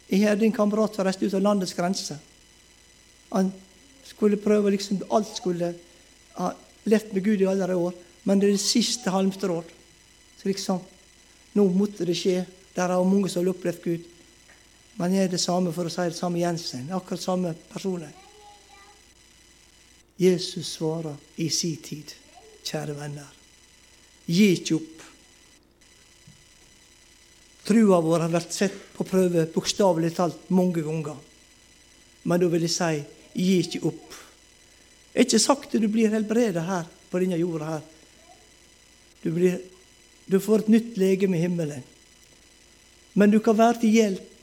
Jeg 0.09 0.23
hadde 0.23 0.45
en 0.47 0.55
kamerat 0.55 0.95
som 0.95 1.05
reiste 1.05 1.27
ut 1.27 1.35
av 1.35 1.43
landets 1.43 1.75
grenser. 1.75 2.19
Han 3.29 3.51
skulle 4.07 4.39
prøve 4.39 4.71
liksom 4.71 5.01
Alt 5.11 5.33
skulle 5.35 5.73
ha 6.37 6.51
levd 6.87 7.13
med 7.13 7.23
Gud 7.23 7.41
i 7.41 7.49
alle 7.49 7.75
år, 7.75 7.95
men 8.23 8.39
det 8.39 8.47
er 8.47 8.55
det 8.55 8.63
siste 8.63 9.11
halmstrået. 9.11 9.73
Så 10.37 10.47
liksom 10.47 10.79
Nå 11.57 11.63
måtte 11.73 12.05
det 12.05 12.13
skje. 12.13 12.43
Der 12.75 12.91
er 12.93 13.03
mange 13.03 13.31
som 13.33 13.41
har 13.41 13.49
opplevd 13.49 13.79
Gud. 13.81 14.03
Men 14.99 15.13
jeg 15.13 15.23
er 15.25 15.31
det 15.31 15.39
samme, 15.41 15.71
for 15.73 15.89
å 15.89 15.89
si 15.89 16.03
det 16.05 16.17
samme 16.17 16.37
Jensen. 16.37 16.91
Akkurat 16.93 17.21
samme 17.23 17.53
personen. 17.71 18.11
Jesus 20.21 20.75
svarer 20.75 21.17
i 21.41 21.49
si 21.53 21.75
tid, 21.81 22.13
kjære 22.65 22.93
venner. 22.97 23.33
Gi 24.25 24.51
ikke 24.53 24.77
opp. 24.77 25.03
Trua 27.67 27.99
vår 27.99 28.23
har 28.23 28.31
vært 28.31 28.55
sett 28.55 28.75
på 28.95 29.05
prøve 29.07 29.43
bokstavelig 29.51 30.13
talt 30.15 30.47
mange 30.55 30.83
ganger. 30.85 31.17
Men 32.23 32.39
da 32.39 32.47
vil 32.51 32.63
jeg 32.63 32.73
si 32.73 33.01
gi 33.37 33.57
ikke 33.63 33.83
opp. 33.89 34.15
Det 35.11 35.19
er 35.19 35.27
ikke 35.27 35.41
sagt 35.41 35.75
at 35.75 35.83
du 35.83 35.89
blir 35.91 36.13
helbreda 36.13 36.63
her 36.63 36.87
på 37.11 37.19
denne 37.19 37.39
jorda. 37.39 37.65
her. 37.65 37.83
Du, 39.23 39.31
blir, 39.35 39.59
du 40.25 40.39
får 40.39 40.63
et 40.63 40.73
nytt 40.77 40.97
legeme 40.97 41.37
i 41.37 41.43
himmelen. 41.43 41.83
Men 43.13 43.31
du 43.31 43.39
kan 43.43 43.57
være 43.57 43.81
til 43.81 43.95
hjelp. 43.97 44.33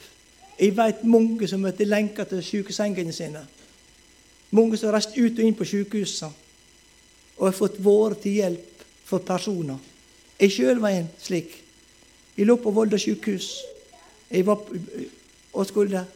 Jeg 0.59 0.77
vet 0.77 1.05
mange 1.05 1.49
som 1.49 1.65
er 1.65 1.85
lenka 1.87 2.25
til 2.29 2.43
sykesengene 2.45 3.13
sine. 3.13 3.47
Mange 4.51 4.77
som 4.77 4.91
har 4.91 4.99
reist 4.99 5.17
ut 5.17 5.39
og 5.39 5.45
inn 5.45 5.57
på 5.57 5.67
sykehusene 5.67 6.43
og 7.35 7.49
har 7.49 7.57
fått 7.57 7.81
vært 7.83 8.21
til 8.23 8.37
hjelp 8.39 8.85
for 9.05 9.25
personer. 9.27 9.79
Jeg 10.39 10.53
sjøl 10.55 10.81
var 10.83 10.95
en 10.95 11.09
slik. 11.19 11.64
Jeg 12.37 12.47
lå 12.49 12.57
på 12.59 12.73
Volda 12.75 12.99
sykehus. 12.99 13.51
Jeg 14.31 14.47
var 14.47 14.61
og 15.55 15.67
skulle 15.67 16.07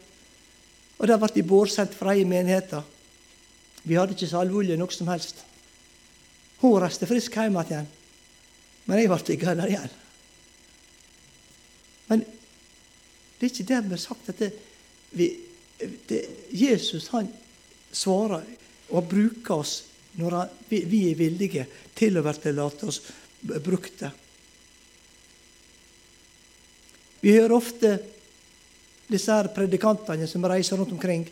Og 0.99 1.07
der 1.07 1.17
ble 1.17 1.29
jeg 1.31 1.47
bårsendt 1.47 1.93
fra 1.95 2.11
ei 2.11 2.25
menighet. 2.27 2.73
Vi 3.87 3.95
hadde 3.95 4.11
ikke 4.11 4.27
salveolje 4.27 4.75
noe 4.75 4.91
som 4.91 5.07
helst. 5.07 5.45
Hun 6.59 6.81
reiste 6.83 7.07
frisk 7.07 7.37
hjem 7.39 7.55
igjen. 7.61 7.87
Men 8.85 8.99
jeg 8.99 9.07
ble 9.07 9.19
liggende 9.29 9.67
igjen. 9.69 9.93
Men 12.09 12.25
det 12.25 13.45
er 13.45 13.53
ikke 13.53 13.69
dermed 13.69 14.01
sagt 14.01 14.27
at 14.33 14.41
det, 14.43 14.49
vi, 15.15 15.29
det, 16.09 16.23
Jesus 16.51 17.07
han 17.13 17.29
svarer 17.95 18.43
og 18.89 19.07
bruker 19.07 19.61
oss 19.61 19.75
når 20.19 20.35
han, 20.35 20.55
vi, 20.67 20.81
vi, 20.89 21.03
er 21.11 21.15
villige 21.15 21.67
til 21.95 22.19
å 22.19 22.25
bli 22.25 22.53
latt 22.57 22.83
oss 22.83 22.99
brukte. 23.63 24.11
Vi 27.19 27.33
hører 27.35 27.51
ofte 27.51 27.97
disse 29.09 29.33
her 29.33 29.49
predikantene 29.51 30.27
som 30.29 30.45
reiser 30.47 30.79
rundt 30.79 30.93
omkring 30.95 31.25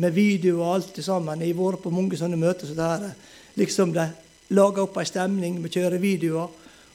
med 0.00 0.14
video 0.14 0.62
og 0.62 0.74
alt 0.76 0.94
det 0.96 1.04
sammen. 1.04 1.42
Jeg 1.42 1.52
har 1.52 1.60
vært 1.60 1.82
på 1.84 1.92
mange 1.92 2.16
sånne 2.16 2.38
møter. 2.40 2.66
som 2.66 2.76
det 2.76 2.88
her, 2.88 3.14
liksom 3.56 3.92
De 3.92 4.08
lager 4.56 4.82
opp 4.82 4.96
en 4.96 5.06
stemning 5.06 5.60
med 5.60 5.70
kjørevideoer. 5.70 6.48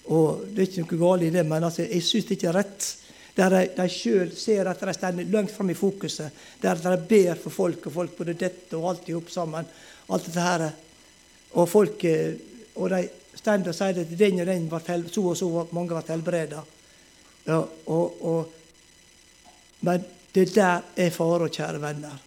og 0.06 0.46
Det 0.50 0.62
er 0.62 0.68
ikke 0.72 0.82
noe 0.82 1.00
galt 1.00 1.24
i 1.24 1.30
det, 1.30 1.46
men 1.46 1.64
altså, 1.64 1.84
jeg 1.84 2.04
syns 2.04 2.26
det 2.26 2.38
ikke 2.38 2.50
er 2.50 2.60
rett. 2.62 2.98
Der 3.36 3.50
de, 3.50 3.68
de 3.78 3.90
sjøl 3.90 4.32
ser 4.38 4.68
at 4.68 4.80
de 4.80 4.94
står 4.94 5.24
langt 5.32 5.52
fram 5.52 5.70
i 5.70 5.74
fokuset. 5.74 6.32
Der 6.62 6.76
de 6.76 6.98
ber 6.98 7.36
for 7.36 7.50
folk, 7.50 7.86
og 7.86 7.94
folk 7.94 8.18
både 8.18 8.34
dette 8.34 8.78
og 8.78 8.90
alt 8.90 9.10
i 9.10 9.14
hop 9.14 9.30
sammen. 9.30 9.66
Alt 10.10 10.26
dette 10.26 10.40
her. 10.40 10.70
Og 11.54 11.70
folk 11.70 12.04
eh, 12.06 12.34
og 12.76 12.90
de 12.90 13.08
står 13.38 13.68
og 13.68 13.76
sier 13.76 14.00
at 14.02 14.18
den 14.18 14.40
og 14.40 14.48
den 14.48 14.70
ble 14.70 15.04
så 15.12 15.22
og 15.22 15.38
så 15.38 15.68
mange 15.72 15.94
ble 15.94 16.04
helbreda. 16.08 16.64
Ja, 17.46 17.60
og, 17.86 18.26
og, 18.26 18.54
men 19.84 20.06
det 20.36 20.54
der 20.56 20.82
er 20.96 21.12
fare, 21.14 21.50
kjære 21.50 21.82
venner. 21.82 22.22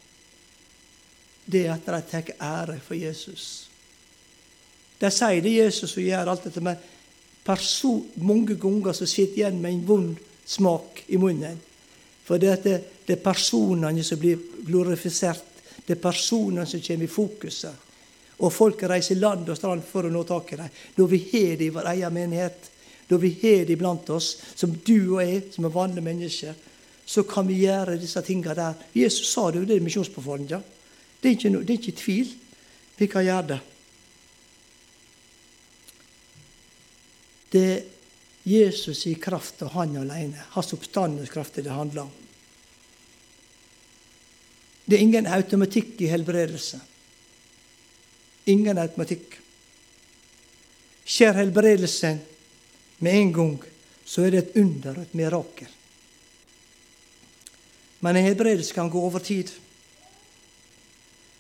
Det 1.47 1.67
er 1.67 1.75
at 1.75 1.87
de 1.87 2.03
tar 2.11 2.35
ære 2.43 2.81
for 2.83 2.95
Jesus. 2.95 3.69
De 5.01 5.11
sier 5.13 5.43
det 5.43 5.55
Jesus 5.55 5.93
som 5.93 6.03
gjør 6.03 6.31
alt 6.33 6.47
dette, 6.49 6.63
men 6.65 6.77
person, 7.47 8.05
mange 8.27 8.57
ganger 8.61 8.97
så 8.97 9.07
sitter 9.07 9.43
igjen 9.43 9.61
med 9.63 9.73
en 9.73 9.89
vond 9.89 10.23
smak 10.47 11.05
i 11.09 11.19
munnen. 11.21 11.59
For 12.27 12.43
det, 12.43 12.57
det, 12.65 12.77
det 13.07 13.19
er 13.19 13.23
personene 13.23 14.05
som 14.05 14.19
blir 14.19 14.41
glorifisert. 14.67 15.45
Det 15.87 15.95
er 15.95 16.03
personene 16.03 16.67
som 16.67 16.83
kommer 16.83 17.07
i 17.07 17.11
fokuset. 17.11 17.85
Og 18.37 18.53
folk 18.53 18.83
reiser 18.91 19.21
land 19.21 19.49
og 19.49 19.57
strand 19.57 19.85
for 19.87 20.07
å 20.07 20.13
nå 20.13 20.25
tak 20.29 20.53
i 20.53 20.59
dem. 20.61 20.73
Når 20.97 21.13
vi 21.13 21.21
har 21.31 21.55
det 21.57 21.69
i 21.69 21.73
vår 21.73 21.93
egen 21.95 22.17
menighet, 22.17 22.71
da 23.09 23.19
vi 23.23 23.31
har 23.43 23.65
det 23.65 23.77
iblant 23.77 24.11
oss, 24.11 24.37
som 24.55 24.73
du 24.75 25.17
og 25.17 25.23
jeg, 25.23 25.43
som 25.55 25.65
er 25.65 25.75
vanlige 25.75 26.05
mennesker, 26.05 26.55
så 27.07 27.23
kan 27.23 27.47
vi 27.47 27.61
gjøre 27.63 28.01
disse 28.03 28.21
tingene 28.27 28.57
der. 28.59 28.75
Jesus 28.95 29.31
sa 29.31 29.47
det 29.51 29.63
jo, 29.63 29.69
det 29.69 29.77
er 29.77 29.85
misjonsbefalinga. 29.87 30.59
Det, 31.23 31.37
det 31.39 31.71
er 31.71 31.79
ikke 31.79 31.99
tvil. 32.01 32.33
Vi 32.99 33.07
kan 33.07 33.25
gjøre 33.25 33.47
det. 33.53 33.61
Det 37.53 37.63
er 37.71 37.85
Jesus 38.47 39.07
i 39.07 39.15
kraft 39.23 39.63
og 39.63 39.75
han 39.75 39.97
alene. 40.03 40.43
Hans 40.55 40.75
oppstandelseskraft 40.75 41.63
det 41.63 41.71
handler 41.71 42.07
om. 42.07 42.13
Det 44.87 44.99
er 44.99 45.03
ingen 45.03 45.27
automatikk 45.27 46.03
i 46.03 46.11
helbredelse. 46.11 46.79
Ingen 48.47 48.79
automatikk. 48.79 49.35
Skjer 51.07 51.39
helbredelsen 51.39 52.21
med 52.99 53.21
en 53.21 53.33
gang, 53.33 53.57
så 54.05 54.23
er 54.23 54.31
det 54.31 54.43
et 54.45 54.61
under 54.61 55.01
et 55.03 55.15
mirakel. 55.15 55.69
Men 58.01 58.17
en 58.17 58.25
helbredelse 58.29 58.75
kan 58.75 58.91
gå 58.91 59.01
over 59.01 59.19
tid. 59.19 59.51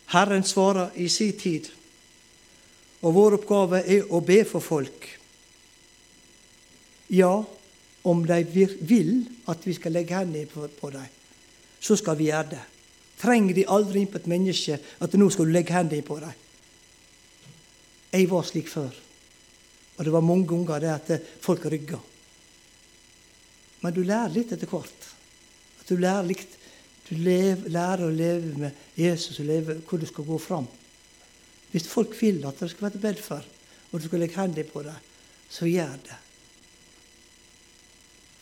Herren 0.06 0.44
svarer 0.44 0.94
i 0.94 1.08
sin 1.08 1.38
tid. 1.38 1.68
Og 3.02 3.14
vår 3.14 3.36
oppgave 3.38 3.82
er 3.84 4.08
å 4.10 4.20
be 4.24 4.40
for 4.48 4.64
folk. 4.64 5.06
Ja, 7.12 7.44
om 8.06 8.24
de 8.26 8.40
vil 8.80 9.12
at 9.50 9.66
vi 9.66 9.74
skal 9.76 9.94
legge 9.94 10.16
hendene 10.16 10.46
på 10.48 10.90
dem, 10.90 11.06
så 11.80 11.96
skal 11.96 12.18
vi 12.18 12.30
gjøre 12.30 12.50
det. 12.56 12.64
Trenger 13.20 13.54
de 13.54 13.68
aldri 13.72 14.02
inn 14.02 14.10
på 14.10 14.18
et 14.20 14.28
menneske 14.30 14.78
at 15.00 15.14
nå 15.14 15.28
skal 15.30 15.48
du 15.48 15.54
legge 15.54 15.74
hendene 15.74 16.06
på 16.06 16.18
dem. 16.20 16.34
Jeg 18.12 18.30
var 18.30 18.46
slik 18.48 18.68
før. 18.72 19.05
Og 19.96 20.04
det 20.04 20.12
var 20.12 20.24
mange 20.24 20.46
ganger 20.48 20.82
det 20.82 20.92
at 20.92 21.30
folk 21.40 21.64
rygga. 21.72 21.98
Men 23.80 23.94
du 23.94 24.02
lærer 24.04 24.34
litt 24.34 24.52
etter 24.52 24.68
hvert. 24.68 25.08
At 25.80 25.88
du 25.88 25.96
lærer, 26.00 26.26
litt, 26.28 26.56
du 27.08 27.14
lever, 27.20 27.68
lærer 27.72 28.04
å 28.06 28.12
leve 28.12 28.52
med 28.60 28.98
Jesus 28.98 29.40
og 29.40 29.48
leve 29.48 29.78
hvor 29.86 30.00
du 30.00 30.06
skal 30.08 30.26
gå 30.28 30.38
fram. 30.42 30.68
Hvis 31.72 31.88
folk 31.90 32.14
vil 32.20 32.44
at 32.48 32.60
det 32.60 32.70
skal 32.72 32.88
være 32.88 33.02
bedt 33.02 33.24
for, 33.24 33.44
og 33.90 34.00
du 34.00 34.06
skal 34.08 34.22
legge 34.22 34.40
hendene 34.40 34.68
på 34.68 34.82
det, 34.84 34.96
så 35.48 35.68
gjør 35.68 35.98
det. 36.04 36.20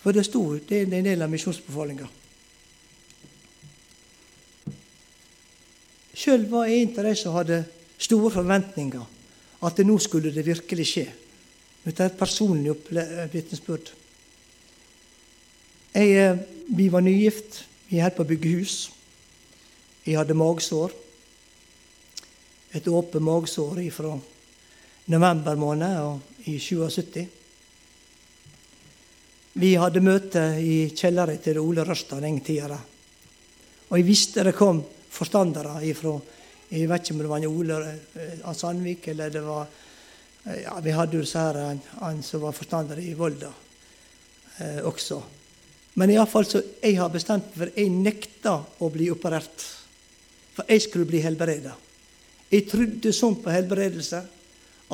For 0.04 0.12
det 0.12 0.26
sto, 0.26 0.42
det 0.58 0.82
er 0.82 0.88
en 0.88 1.06
del 1.06 1.24
av 1.24 1.32
misjonsbefalinga. 1.32 2.06
Sjøl 6.14 6.46
var 6.50 6.68
jeg 6.68 6.84
en 6.84 6.98
av 7.00 7.08
de 7.08 7.14
som 7.18 7.34
hadde 7.34 7.64
store 7.98 8.30
forventninger. 8.32 9.06
At 9.64 9.80
nå 9.84 9.96
skulle 10.02 10.32
det 10.34 10.44
virkelig 10.46 10.86
skje. 10.88 11.06
Dette 11.84 12.00
er 12.00 12.08
et 12.08 12.18
personlig 12.18 12.72
vitnesbyrd. 13.32 13.90
Eh, 15.92 16.36
vi 16.66 16.88
var 16.88 17.04
nygift. 17.04 17.60
Vi 17.90 18.00
holdt 18.00 18.16
på 18.16 18.24
å 18.24 18.30
bygge 18.30 18.54
hus. 18.56 18.76
Jeg 20.04 20.16
hadde 20.18 20.36
magesår. 20.36 20.94
Et 22.74 22.88
åpent 22.88 23.22
magesår 23.22 23.82
fra 23.94 24.16
november 25.12 25.60
måned 25.60 26.48
i 26.50 26.56
77. 26.58 27.26
Vi 29.54 29.74
hadde 29.78 30.02
møte 30.02 30.42
i 30.58 30.88
kjelleren 30.90 31.38
til 31.38 31.60
Ole 31.62 31.84
Rørstad 31.86 32.24
den 32.24 32.40
tida. 32.42 32.80
Og 33.90 33.98
jeg 34.00 34.08
visste 34.08 34.42
det 34.42 34.56
kom 34.56 34.82
forstandere 35.14 35.78
ifra 35.86 36.16
Jeg 36.74 36.88
vet 36.88 37.04
ikke 37.04 37.14
om 37.14 37.20
det 37.20 37.28
var 37.30 37.44
Ole 37.46 37.74
av 38.42 38.54
Sandvik 38.56 39.08
eller 39.12 39.30
det 39.30 39.42
var 39.44 39.68
eh, 39.68 39.83
ja, 40.44 40.80
Vi 40.82 40.92
hadde 40.92 41.16
jo 41.16 41.26
så 41.26 41.46
her, 41.46 41.78
han 42.00 42.22
som 42.22 42.42
var 42.44 42.52
forstander 42.52 42.98
i 43.00 43.14
Volda 43.16 43.52
eh, 44.58 44.82
også. 44.84 45.22
Men 45.94 46.10
iallfall 46.10 46.46
så 46.48 46.60
jeg 46.82 46.98
har 46.98 47.12
bestemt 47.12 47.54
meg 47.54 47.60
for 47.60 47.80
jeg 47.80 47.92
nekta 47.94 48.54
å 48.82 48.90
bli 48.92 49.08
operert. 49.14 49.64
For 50.54 50.68
jeg 50.68 50.84
skulle 50.84 51.08
bli 51.08 51.22
helbreda. 51.24 51.74
Jeg 52.50 52.66
trodde 52.70 53.14
sånn 53.14 53.38
på 53.42 53.54
helbredelse 53.54 54.20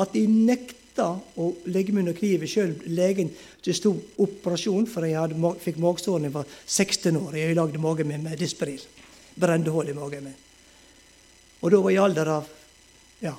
at 0.01 0.15
jeg 0.17 0.31
nekta 0.31 1.11
å 1.41 1.49
legge 1.73 1.93
meg 1.93 2.05
under 2.05 2.17
kniven 2.17 2.49
sjøl. 2.49 2.77
Legen 2.87 3.33
det 3.65 3.75
sto 3.77 3.93
operasjon, 4.23 4.87
for 4.89 5.09
jeg 5.09 5.19
hadde, 5.19 5.55
fikk 5.65 5.81
magesår 5.83 6.21
da 6.21 6.31
jeg 6.31 6.37
var 6.37 6.57
16 6.65 7.21
år. 7.21 7.37
Jeg 7.41 7.59
lagde 7.59 7.83
magen 7.83 8.13
min 8.13 8.25
med 8.25 8.39
Disperil. 8.41 8.85
Brente 9.41 9.75
hull 9.75 9.91
i 9.91 9.97
magen 9.97 10.31
min. 10.31 10.41
Og 11.61 11.73
da 11.73 11.83
var 11.83 11.93
jeg 11.93 12.01
i 12.01 12.05
alder 12.07 12.35
av 12.39 12.51
ja, 13.21 13.37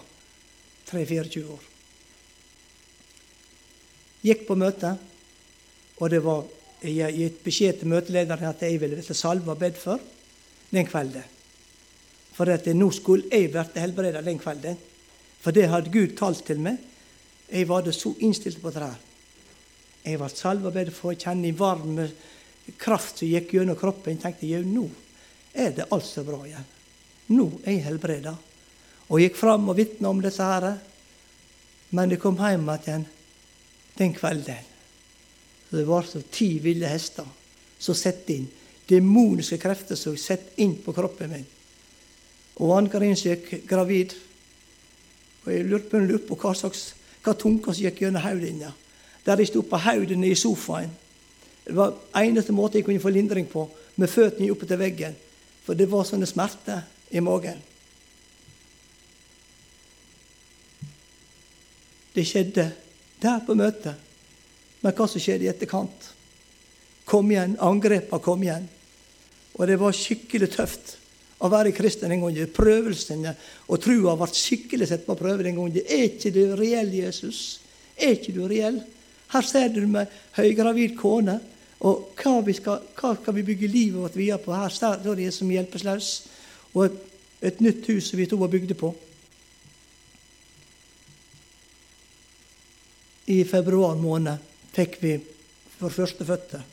3-24 0.91 1.45
år. 1.49 1.70
Gikk 4.21 4.45
på 4.47 4.57
møte, 4.59 4.95
og 5.97 6.09
det 6.13 6.21
var 6.23 6.45
jeg 6.81 7.13
gitt 7.17 7.43
beskjed 7.45 7.79
til 7.79 7.91
møtelederen 7.91 8.49
at 8.49 8.61
jeg 8.65 8.79
ville 8.81 8.97
bli 8.97 9.17
salva 9.17 9.53
og 9.53 9.61
bedt 9.61 9.77
for 9.77 10.01
den 10.71 10.87
kvelden. 10.87 11.25
For 12.33 12.49
at 12.49 12.65
nå 12.73 12.87
skulle 12.95 13.29
jeg 13.29 13.51
bli 13.53 13.81
helbredet 13.81 14.23
den 14.25 14.39
kvelden. 14.41 14.79
For 15.41 15.53
det 15.53 15.69
hadde 15.69 15.93
Gud 15.93 16.15
talt 16.17 16.45
til 16.45 16.61
meg 16.61 16.79
jeg 17.51 17.67
var 17.67 17.81
det 17.83 17.91
så 17.91 18.13
innstilt 18.23 18.61
på 18.63 18.71
det 18.71 18.79
her. 18.79 18.99
Jeg 20.05 20.19
ble 20.21 20.29
salva 20.31 20.71
bare 20.71 20.93
for 20.95 21.11
å 21.11 21.19
kjenne 21.19 21.49
en 21.49 21.57
varm 21.59 21.97
kraft 22.79 23.19
som 23.19 23.27
gikk 23.27 23.57
gjennom 23.57 23.75
kroppen. 23.75 24.15
Jeg 24.15 24.21
tenkte 24.23 24.47
jo, 24.47 24.61
nå 24.63 24.85
er 25.51 25.73
det 25.75 25.89
alt 25.91 26.07
så 26.07 26.23
bra 26.23 26.39
igjen. 26.47 26.69
Nå 27.35 27.47
er 27.65 27.75
jeg 27.75 27.83
helbreda. 27.89 28.33
Og 29.09 29.19
jeg 29.19 29.29
gikk 29.29 29.41
fram 29.41 29.67
og 29.67 29.75
vitna 29.77 30.13
om 30.13 30.21
dette 30.23 30.47
her. 30.47 30.69
Men 31.91 32.15
jeg 32.15 32.21
kom 32.23 32.39
hjem 32.39 32.71
igjen 32.77 33.05
den 33.97 34.13
kvelden. 34.13 34.67
Det 35.71 35.87
var 35.87 36.03
så 36.03 36.21
ti 36.31 36.57
ville 36.59 36.87
hester 36.87 37.27
som 37.79 37.95
satte 37.95 38.33
inn. 38.35 38.47
Demoniske 38.89 39.57
krefter 39.61 39.95
som 39.95 40.17
satte 40.19 40.57
inn 40.61 40.75
på 40.83 40.93
kroppen 40.93 41.31
min. 41.31 41.45
Og 42.59 42.75
Ann-Karin 42.77 43.15
gikk 43.15 43.63
gravid. 43.69 44.15
Og 45.45 45.53
jeg 45.53 45.67
lurte 45.69 46.27
på 46.27 46.37
hva 46.37 46.53
slags 46.57 46.91
hva 47.21 47.35
tunga 47.37 47.73
som 47.73 47.83
gikk 47.83 48.01
gjennom 48.01 48.23
hodet 48.23 48.73
Der 49.25 49.35
de 49.37 49.45
sto 49.45 49.61
på 49.61 49.77
hodet 49.77 50.17
i 50.25 50.35
sofaen. 50.35 50.89
Det 51.65 51.75
var 51.75 51.93
eneste 52.17 52.51
måte 52.51 52.77
jeg 52.77 52.85
kunne 52.85 52.99
få 52.99 53.09
lindring 53.09 53.45
på, 53.45 53.69
med 53.95 54.09
føttene 54.09 54.51
oppe 54.51 54.65
til 54.65 54.79
veggen. 54.79 55.15
For 55.63 55.77
det 55.77 55.91
var 55.91 56.03
sånne 56.03 56.25
smerter 56.25 56.81
i 57.11 57.19
magen. 57.19 57.61
Det 62.15 62.25
skjedde 62.27 62.71
der 63.21 63.43
på 63.45 63.55
møtet. 63.57 64.09
Men 64.81 64.95
hva 64.97 65.07
som 65.07 65.21
skjedde 65.21 65.45
i 65.45 65.51
etterkant? 65.51 66.07
Kom 67.05 67.29
igjen. 67.31 67.57
Angrepa 67.61 68.19
kom 68.23 68.43
igjen. 68.43 68.65
Og 69.57 69.67
det 69.67 69.77
var 69.81 69.95
skikkelig 69.95 70.49
tøft 70.55 70.95
å 71.41 71.49
være 71.51 71.73
kristen 71.75 72.13
en 72.13 72.23
gang. 72.23 72.39
Prøvelsene 72.55 73.35
og 73.67 73.81
trua 73.83 74.15
ble 74.17 74.29
skikkelig 74.33 74.89
sett 74.89 75.05
på 75.05 75.17
prøve 75.19 75.45
den 75.45 75.57
gangen. 75.57 75.83
Er 75.85 76.07
ikke 76.07 76.33
du 76.33 76.43
reell, 76.57 76.93
Jesus? 77.01 77.59
Er 77.97 78.15
ikke 78.17 78.35
du 78.35 78.45
reell? 78.49 78.81
Her 79.31 79.47
ser 79.47 79.69
du 79.73 79.83
med 79.87 80.11
høygravid 80.37 80.97
kone. 80.99 81.39
Og 81.81 82.11
hva, 82.19 82.35
vi 82.45 82.53
skal, 82.53 82.83
hva 82.97 83.15
skal 83.17 83.35
vi 83.39 83.45
bygge 83.45 83.69
livet 83.69 84.01
vårt 84.03 84.17
videre 84.17 84.41
på? 84.43 84.53
Her 84.53 84.73
står 84.73 85.15
det 85.17 85.31
som 85.33 85.49
hjelpeløs. 85.49 86.09
Og 86.75 86.83
et, 86.85 86.99
et, 87.49 87.63
nytt 87.63 87.87
hus 87.89 88.11
som 88.11 88.21
vi 88.21 88.27
to 88.29 88.37
har 88.41 88.51
bygd 88.51 88.75
på. 88.77 88.91
I 93.31 93.43
februar 93.47 93.95
måned 93.95 94.41
fikk 94.75 94.97
vi 95.01 95.15
vår 95.79 95.93
første 95.95 96.25
føtter. 96.27 96.63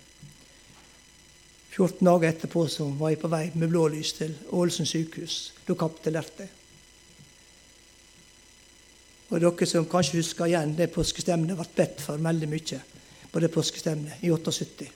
14 1.78 2.02
dager 2.02 2.32
etterpå 2.32 2.64
så 2.66 2.88
var 2.98 3.12
jeg 3.12 3.20
på 3.22 3.30
vei 3.30 3.44
med 3.54 3.70
blålys 3.70 4.14
til 4.16 4.32
Ålesund 4.58 4.88
sykehus. 4.90 5.36
Da 5.68 5.76
kapitulerte 5.78 6.46
jeg. 6.46 6.54
Og 9.28 9.42
dere 9.44 9.68
som 9.68 9.86
kanskje 9.86 10.22
husker 10.22 10.48
igjen 10.48 10.74
det 10.74 10.88
påskestemnet 10.94 11.58
ble 11.58 11.68
bedt 11.76 12.02
for 12.02 12.18
veldig 12.24 12.48
mye 12.50 12.80
på 13.28 13.42
det 13.44 13.52
påskestemnet 13.52 14.24
i 14.24 14.32
78. 14.32 14.88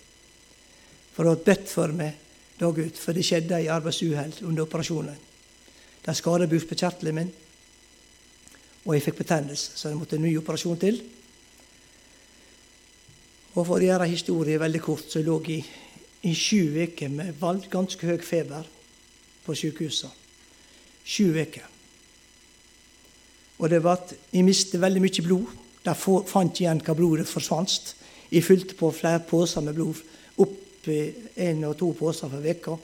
For 1.13 1.29
det 1.29 1.37
ble 1.37 1.47
bedt 1.53 1.71
for 1.71 1.95
meg 1.95 2.19
dag 2.59 2.79
ut, 2.79 2.99
for 2.99 3.15
det 3.15 3.25
skjedde 3.27 3.61
i 3.63 3.71
arbeidsuhell 3.73 4.35
under 4.49 4.65
operasjonen. 4.65 5.19
De 6.03 6.15
skada 6.17 6.49
bukspyttkjertelen 6.51 7.19
min, 7.19 7.33
og 8.83 8.95
jeg 8.97 9.05
fikk 9.05 9.21
betennelse, 9.23 9.77
så 9.79 9.91
det 9.91 9.99
måtte 9.99 10.19
en 10.19 10.25
ny 10.27 10.33
operasjon 10.41 10.81
til. 10.81 10.99
Og 13.53 13.67
for 13.67 13.77
å 13.77 13.85
gjøre 13.85 14.09
historien 14.09 14.61
veldig 14.61 14.81
kort, 14.81 15.09
så 15.13 15.21
lå 15.25 15.37
jeg 15.47 15.67
i 16.23 16.33
sju 16.39 16.73
uker 16.79 17.11
med 17.13 17.41
ganske 17.71 18.07
høy 18.07 18.23
feber 18.25 18.69
på 19.45 19.57
sykehuset. 19.59 20.11
Sju 21.05 21.35
uker. 21.35 21.67
Og 23.59 23.71
det 23.71 23.83
var 23.83 24.01
at 24.01 24.15
Jeg 24.33 24.45
mistet 24.45 24.81
veldig 24.81 25.03
mye 25.03 25.23
blod. 25.23 25.47
De 25.85 25.95
fant 26.27 26.61
igjen 26.61 26.81
hva 26.81 26.95
blodet 26.95 27.29
forsvant. 27.29 27.95
Jeg 28.31 28.45
fylte 28.45 28.75
på 28.75 28.91
flere 28.91 29.21
poser 29.29 29.61
med 29.61 29.75
blod. 29.75 30.01
Opp 30.39 30.87
én 30.89 31.65
og 31.67 31.77
to 31.79 31.93
poser 31.99 32.31
for 32.31 32.41
uka. 32.43 32.77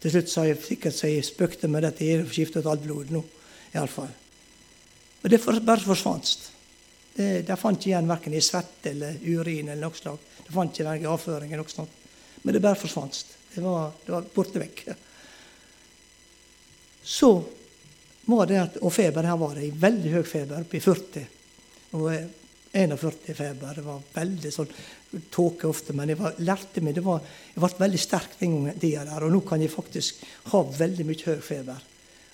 Til 0.00 0.10
slutt 0.10 0.30
sa 0.30 0.44
jeg 0.44 0.60
sikkert 0.64 0.96
så 0.96 1.08
jeg 1.08 1.24
spøkte 1.24 1.68
med 1.68 1.82
dette. 1.86 2.04
Jeg 2.04 2.22
har 2.22 2.32
skiftet 2.32 2.66
alt 2.66 2.82
blodet 2.82 3.10
nå. 3.14 3.24
i 3.72 3.78
alle 3.78 3.88
fall. 3.88 4.10
Og 5.22 5.30
det 5.30 5.40
bare 5.44 5.80
forsvant. 5.80 6.50
De 7.16 7.56
fant 7.58 7.76
ikke 7.76 7.90
igjen 7.90 8.08
verken 8.08 8.34
i 8.36 8.42
svette 8.44 8.92
eller 8.92 9.16
urin 9.26 9.68
eller 9.68 9.82
noe 9.82 9.98
slag. 9.98 10.18
Det 10.46 10.54
fant 10.54 10.72
ikke 10.72 10.86
verken 10.86 11.10
avføring 11.10 11.52
eller 11.52 11.64
noe 11.64 11.72
sånt. 11.72 11.96
Men 12.42 12.56
det 12.56 12.62
bare 12.64 12.78
forsvant. 12.80 13.18
Det 13.54 13.62
var, 13.64 13.90
det 14.06 14.12
var 14.14 14.28
borte 14.34 14.62
vekk. 14.62 14.84
Så 17.02 17.32
var 18.30 18.46
det 18.46 18.60
at, 18.60 18.78
Og 18.80 18.92
feber 18.94 19.26
her 19.26 19.38
var 19.40 19.56
det 19.58 19.66
i 19.66 19.74
veldig 19.74 20.12
høy 20.14 20.22
feber, 20.24 20.62
oppe 20.62 20.78
i 20.78 20.84
40. 20.84 21.26
Og 21.98 22.06
41 22.72 23.34
feber. 23.34 23.74
Det 23.74 23.84
var 23.84 24.02
veldig 24.14 24.52
sånn 24.54 24.72
tåke 25.34 25.68
ofte. 25.68 25.96
Men 25.96 26.12
jeg 26.12 26.20
var, 26.20 26.38
lærte 26.46 26.84
meg, 26.84 26.94
det 26.96 27.04
var, 27.04 27.24
jeg 27.50 27.62
ble 27.62 27.70
veldig 27.82 28.00
sterk 28.00 28.38
den 28.40 28.56
gangen 28.56 28.82
der. 28.84 29.12
Og 29.26 29.34
nå 29.34 29.42
kan 29.46 29.62
jeg 29.62 29.74
faktisk 29.74 30.22
ha 30.54 30.62
veldig 30.78 31.08
mye 31.08 31.26
høy 31.26 31.42
feber 31.44 31.86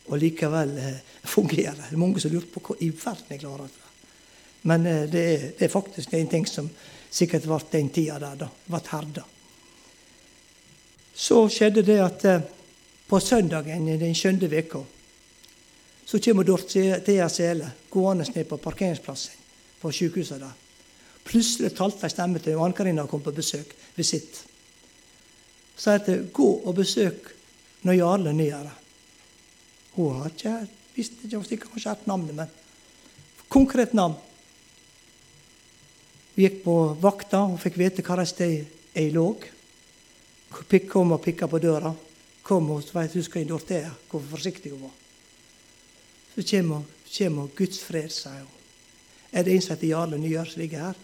og 0.06 0.20
likevel 0.22 0.76
eh, 0.78 0.98
fungere. 1.26 1.88
Det 1.88 1.96
er 1.96 1.98
mange 1.98 2.22
som 2.22 2.30
lurer 2.30 2.46
på 2.52 2.62
hva 2.62 2.76
i 2.84 2.92
verden 2.94 3.32
jeg 3.32 3.42
klarer 3.42 3.72
det. 3.72 3.85
Men 4.66 4.86
eh, 4.86 5.06
det, 5.10 5.22
er, 5.22 5.46
det, 5.58 5.64
er, 5.64 5.72
faktisk 5.72 6.12
en 6.14 6.28
ting 6.28 6.46
som 6.48 6.68
sikkert 7.10 7.46
ble 7.46 7.60
den 7.70 7.90
tida 7.94 8.18
der. 8.22 8.36
da, 8.42 8.50
ble 8.66 8.82
herda. 8.90 9.24
Så 11.16 11.46
skjedde 11.48 11.86
det 11.86 12.00
at 12.02 12.26
eh, 12.26 12.44
på 13.06 13.20
søndagen 13.22 13.88
i 13.88 13.98
den 14.00 14.14
skjønne 14.14 14.50
veka 14.50 14.82
så 16.06 16.20
kommer 16.22 16.46
Dorthea 16.46 17.28
Sele 17.28 17.70
gående 17.90 18.26
ned 18.34 18.46
på 18.46 18.60
parkeringsplassen 18.62 19.40
på 19.80 19.90
sykehuset 19.90 20.38
der. 20.38 20.52
Plutselig 21.26 21.72
talte 21.74 22.06
ei 22.06 22.12
stemme 22.12 22.38
til 22.38 22.60
Ann 22.62 22.74
Karina 22.74 23.06
kom 23.10 23.22
på 23.22 23.34
besøk. 23.34 23.74
visitt. 23.96 24.44
Sa 25.76 25.94
at 25.94 26.06
'gå 26.06 26.62
og 26.64 26.74
besøk 26.74 27.34
når 27.82 27.92
Jarle 27.92 28.32
Nyere'. 28.32 28.76
Hun 29.92 30.16
har 30.16 30.28
ikke 30.28 30.68
visste 30.94 31.16
ikke, 31.24 31.66
hun 31.66 31.72
kanskje 31.72 31.88
hatt 31.88 32.06
navnet, 32.06 32.34
men 32.34 32.48
konkret 33.48 33.94
navn. 33.94 34.14
Vi 36.36 36.44
gikk 36.44 36.58
på 36.66 36.72
vakta 37.00 37.46
og 37.48 37.56
fikk 37.62 37.78
vite 37.80 38.02
hva 38.04 38.24
sted 38.28 38.66
jeg 38.92 39.12
lå. 39.14 39.30
kom 40.88 41.12
og 41.12 41.22
pikka 41.24 41.46
på 41.48 41.58
døra. 41.58 41.94
Kom 42.42 42.70
og 42.70 42.82
veit 42.92 43.14
hun 43.14 43.22
skal 43.22 43.42
indortere. 43.42 43.90
hvor 44.10 44.20
forsiktig 44.20 44.70
hun 44.70 44.82
var. 44.82 44.90
Så 46.34 46.42
kommer, 46.50 46.82
kommer 47.18 47.48
Guds 47.56 47.78
fred, 47.80 48.10
sier 48.10 48.44
hun. 48.44 48.56
Er 49.32 49.44
det 49.44 49.52
heter 49.52 49.86
Jarle 49.86 50.18
Nyør 50.18 50.44
som 50.44 50.60
ligger 50.60 50.78
her? 50.78 50.94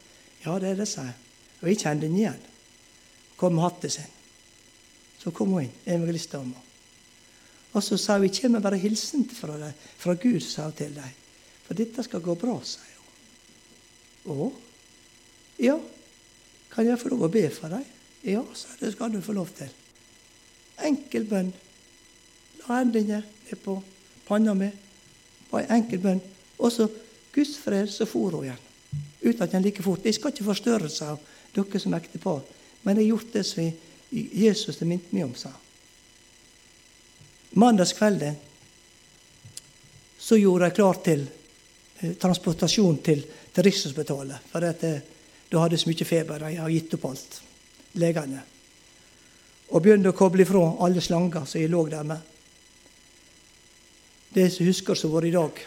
Ja, 0.44 0.58
det 0.58 0.68
er 0.68 0.74
det, 0.74 0.88
sier 0.88 1.04
jeg. 1.04 1.14
Og 1.62 1.68
jeg 1.68 1.78
kjenner 1.78 2.00
den 2.00 2.16
igjen. 2.16 2.42
Kom 3.36 3.54
med 3.54 3.62
hatten 3.62 3.90
sin. 3.90 4.12
Så 5.18 5.30
kom 5.30 5.48
hun 5.48 5.62
inn, 5.62 5.72
evangelistdama. 5.86 6.60
Og 7.72 7.82
så 7.82 7.96
sa 7.96 8.18
hun 8.18 8.28
jeg 8.28 8.36
kommer 8.42 8.60
bare 8.60 8.76
hilsen 8.76 9.24
fra, 9.24 9.56
deg, 9.56 9.72
fra 9.96 10.14
Gud, 10.14 10.40
sa 10.40 10.68
hun 10.68 10.76
til 10.76 10.92
deg. 10.92 11.16
For 11.64 11.74
dette 11.74 12.04
skal 12.04 12.20
gå 12.20 12.34
bra, 12.34 12.58
sier 12.60 13.00
hun. 14.26 14.36
Å? 14.36 14.52
Ja. 15.58 15.78
Kan 16.72 16.88
jeg 16.88 17.00
få 17.00 17.12
lov 17.12 17.26
å 17.26 17.32
be 17.32 17.44
for 17.52 17.72
deg? 17.72 17.88
Ja, 18.24 18.42
sa 18.56 18.72
det 18.80 18.92
skal 18.94 19.12
du 19.12 19.20
få 19.24 19.34
lov 19.36 19.50
til. 19.56 19.70
Enkel 20.86 21.26
bønn. 21.28 21.52
La 22.62 22.80
hendene 22.80 23.22
ned 23.22 23.58
på 23.64 23.76
panna 24.28 24.54
mi. 24.56 24.70
Bare 25.50 25.66
en 25.66 25.82
enkel 25.82 26.00
bønn. 26.02 26.22
Og 26.58 26.72
så 26.72 26.88
Guds 27.34 27.56
fred, 27.60 27.90
så 27.90 28.06
for 28.08 28.38
hun 28.38 28.46
igjen. 28.46 28.68
Uten 29.22 29.42
at 29.44 29.52
jeg 29.54 29.64
like 29.64 29.84
fort. 29.84 30.04
Jeg 30.04 30.16
skal 30.16 30.32
ikke 30.32 30.48
forstørre 30.48 30.90
seg 30.92 31.14
av 31.14 31.28
dere 31.52 31.80
som 31.80 31.94
ektepar, 31.96 32.40
men 32.82 32.96
jeg 32.96 33.04
har 33.04 33.10
gjort 33.12 33.34
det 33.34 33.44
som 33.46 33.66
Jesus 34.12 34.78
det 34.80 34.88
minte 34.88 35.12
meg 35.12 35.26
om, 35.26 35.34
sa 35.36 35.52
Mandagskvelden 37.52 38.36
så 40.22 40.38
gjorde 40.38 40.68
jeg 40.68 40.76
klar 40.78 41.00
til 41.04 41.24
eh, 41.26 42.12
transportasjon 42.20 43.00
til, 43.04 43.24
til 43.52 43.66
Rikshospitalet. 43.66 44.46
For 44.52 44.64
at, 44.64 44.84
eh, 44.88 45.11
da 45.52 45.60
hadde 45.60 45.76
så 45.76 45.90
mye 45.90 46.08
feber. 46.08 46.46
Jeg 46.48 46.60
har 46.62 46.72
gitt 46.72 46.94
opp 46.96 47.10
alt. 47.10 47.38
Legene. 48.00 48.40
Og 49.72 49.84
begynte 49.84 50.12
å 50.12 50.16
koble 50.16 50.46
ifra 50.46 50.62
alle 50.84 51.02
slanger 51.04 51.44
som 51.48 51.60
jeg 51.60 51.70
lå 51.72 51.82
der 51.92 52.06
med. 52.08 52.30
Det 54.32 54.46
som 54.52 54.64
husker 54.64 54.96
som 54.96 55.12
var 55.12 55.26
i 55.28 55.34
dag. 55.34 55.60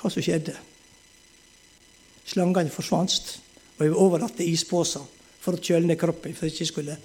Hva 0.00 0.08
som 0.08 0.24
skjedde. 0.24 0.56
Slangene 2.30 2.72
forsvant, 2.72 3.34
og 3.76 3.84
jeg 3.84 3.92
var 3.92 4.00
overlatt 4.00 4.38
til 4.38 4.48
isposer 4.48 5.04
for 5.40 5.56
å 5.56 5.60
kjøle 5.60 5.90
ned 5.90 6.00
kroppen 6.00 6.32
for 6.36 6.46
at 6.46 6.54
jeg 6.54 6.60
ikke 6.62 6.72
skulle 6.72 6.96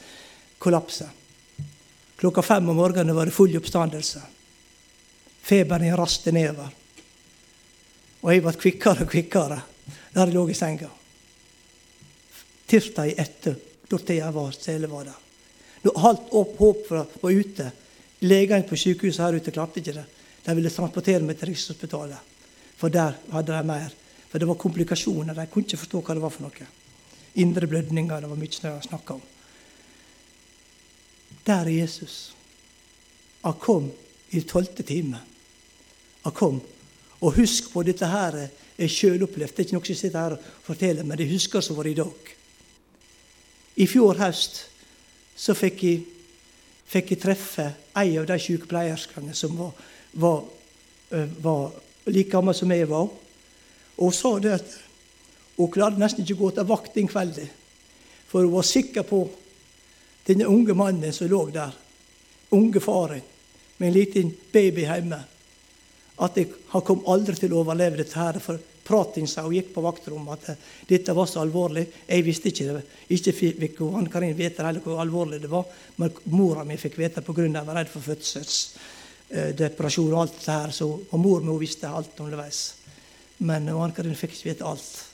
kollapse. 0.64 1.10
Klokka 2.16 2.44
fem 2.46 2.72
om 2.72 2.80
morgenen 2.80 3.16
var 3.16 3.28
det 3.28 3.36
full 3.36 3.56
oppstandelse. 3.60 4.24
Feberen 5.44 5.98
raste 6.00 6.32
nedover. 6.32 6.85
Og 8.26 8.34
jeg 8.34 8.42
ble 8.42 8.54
kvikkere 8.58 9.06
og 9.06 9.12
kvikkere 9.12 9.62
der 10.16 10.26
jeg 10.26 10.34
lå 10.34 10.48
i 10.50 10.58
senga. 10.58 10.90
Tirsdag 12.66 13.14
etter 13.22 13.58
Dorthea 13.86 14.32
var, 14.34 14.56
Sele 14.58 14.90
var 14.90 15.06
der. 15.06 15.20
Når 15.86 16.00
alt 16.10 16.32
opp 16.34 16.56
håp 16.58 16.88
var 16.90 17.30
ute 17.30 17.72
Legene 18.26 18.66
på 18.66 18.78
sykehuset 18.80 19.22
her 19.22 19.36
ute 19.38 19.52
klarte 19.54 19.82
ikke 19.82 19.94
det. 19.94 20.06
De 20.46 20.54
ville 20.56 20.72
transportere 20.72 21.22
meg 21.26 21.38
til 21.38 21.52
Rikshospitalet, 21.52 22.34
for 22.80 22.90
der 22.90 23.18
hadde 23.34 23.52
de 23.52 23.68
mer. 23.68 23.94
For 24.32 24.42
det 24.42 24.48
var 24.50 24.58
komplikasjoner. 24.62 25.36
De 25.36 25.46
kunne 25.52 25.68
ikke 25.68 25.82
forstå 25.84 26.02
hva 26.02 26.16
det 26.16 26.24
var 26.24 26.34
for 26.34 26.46
noe. 26.48 26.68
Indre 27.44 27.70
blødninger. 27.70 28.24
Det 28.24 28.30
var 28.32 28.40
mye 28.40 28.56
snø 28.56 28.72
snakka 28.88 29.18
om. 29.18 29.22
Der 31.46 31.62
er 31.68 31.76
Jesus. 31.76 32.16
Han 33.44 33.60
kom 33.62 33.92
i 34.32 34.42
tolvte 34.42 34.84
time. 34.84 35.22
Han 36.24 36.34
kom. 36.34 36.62
Og 37.26 37.40
husk 37.40 37.72
på 37.74 37.82
dette 37.88 38.06
her 38.06 38.38
er 38.46 38.92
sjølopplevd. 38.92 39.56
Det 39.56 39.64
er 39.64 39.68
ikke 39.68 39.78
noe 39.78 39.90
jeg 39.90 39.98
sitter 39.98 40.22
her 40.22 40.36
og 40.38 40.50
forteller, 40.68 41.08
men 41.08 41.20
jeg 41.20 41.32
husker 41.34 41.64
som 41.64 41.78
var 41.80 41.90
i 41.90 41.98
dag. 41.98 42.34
I 43.82 43.88
fjor 43.90 44.20
høst 44.22 44.62
så 45.36 45.56
fikk 45.58 45.84
jeg 45.84 46.04
fikk 46.86 47.16
jeg 47.16 47.22
treffe 47.24 47.66
ei 47.98 48.16
av 48.20 48.28
de 48.30 48.38
sykepleierskene 48.40 49.34
som 49.36 49.56
var, 49.58 49.72
var, 50.22 50.44
var 51.42 51.72
like 52.06 52.30
gammel 52.32 52.56
som 52.56 52.72
jeg 52.72 52.90
var. 52.90 53.10
Og 53.96 54.12
hun 54.12 54.16
sa 54.16 54.36
det 54.40 54.54
at 54.60 54.76
hun 55.56 55.72
klarte 55.72 56.02
nesten 56.02 56.26
ikke 56.26 56.38
å 56.38 56.44
gå 56.44 56.52
til 56.58 56.70
vakt 56.70 56.98
den 56.98 57.10
kvelden. 57.10 57.50
For 58.30 58.46
hun 58.46 58.54
var 58.54 58.68
sikker 58.68 59.08
på 59.08 59.24
denne 60.28 60.50
unge 60.50 60.76
mannen 60.78 61.14
som 61.14 61.30
lå 61.32 61.42
der, 61.54 61.74
unge 62.56 62.82
faren, 62.82 63.24
med 63.78 63.90
en 63.90 63.96
liten 63.96 64.30
baby 64.54 64.86
hjemme, 64.86 65.18
at 66.24 66.38
jeg, 66.40 66.48
han 66.72 66.84
kom 66.86 67.02
aldri 67.12 67.36
til 67.40 67.54
å 67.54 67.62
overleve 67.64 67.98
dette. 68.00 68.20
her, 68.20 68.40
for 68.40 68.60
prating 68.86 69.28
sa 69.28 69.44
og 69.48 69.54
gikk 69.56 69.74
på 69.74 69.82
vaktrommet 69.82 70.50
at 70.50 70.58
dette 70.88 71.14
var 71.18 71.28
så 71.30 71.40
alvorlig. 71.42 71.88
Jeg 72.08 72.26
visste 72.26 72.48
ikke 72.52 72.66
det. 72.70 72.84
Ikke 73.16 73.34
fikk 73.34 73.82
Ann 73.88 74.12
Karin 74.14 74.38
vite 74.38 74.64
heller 74.64 74.82
hvor 74.84 75.02
alvorlig 75.02 75.42
det 75.42 75.52
var, 75.52 75.66
men 75.98 76.10
mora 76.32 76.64
mi 76.64 76.78
fikk 76.78 76.98
vite 77.02 77.22
pga. 77.26 77.42
at 77.42 77.56
jeg 77.56 77.66
var 77.66 77.76
redd 77.80 77.92
for 77.92 78.02
fødselsdepresjon 78.06 80.14
og 80.14 80.22
alt 80.22 80.38
det 80.38 80.54
her. 80.54 80.72
Så, 80.72 80.86
og 81.10 81.20
mor 81.20 81.42
mi 81.42 81.60
visste 81.60 81.88
alt 81.90 82.20
underveis. 82.20 82.74
Men 83.38 83.70
Ann 83.70 83.92
Karin 83.92 84.16
fikk 84.16 84.32
ikke 84.38 84.50
vite 84.52 84.66
alt. 84.66 85.06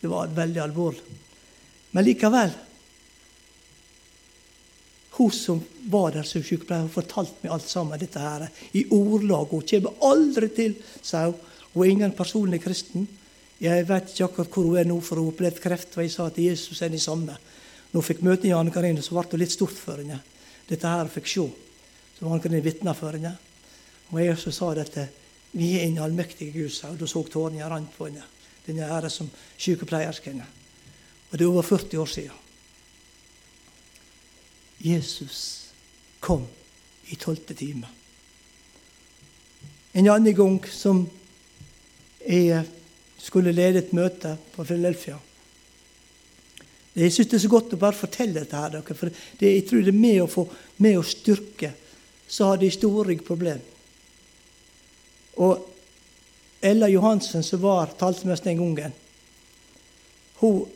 Det 0.00 0.08
var 0.10 0.26
veldig 0.34 0.60
alvorlig. 0.60 1.02
Men 1.92 2.04
likevel 2.04 2.50
hun 5.20 5.32
som 5.36 5.60
var 5.92 6.14
der 6.14 6.24
som 6.24 6.42
sykepleier, 6.44 6.88
fortalte 6.88 7.44
meg 7.44 7.52
alt 7.52 7.68
sammen 7.68 8.00
dette 8.00 8.20
her 8.22 8.46
i 8.72 8.86
ordlag. 8.94 9.50
Hun 9.52 9.64
kommer 9.68 10.04
aldri 10.08 10.48
til, 10.56 10.76
sa 11.02 11.26
hun. 11.26 11.36
Hun 11.74 11.84
er 11.84 11.90
ingen 11.92 12.14
personlig 12.16 12.62
kristen. 12.64 13.06
Jeg 13.60 13.84
vet 13.86 14.08
ikke 14.10 14.26
akkurat 14.30 14.56
hvor 14.56 14.70
hun 14.70 14.80
er 14.80 14.88
nå, 14.88 14.96
for 15.04 15.20
hun 15.20 15.28
har 15.28 15.34
opplevd 15.34 15.60
kreft. 15.62 15.98
Og 15.98 16.06
jeg 16.06 16.14
sa 16.14 16.26
at 16.30 16.40
Jesus 16.40 16.80
er 16.82 16.90
den 16.90 17.02
samme. 17.02 17.36
Når 17.90 18.00
hun 18.00 18.08
fikk 18.08 18.24
møte 18.26 18.48
i 18.48 18.54
Anne 18.56 18.72
Karine, 18.74 19.04
så 19.04 19.14
ble 19.14 19.26
det 19.30 19.42
litt 19.44 19.54
stort 19.54 19.76
for 19.76 20.00
henne. 20.00 20.18
Dette 20.70 20.96
her 20.96 21.12
fikk 21.12 21.30
se. 21.30 21.46
Så 22.16 22.26
Anne 22.26 22.40
Karine 22.42 22.64
vitna 22.64 22.96
for 22.96 23.14
henne. 23.14 23.36
Og 24.10 24.20
jeg 24.22 24.34
også 24.34 24.54
sa 24.56 24.74
dette. 24.80 25.08
Vi 25.52 25.74
er 25.76 25.86
en 25.86 26.00
allmektig 26.06 26.52
Gud, 26.54 26.72
sa 26.74 26.90
hun. 26.90 26.98
Da 26.98 27.06
så 27.10 27.22
tårene 27.28 27.68
rant 27.68 27.92
på 27.96 28.08
henne. 28.08 28.24
Denne 28.66 28.88
ære 28.88 29.10
som 29.12 29.28
sykepleierske. 29.58 30.34
Og 31.30 31.36
det 31.36 31.44
er 31.44 31.50
over 31.50 31.66
40 31.66 32.00
år 32.00 32.10
siden. 32.10 32.46
Jesus 34.80 35.70
kom 36.20 36.46
i 37.10 37.16
tolvte 37.16 37.54
time. 37.54 37.88
En 39.92 40.08
annen 40.08 40.34
gang 40.36 40.60
som 40.70 41.02
jeg 42.20 42.62
skulle 43.20 43.52
lede 43.52 43.82
et 43.82 43.92
møte 43.96 44.36
på 44.54 44.64
Philadelphia. 44.64 45.18
Jeg 46.94 47.12
syns 47.12 47.28
det 47.30 47.38
er 47.38 47.44
så 47.44 47.52
godt 47.52 47.74
å 47.74 47.80
bare 47.80 47.96
fortelle 47.96 48.40
dette 48.42 48.56
her, 48.58 48.80
for 48.82 49.10
det, 49.10 49.52
jeg 49.54 49.66
tror 49.68 49.84
det 49.84 49.92
er 49.92 50.00
med 50.00 50.22
å, 50.24 50.28
få, 50.30 50.46
med 50.82 50.98
å 50.98 51.06
styrke 51.06 51.72
så 52.30 52.52
hadde 52.52 52.68
jeg 52.68 52.78
store 52.78 53.16
problemer. 53.26 53.62
Og 55.42 55.66
Ella 56.62 56.90
Johansen, 56.92 57.42
som 57.42 57.62
var 57.62 57.94
talsmester 57.98 58.50
den 58.50 58.60
gangen, 58.60 58.92
hun 60.40 60.66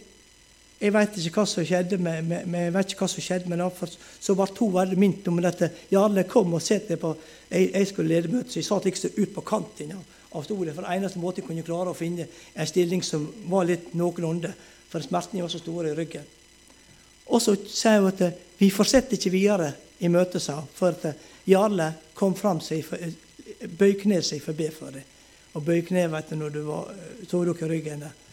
jeg 0.81 0.93
vet 0.93 1.17
ikke 1.21 1.41
hva 1.41 1.47
som 1.49 1.65
skjedde 1.65 1.97
med, 2.03 2.25
med, 2.27 2.49
med, 2.51 2.67
jeg 2.67 2.75
vet 2.75 2.91
ikke 2.93 3.05
hva 3.05 3.11
som 3.13 3.25
skjedde 3.25 3.51
men 3.51 3.63
henne, 3.63 3.89
så 4.21 4.35
ble 4.37 4.49
hun 4.59 4.75
veldig 4.75 4.99
minnet 5.01 5.31
om 5.31 5.39
dette. 5.45 5.71
Jarle 5.93 6.27
kom 6.29 6.57
og 6.57 6.63
sett 6.63 6.91
på 7.01 7.15
Jeg, 7.51 7.71
jeg 7.71 7.87
skulle 7.87 8.11
lede 8.11 8.33
møtet, 8.33 8.53
så 8.53 8.59
jeg 8.59 8.67
satt 8.67 8.89
liksom 8.89 9.17
ut 9.17 9.35
på 9.35 9.47
kanten. 9.47 9.95
Ja 9.95 10.03
av 10.35 10.43
stolen. 10.43 10.75
For 10.75 10.87
eneste 10.91 11.21
måte 11.23 11.41
jeg 11.41 11.49
kunne 11.49 11.67
klare 11.67 11.93
å 11.93 11.99
finne 11.99 12.27
en 12.27 12.69
stilling 12.69 13.03
som 13.07 13.27
var 13.51 13.69
litt 13.69 13.93
noenlunde, 13.95 14.51
for 14.91 15.03
smertene 15.03 15.45
var 15.45 15.53
så 15.53 15.61
store 15.63 15.93
i 15.93 15.99
ryggen. 15.99 16.27
Og 17.31 17.41
så 17.43 17.55
sa 17.71 17.97
hun 17.97 18.11
at 18.11 18.25
vi 18.59 18.71
fortsetter 18.75 19.17
ikke 19.17 19.33
videre 19.35 19.71
i 20.03 20.11
møtet, 20.13 20.43
sa 20.43 20.61
for 20.75 20.95
at 20.95 21.31
Jarle 21.49 21.91
kom 22.17 22.35
fram 22.37 22.61
seg, 22.65 22.87
bøy 23.79 23.95
seg 24.23 24.43
for 24.43 24.53
å 24.53 24.59
be 24.59 24.71
for 24.75 24.95
deg. 24.95 25.07
Og 25.55 25.63
bøy 25.63 25.85
kne 25.87 26.09
vet 26.11 26.31
du, 26.33 26.37
når 26.37 26.51
du 26.51 26.63
var, 26.67 26.91
tok 27.31 27.61
dere 27.61 27.71
ryggen 27.71 28.03
der. 28.03 28.24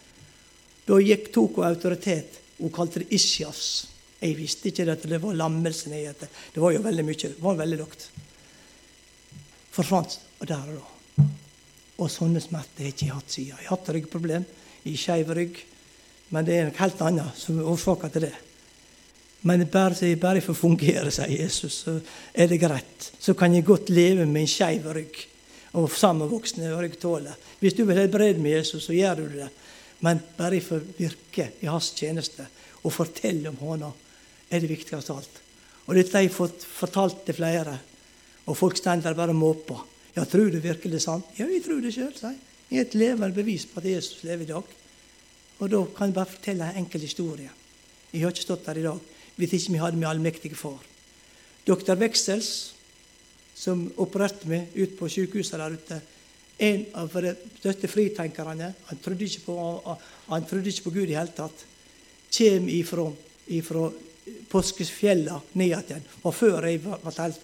Da 0.91 0.99
gikk, 0.99 1.29
tok 1.31 1.61
hun 1.61 1.69
autoritet. 1.69 2.41
Hun 2.59 2.73
kalte 2.75 2.99
det 2.99 3.13
isjas. 3.15 3.87
Jeg 4.19 4.35
visste 4.37 4.67
ikke 4.69 4.89
at 4.91 5.05
det 5.07 5.21
var 5.23 5.37
lammelsen 5.39 5.95
jeg 5.95 6.17
det. 6.19 6.27
Det 6.53 6.61
var 6.61 6.75
jo 6.75 6.83
veldig 6.83 7.05
mye. 7.07 7.29
Det 7.31 7.41
var 7.41 7.59
veldig 7.61 7.77
lågt. 7.79 8.09
Forsvant 9.71 10.17
og 10.41 10.49
der 10.49 10.73
og 10.73 10.81
da. 10.81 11.27
Og 12.01 12.09
sånne 12.11 12.41
smerter 12.43 12.83
har 12.83 12.89
jeg 12.89 12.97
ikke 12.97 13.15
hatt 13.15 13.31
siden. 13.31 13.53
Jeg 13.53 13.69
har 13.69 13.77
hatt 13.77 13.91
ryggproblem 13.95 14.45
i 14.89 14.97
skeiv 14.97 15.31
rygg, 15.37 15.59
men 16.33 16.47
det 16.47 16.57
er 16.57 16.67
noe 16.67 16.81
helt 16.81 17.03
annet 17.05 17.39
som 17.39 17.59
er 17.61 17.69
årsaken 17.71 18.11
til 18.11 18.25
det. 18.27 18.35
Men 19.47 19.63
bare, 19.71 19.95
så 19.97 20.09
jeg 20.09 20.19
bare 20.21 20.43
får 20.43 20.57
fungere, 20.57 21.13
sier 21.13 21.31
Jesus, 21.33 21.79
så 21.85 21.95
er 22.33 22.49
det 22.51 22.59
greit. 22.61 23.07
Så 23.17 23.33
kan 23.37 23.55
jeg 23.55 23.65
godt 23.65 23.89
leve 23.93 24.27
med 24.27 24.43
en 24.43 24.49
skeiv 24.49 24.85
rygg 24.91 25.23
og 25.79 25.87
sammenvoksne 25.95 26.73
ryggtåler. 26.75 27.37
Hvis 27.61 27.77
du 27.77 27.85
vil 27.87 28.01
helbrede 28.01 28.41
med 28.41 28.59
Jesus, 28.59 28.89
så 28.89 28.97
gjør 28.97 29.23
du 29.23 29.39
det. 29.39 29.49
Men 30.05 30.21
bare 30.37 30.57
jeg 30.57 30.65
får 30.65 30.83
virke 30.97 31.47
i 31.61 31.69
hans 31.69 31.91
tjeneste 31.97 32.47
og 32.81 32.93
fortelle 32.95 33.51
om 33.51 33.59
hånda, 33.61 33.91
er 34.51 34.59
det 34.59 34.71
viktigste 34.71 35.13
av 35.13 35.21
alt. 35.21 35.41
Og 35.87 35.97
dette 35.97 36.17
har 36.17 36.25
jeg 36.25 36.33
fått 36.33 36.65
fortalt 36.65 37.23
til 37.27 37.37
flere, 37.37 37.77
og 38.49 38.57
folk 38.57 38.77
står 38.77 39.03
der 39.03 39.17
bare 39.17 39.35
og 39.35 39.39
måper. 39.39 39.83
Ja, 40.15 40.25
tror 40.27 40.49
du 40.51 40.59
virkelig 40.59 40.97
det 40.97 40.99
er 40.99 41.05
sant? 41.05 41.29
Ja, 41.37 41.47
jeg 41.47 41.63
tror 41.63 41.79
det 41.83 41.93
sjøl, 41.95 42.11
sier 42.17 42.33
jeg. 42.33 42.41
Jeg 42.71 42.79
er 42.79 42.87
et 42.87 42.95
levende 42.95 43.35
bevis 43.35 43.65
på 43.67 43.81
at 43.81 43.87
Jesus 43.87 44.23
lever 44.23 44.45
i 44.45 44.51
dag. 44.51 44.75
Og 45.61 45.71
da 45.71 45.81
kan 45.95 46.09
jeg 46.09 46.15
bare 46.15 46.31
fortelle 46.31 46.69
en 46.71 46.83
enkel 46.83 47.03
historie. 47.03 47.51
Jeg 48.11 48.23
har 48.23 48.33
ikke 48.33 48.47
stått 48.47 48.65
der 48.67 48.79
i 48.79 48.85
dag 48.87 49.09
hvis 49.39 49.53
ikke 49.57 49.73
vi 49.73 49.81
hadde 49.81 49.97
min 49.97 50.09
allmektige 50.09 50.57
far. 50.59 50.79
Doktor 51.67 51.97
Veksels, 51.97 52.73
som 53.55 53.85
opererte 54.01 54.49
meg 54.49 54.75
ut 54.75 54.97
på 54.99 55.09
sykehuset 55.09 55.59
der 55.59 55.77
ute, 55.77 55.99
en 56.61 56.85
av 56.93 57.09
de 57.23 57.33
største 57.57 57.89
fritenkerne, 57.89 58.67
han 58.85 58.99
trodde 59.01 59.27
på, 59.45 59.55
han 60.27 60.45
trodde 60.45 60.69
ikke 60.69 60.89
på 60.89 60.95
Gud 60.99 61.09
i 61.09 61.17
hele 61.17 61.33
tatt, 61.35 61.67
Kjem 62.31 62.69
ifra, 62.71 63.09
ifra 63.51 63.89
påskefjella 64.47 65.35
ned 65.59 65.73
igjen, 65.73 66.05
og 66.23 66.31
før 66.31 66.63
jeg 66.69 66.79
var 66.85 67.17
helt, 67.17 67.41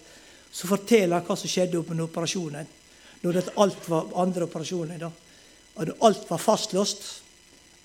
så 0.48 0.70
forteller 0.70 1.18
han 1.18 1.26
hva 1.26 1.36
som 1.36 1.50
skjedde 1.50 1.82
under 1.82 2.06
operasjonen. 2.06 2.70
Når 3.20 3.40
alt 3.60 3.88
var 3.90 4.14
andre 4.22 4.46
operasjoner. 4.46 5.02
da. 5.02 5.10
Og 5.76 5.92
alt 6.08 6.24
var 6.30 6.40
fastlåst, 6.40 7.04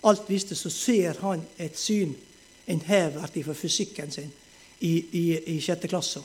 alt 0.07 0.29
visste, 0.29 0.55
så 0.55 0.69
ser 0.69 1.19
han 1.19 1.43
et 1.57 1.75
syn, 1.77 2.15
en 2.67 2.81
hevert 2.87 3.35
fra 3.43 3.57
fysikken 3.57 4.11
sin, 4.11 4.31
i, 4.79 4.93
i, 5.11 5.25
i 5.55 5.59
sjette 5.59 5.91
klasse. 5.91 6.21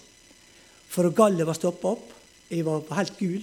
For 0.89 1.11
gallet 1.11 1.47
var 1.47 1.59
stoppa 1.59 1.97
opp. 1.97 2.13
Jeg 2.49 2.65
var 2.65 2.87
helt 2.95 3.19
gul 3.19 3.43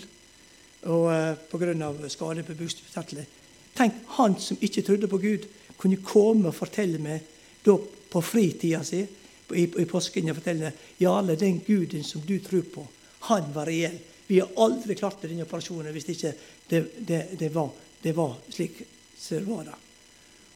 og 0.86 1.12
eh, 1.14 1.36
pga. 1.52 2.10
skade 2.10 2.44
på 2.44 2.54
bukspyttet. 2.54 3.28
Tenk, 3.76 3.94
han 4.18 4.36
som 4.40 4.58
ikke 4.62 4.82
trodde 4.82 5.08
på 5.08 5.18
Gud, 5.18 5.46
kunne 5.78 5.98
komme 6.04 6.48
og 6.50 6.56
fortelle 6.56 7.00
meg 7.02 7.22
da 7.66 7.76
på 7.76 8.22
fritida 8.22 8.84
si 8.86 9.02
i, 9.02 9.64
i 9.66 9.86
påsken 9.86 10.30
og 10.32 10.38
fortelle 10.38 10.72
Jarle, 11.00 11.36
den 11.36 11.60
Guden 11.66 12.04
som 12.04 12.22
du 12.22 12.38
tror 12.40 12.64
på, 12.74 12.86
han 13.28 13.50
var 13.54 13.68
reell. 13.68 13.98
Vi 14.28 14.40
har 14.40 14.54
aldri 14.58 14.96
klart 14.98 15.22
denne 15.22 15.46
operasjonen 15.46 15.94
hvis 15.94 16.08
ikke 16.14 16.34
det, 16.70 16.82
det, 16.98 17.22
det, 17.38 17.50
var, 17.54 17.70
det 18.02 18.16
var, 18.16 18.38
slik 18.50 18.80
som 19.18 19.38
det 19.38 19.50
var. 19.50 19.66
da. 19.68 19.76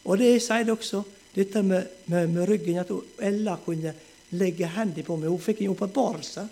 Og 0.09 0.17
det 0.17 0.37
sier 0.41 0.65
det 0.65 0.73
også, 0.73 1.03
dette 1.35 1.61
med, 1.61 1.99
med, 2.09 2.31
med 2.33 2.47
ryggen, 2.49 2.79
at 2.81 2.93
Ella 3.21 3.59
kunne 3.65 3.93
legge 4.39 4.71
hendene 4.73 5.05
på 5.05 5.17
meg. 5.19 5.29
Hun 5.29 5.43
fikk 5.43 5.61
en 5.61 5.75
åpenbarelse 5.75 6.47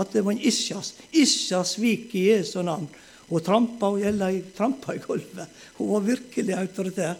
at 0.00 0.12
det 0.12 0.22
var 0.22 0.32
en 0.32 0.46
Isjas. 0.46 0.94
Isjas 1.10 1.74
svik 1.76 2.14
i 2.14 2.28
Jesu 2.30 2.62
navn. 2.62 2.86
Hun 3.30 3.44
trampa, 3.46 3.92
Ella 4.02 4.32
trampa 4.56 4.94
i 4.94 4.98
gulvet. 4.98 5.48
Hun 5.78 5.92
var 5.94 6.06
virkelig 6.06 6.56
autoritær. 6.58 7.14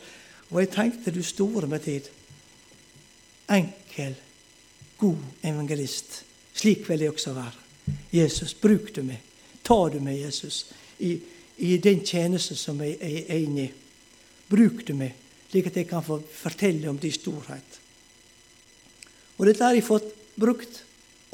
Og 0.51 0.59
jeg 0.61 0.71
tenkte 0.75 1.15
du 1.15 1.23
store 1.23 1.69
med 1.71 1.85
tid. 1.85 2.09
Enkel, 3.51 4.17
god 4.99 5.47
evangelist. 5.47 6.25
Slik 6.55 6.89
vil 6.89 7.07
jeg 7.07 7.15
også 7.15 7.35
være. 7.35 7.69
Jesus, 8.13 8.55
bruk 8.55 8.91
du 8.95 9.05
meg. 9.07 9.23
Ta 9.63 9.79
du 9.93 10.01
meg, 10.03 10.19
Jesus, 10.25 10.65
i, 10.99 11.15
i 11.63 11.77
den 11.79 12.03
tjeneste 12.07 12.57
som 12.59 12.81
jeg, 12.83 12.99
jeg 12.99 13.25
er 13.29 13.45
inne 13.45 13.69
i. 13.69 13.71
Bruk 14.51 14.83
du 14.89 14.97
meg, 14.99 15.15
slik 15.51 15.71
at 15.71 15.79
jeg 15.79 15.89
kan 15.91 16.03
få 16.03 16.19
fortelle 16.35 16.91
om 16.91 16.99
din 16.99 17.15
storhet. 17.15 17.79
Og 19.39 19.47
dette 19.47 19.65
har 19.65 19.79
jeg 19.79 19.87
fått 19.87 20.11
brukt 20.41 20.83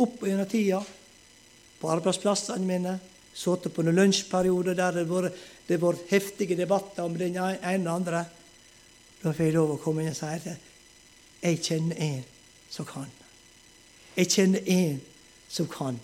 opp 0.05 0.21
gjennom 0.27 0.49
tida 0.51 0.83
på 1.81 1.91
arbeidsplassene 1.91 2.69
mine. 2.69 2.99
Sittet 3.37 3.75
på 3.75 3.85
noen 3.85 3.99
lunsjperioder 3.99 4.77
der 4.79 5.03
det 5.03 5.09
har 5.77 5.83
vært 5.83 6.09
heftige 6.09 6.57
debatter 6.57 7.05
om 7.05 7.19
den 7.19 7.37
ene 7.37 7.85
og 7.85 7.95
andre. 7.99 8.23
Da 9.21 9.33
får 9.33 9.45
jeg 9.45 9.57
lov 9.57 9.75
å 9.75 9.81
komme 9.83 10.05
inn 10.05 10.15
og 10.15 10.17
si 10.17 10.31
at 10.31 10.49
jeg 11.43 11.61
kjenner 11.63 12.01
en 12.07 12.23
som 12.73 12.89
kan. 12.89 13.11
Jeg 14.17 14.31
kjenner 14.33 14.71
en 14.73 15.01
som 15.53 15.69
kan. 15.69 15.99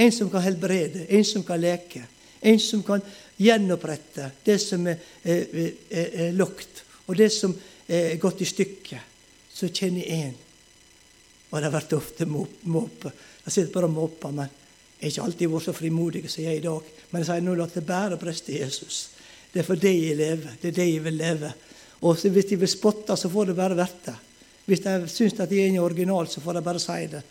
En 0.00 0.12
som 0.14 0.30
kan 0.30 0.44
helbrede, 0.44 1.08
en 1.08 1.26
som 1.26 1.42
kan 1.44 1.60
leke. 1.60 2.04
En 2.40 2.60
som 2.62 2.82
kan 2.86 3.02
gjenopprette 3.36 4.30
det 4.46 4.56
som 4.62 4.86
er, 4.88 5.02
er, 5.24 5.42
er, 5.90 6.14
er 6.28 6.38
lukket, 6.38 6.84
og 7.06 7.18
det 7.18 7.28
som 7.34 7.52
er 7.90 8.14
gått 8.22 8.40
i 8.40 8.48
stykker. 8.48 9.02
Så 9.50 9.68
kjenner 9.68 10.06
jeg 10.06 10.30
en. 10.30 10.38
Og 11.50 11.58
det 11.58 11.66
har 11.66 11.74
vært 11.74 11.98
ofte 11.98 12.26
måpe. 12.30 13.12
Jeg 13.44 13.52
sitter 13.52 13.74
bare 13.74 13.90
og 13.90 13.96
måper, 13.98 14.32
men 14.32 14.59
jeg 15.00 15.08
har 15.08 15.12
ikke 15.14 15.24
alltid 15.24 15.48
vært 15.48 15.64
så 15.64 15.72
frimodig 15.72 16.20
som 16.28 16.42
jeg 16.44 16.52
er 16.52 16.58
i 16.58 16.64
dag. 16.66 16.88
Men 17.10 17.22
jeg 17.22 17.28
sier 17.30 17.44
nå 17.44 17.54
la 17.56 17.66
det 17.72 17.82
bære 17.88 18.18
prest 18.20 18.50
i 18.52 18.58
Jesus. 18.60 18.98
Det 19.48 19.62
er 19.62 19.66
for 19.66 19.80
det 19.80 19.92
jeg 19.96 20.18
lever. 20.18 20.58
Det 20.60 20.68
er 20.68 20.74
det 20.76 20.88
jeg 20.90 21.04
vil 21.06 21.16
leve. 21.16 21.52
Og 22.04 22.20
hvis 22.20 22.50
de 22.50 22.58
vil 22.60 22.68
spotte, 22.68 23.16
så 23.16 23.30
får 23.32 23.48
det 23.48 23.56
bare 23.56 23.78
verte. 23.78 24.12
Hvis 24.68 24.84
de 24.84 24.98
syns 25.08 25.40
at 25.40 25.52
jeg 25.52 25.64
er 25.64 25.72
en 25.72 25.80
original, 25.86 26.28
så 26.28 26.44
får 26.44 26.58
de 26.58 26.62
bare 26.66 26.82
si 26.84 27.06
det. 27.14 27.22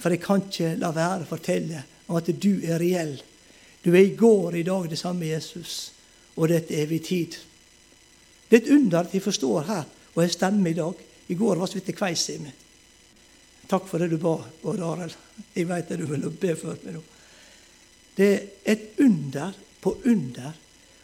For 0.00 0.08
jeg 0.08 0.22
kan 0.24 0.46
ikke 0.46 0.72
la 0.80 0.90
være 0.96 1.26
å 1.26 1.28
fortelle 1.28 1.84
om 2.08 2.16
at 2.16 2.32
du 2.32 2.50
er 2.64 2.80
reell. 2.80 3.14
Du 3.84 3.92
er 3.92 4.06
i 4.06 4.16
går, 4.16 4.56
i 4.56 4.64
dag, 4.64 4.88
det 4.88 4.98
samme 4.98 5.28
Jesus. 5.28 5.92
Og 6.36 6.48
det 6.48 6.56
er 6.56 6.64
et 6.64 6.74
evig 6.86 7.02
tid. 7.04 7.36
Det 8.48 8.56
er 8.56 8.64
et 8.64 8.72
under 8.72 9.04
at 9.04 9.12
jeg 9.12 9.24
forstår 9.24 9.68
her, 9.68 9.84
og 10.14 10.24
jeg 10.24 10.32
stemmer 10.32 10.72
i 10.72 10.80
dag. 10.80 11.06
I 11.28 11.36
går 11.36 11.60
var 11.60 11.68
så 11.68 11.76
vidt 11.76 11.92
det 11.92 11.98
kveis 12.00 12.24
i 12.32 12.40
meg. 12.40 12.61
Takk 13.72 13.86
for 13.88 14.02
det 14.02 14.10
du 14.12 14.18
ba, 14.20 14.34
Bård 14.60 14.82
Arild. 14.84 15.16
Jeg 15.56 15.64
veit 15.70 15.88
det 15.88 15.96
du 16.02 16.04
vil 16.10 16.26
be 16.36 16.52
for 16.60 16.76
meg 16.84 16.98
nå. 16.98 17.04
Det 18.12 18.28
er 18.28 18.74
et 18.74 19.00
under 19.00 19.54
på 19.80 19.94
under 20.10 20.58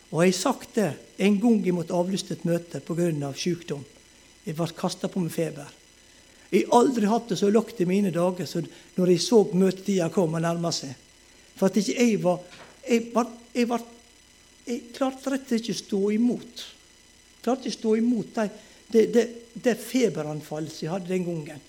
og 0.08 0.22
jeg 0.24 0.32
har 0.32 0.38
sagt 0.38 0.76
det 0.78 0.88
en 1.20 1.36
gang 1.40 1.58
jeg 1.64 1.76
måtte 1.76 1.96
avlyse 1.96 2.32
et 2.32 2.44
møte 2.48 2.80
pga. 2.80 3.32
sykdom. 3.36 3.84
Jeg 4.44 4.56
ble 4.56 4.66
kasta 4.76 5.08
på 5.08 5.20
med 5.20 5.32
feber. 5.32 5.68
Jeg 6.50 6.64
har 6.64 6.80
aldri 6.80 7.06
hatt 7.06 7.28
det 7.28 7.36
så 7.36 7.50
lagt 7.50 7.80
i 7.80 7.84
mine 7.84 8.10
dager 8.10 8.46
som 8.46 8.64
når 8.96 9.10
jeg 9.12 9.20
så 9.20 9.42
møtetida 9.52 10.08
komme 10.08 10.38
og 10.38 10.42
nærme 10.42 10.72
seg. 10.72 10.94
For 11.56 11.66
at 11.68 11.76
ikke 11.76 12.00
jeg 12.00 12.22
var 12.22 12.40
Jeg, 12.88 13.10
var, 13.12 13.26
jeg, 13.52 13.68
var, 13.68 13.82
jeg 14.64 14.82
klarte 14.96 15.30
rett 15.30 15.42
og 15.42 15.48
slett 15.48 15.60
ikke 15.60 15.74
å 15.74 15.80
stå 15.82 16.10
imot. 16.10 16.62
Jeg 17.36 17.42
klarte 17.44 17.68
ikke 17.68 17.76
å 17.76 17.80
stå 17.80 17.96
imot 17.96 18.34
det, 18.34 18.46
det, 18.88 19.02
det, 19.12 19.24
det 19.52 19.74
feberanfallet 19.76 20.72
som 20.72 20.86
jeg 20.86 20.92
hadde 20.94 21.12
den 21.12 21.26
gangen. 21.26 21.60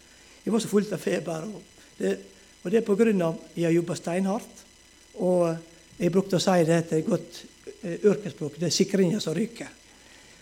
Jeg 0.44 0.54
var 0.54 0.64
så 0.64 0.72
fullt 0.72 0.94
av 0.96 1.04
feber. 1.04 1.48
Og 1.50 1.98
det, 2.00 2.16
og 2.64 2.72
det 2.72 2.82
er 2.82 2.98
grunn 3.04 3.26
av 3.28 3.40
jeg 3.56 3.68
har 3.68 3.76
jobba 3.76 3.98
steinhardt. 4.00 4.66
Og 5.20 5.48
jeg 6.00 6.14
brukte 6.14 6.40
å 6.40 6.44
si 6.44 6.60
det 6.68 6.84
til 6.88 7.02
et 7.02 7.10
godt 7.10 7.42
Eh, 7.82 8.06
yrkesspråk. 8.06 8.60
Det 8.60 8.66
er 8.66 8.76
sikringa 8.76 9.20
som 9.20 9.34
ryker. 9.34 9.68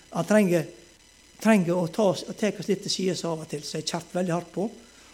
Han 0.10 0.26
trenger, 0.26 0.64
trenger 1.42 1.76
å 1.78 1.88
ta, 1.94 2.08
å 2.10 2.34
oss 2.64 2.70
litt 2.70 2.82
til 2.82 2.92
sides 2.92 3.22
av 3.30 3.44
og 3.44 3.50
til, 3.52 3.62
så 3.62 3.78
jeg 3.78 3.86
kjørte 3.92 4.18
veldig 4.18 4.34
hardt 4.34 4.50
på. 4.56 4.66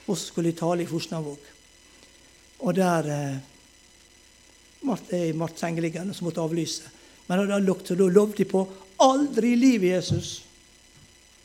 Og 0.08 0.16
så 0.16 0.30
skulle 0.30 0.54
jeg 0.54 0.60
tale 0.62 0.86
i 0.86 0.88
Fosnavåg. 0.88 1.50
Og 2.64 2.78
der 2.78 3.10
eh, 3.12 3.42
ble 4.84 5.20
jeg 5.20 5.36
sengeliggende 5.60 6.16
som 6.16 6.30
måtte 6.30 6.44
avlyse. 6.44 6.88
Men 7.28 7.44
da, 7.50 7.60
lovte 7.60 7.96
jeg 7.96 8.52
på 8.52 8.64
aldri 9.04 9.52
i 9.52 9.60
livet, 9.60 9.90
Jesus, 9.98 10.32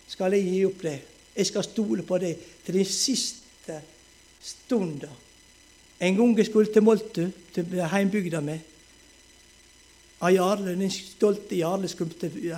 skal 0.09 0.36
jeg 0.36 0.47
gi 0.47 0.64
opp 0.68 0.86
det. 0.86 0.99
Jeg 1.39 1.47
skal 1.47 1.66
stole 1.66 2.03
på 2.03 2.18
deg 2.18 2.41
til 2.66 2.80
den 2.80 2.89
siste 2.89 3.78
stunda. 4.43 5.11
En 6.03 6.16
gang 6.18 6.34
jeg 6.39 6.49
skulle 6.49 6.72
til 6.74 6.82
Moltu, 6.82 7.24
til 7.55 7.78
heimbygda 7.93 8.43
mi, 8.43 8.59
Jarle, 10.18 10.74
den 10.74 10.91
stolte 10.91 11.55
Jarle 11.55 11.89
skulle 11.89 12.16
til 12.18 12.51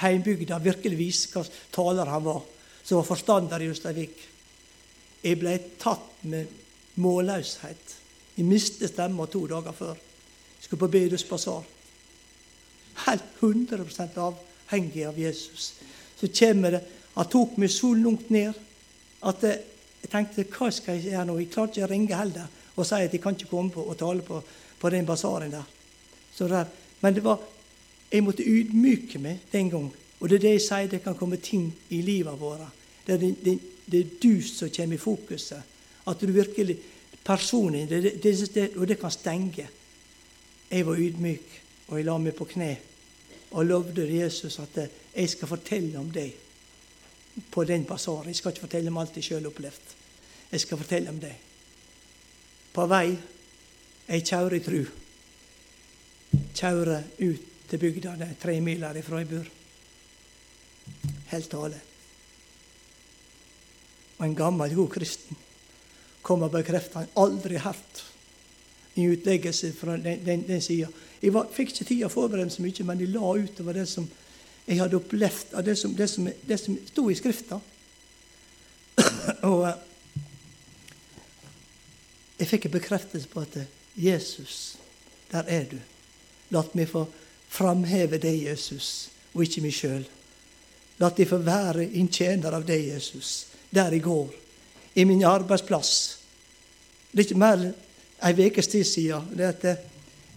heimbygda 0.00 0.58
virkelig 0.58 0.98
vise 0.98 1.30
hva 1.30 1.44
taler 1.74 2.10
han 2.10 2.24
var, 2.24 2.42
som 2.82 2.98
var 2.98 3.06
forstander 3.06 3.62
i 3.62 3.70
Ustadvik. 3.70 4.18
Jeg 5.22 5.38
ble 5.38 5.54
tatt 5.78 6.24
med 6.26 6.50
målløshet. 6.98 7.94
Jeg 8.34 8.46
mistet 8.46 8.90
stemma 8.90 9.26
to 9.30 9.44
dager 9.50 9.74
før. 9.74 9.94
Jeg 9.94 10.66
skulle 10.66 10.80
på 10.80 10.90
Bedus 10.90 11.24
basar. 11.26 11.62
Helt 13.06 13.42
100% 13.42 14.18
avhengig 14.18 15.06
av 15.06 15.18
Jesus. 15.18 15.72
Så 16.18 16.26
kommer 16.34 16.74
det 16.74 16.82
Han 17.18 17.26
tok 17.26 17.56
meg 17.58 17.72
så 17.74 17.90
langt 17.98 18.30
ned 18.30 18.54
at 19.26 19.42
jeg 19.42 20.10
tenkte 20.10 20.46
hva 20.54 20.70
skal 20.70 20.98
jeg 20.98 21.10
gjøre 21.10 21.24
nå? 21.26 21.38
Jeg 21.42 21.50
klarte 21.50 21.80
ikke 21.80 21.88
å 21.88 21.90
ringe 21.90 22.18
heller 22.18 22.56
og 22.78 22.86
si 22.86 22.94
at 22.94 23.14
jeg 23.14 23.22
kan 23.22 23.34
ikke 23.34 23.50
komme 23.50 23.74
på 23.74 23.82
og 23.82 23.96
tale 23.98 24.22
på, 24.22 24.38
på 24.78 24.90
den 24.94 25.06
basaren 25.06 25.50
der. 25.50 25.64
Der 26.38 26.68
men 27.02 27.14
det 27.14 27.24
var, 27.24 27.40
jeg 28.12 28.22
måtte 28.22 28.46
ydmyke 28.46 29.18
meg 29.18 29.40
den 29.50 29.70
gang. 29.70 29.88
Og 30.20 30.30
det 30.30 30.38
er 30.38 30.44
det 30.44 30.52
jeg 30.56 30.62
sier, 30.62 30.90
det 30.90 31.02
kan 31.02 31.18
komme 31.18 31.40
ting 31.42 31.66
i 31.94 32.00
livet 32.06 32.38
vårt. 32.38 32.70
Det 33.06 33.16
er, 33.16 33.18
det, 33.18 33.32
det, 33.44 33.58
det 33.86 34.00
er 34.00 34.14
du 34.22 34.42
som 34.46 34.70
kommer 34.70 34.94
i 34.94 35.02
fokuset. 35.02 35.74
At 36.06 36.22
du 36.22 36.32
virkelig 36.32 36.78
Personlig. 37.28 37.82
og 38.76 38.88
det 38.88 38.96
kan 39.00 39.10
stenge. 39.10 39.68
Jeg 40.70 40.86
var 40.86 40.96
ydmyk, 40.96 41.62
og 41.88 41.98
jeg 41.98 42.06
la 42.06 42.14
meg 42.18 42.34
på 42.34 42.46
kne 42.48 42.76
og 43.50 43.66
lovde 43.66 44.06
Jesus 44.08 44.58
at 44.58 44.78
jeg 45.14 45.28
skal 45.28 45.48
fortelle 45.48 45.98
om 45.98 46.08
deg 46.12 46.47
på 47.50 47.64
den 47.64 47.84
basaren. 47.84 48.30
Jeg 48.30 48.36
skal 48.36 48.54
ikke 48.54 48.66
fortelle 48.66 48.92
om 48.92 49.00
alt 49.00 49.16
jeg 49.16 49.28
sjøl 49.28 49.50
opplevd. 49.50 49.94
Jeg 50.52 50.60
skal 50.60 50.80
fortelle 50.80 51.10
om 51.10 51.20
det. 51.20 51.34
På 52.72 52.86
vei 52.90 53.10
ei 54.08 54.22
i 54.22 54.60
tru 54.64 54.80
kjøre 56.54 57.02
ut 57.20 57.44
til 57.68 58.06
er 58.08 58.34
tre 58.40 58.60
miler 58.60 58.96
ifra 58.96 59.20
jeg 59.20 59.28
bor. 59.28 59.48
Helt 61.28 61.50
tale. 61.50 61.80
Og 64.18 64.24
en 64.24 64.34
gammel, 64.34 64.74
god 64.74 64.88
kristen 64.88 65.36
kom 66.22 66.42
og 66.42 66.52
bekreftet 66.52 66.94
han 66.94 67.12
aldri 67.16 67.60
hørt 67.62 68.02
i 68.98 69.06
utleggelse 69.08 69.72
fra 69.72 69.96
den, 69.96 70.24
den, 70.24 70.42
den 70.48 70.60
sida. 70.60 70.88
Jeg 71.22 71.32
var, 71.32 71.48
fikk 71.54 71.72
ikke 71.72 71.86
tid 71.88 72.04
å 72.04 72.10
forberede 72.12 72.50
så 72.52 72.64
mye, 72.64 72.84
men 72.84 73.00
jeg 73.00 73.12
la 73.14 73.30
utover 73.38 73.78
det 73.78 73.86
som 73.88 74.08
jeg 74.68 74.82
hadde 74.82 74.98
opplevd 74.98 75.54
av 75.56 75.64
det 75.64 75.74
som, 75.80 75.94
det 75.96 76.08
som, 76.12 76.28
det 76.28 76.58
som 76.60 76.76
sto 76.90 77.06
i 77.08 77.16
Skrifta. 77.16 77.56
og 79.48 79.62
eh, 79.64 79.78
jeg 82.38 82.50
fikk 82.50 82.68
en 82.68 82.74
bekreftelse 82.76 83.30
på 83.32 83.44
at 83.46 83.56
eh, 83.62 83.70
Jesus, 83.96 84.76
der 85.32 85.48
er 85.48 85.64
du. 85.70 85.78
La 86.52 86.62
meg 86.76 86.90
få 86.90 87.06
framheve 87.48 88.20
deg, 88.20 88.44
Jesus, 88.44 89.08
og 89.32 89.46
ikke 89.46 89.64
meg 89.64 89.76
sjøl. 89.76 90.04
La 91.00 91.10
meg 91.16 91.30
få 91.30 91.40
være 91.42 91.88
en 91.88 92.12
tjener 92.12 92.58
av 92.58 92.68
deg, 92.68 92.90
Jesus, 92.92 93.48
der 93.72 93.96
jeg 93.96 94.04
går, 94.04 94.36
i 95.00 95.06
min 95.08 95.24
arbeidsplass. 95.24 95.94
Det 97.08 97.22
er 97.22 97.26
ikke 97.30 97.40
mer 97.40 97.70
ei 98.28 98.48
ukes 98.50 98.68
tid 98.68 98.84
siden 98.84 99.32
det 99.32 99.48
at 99.48 99.64
eh, 99.64 99.82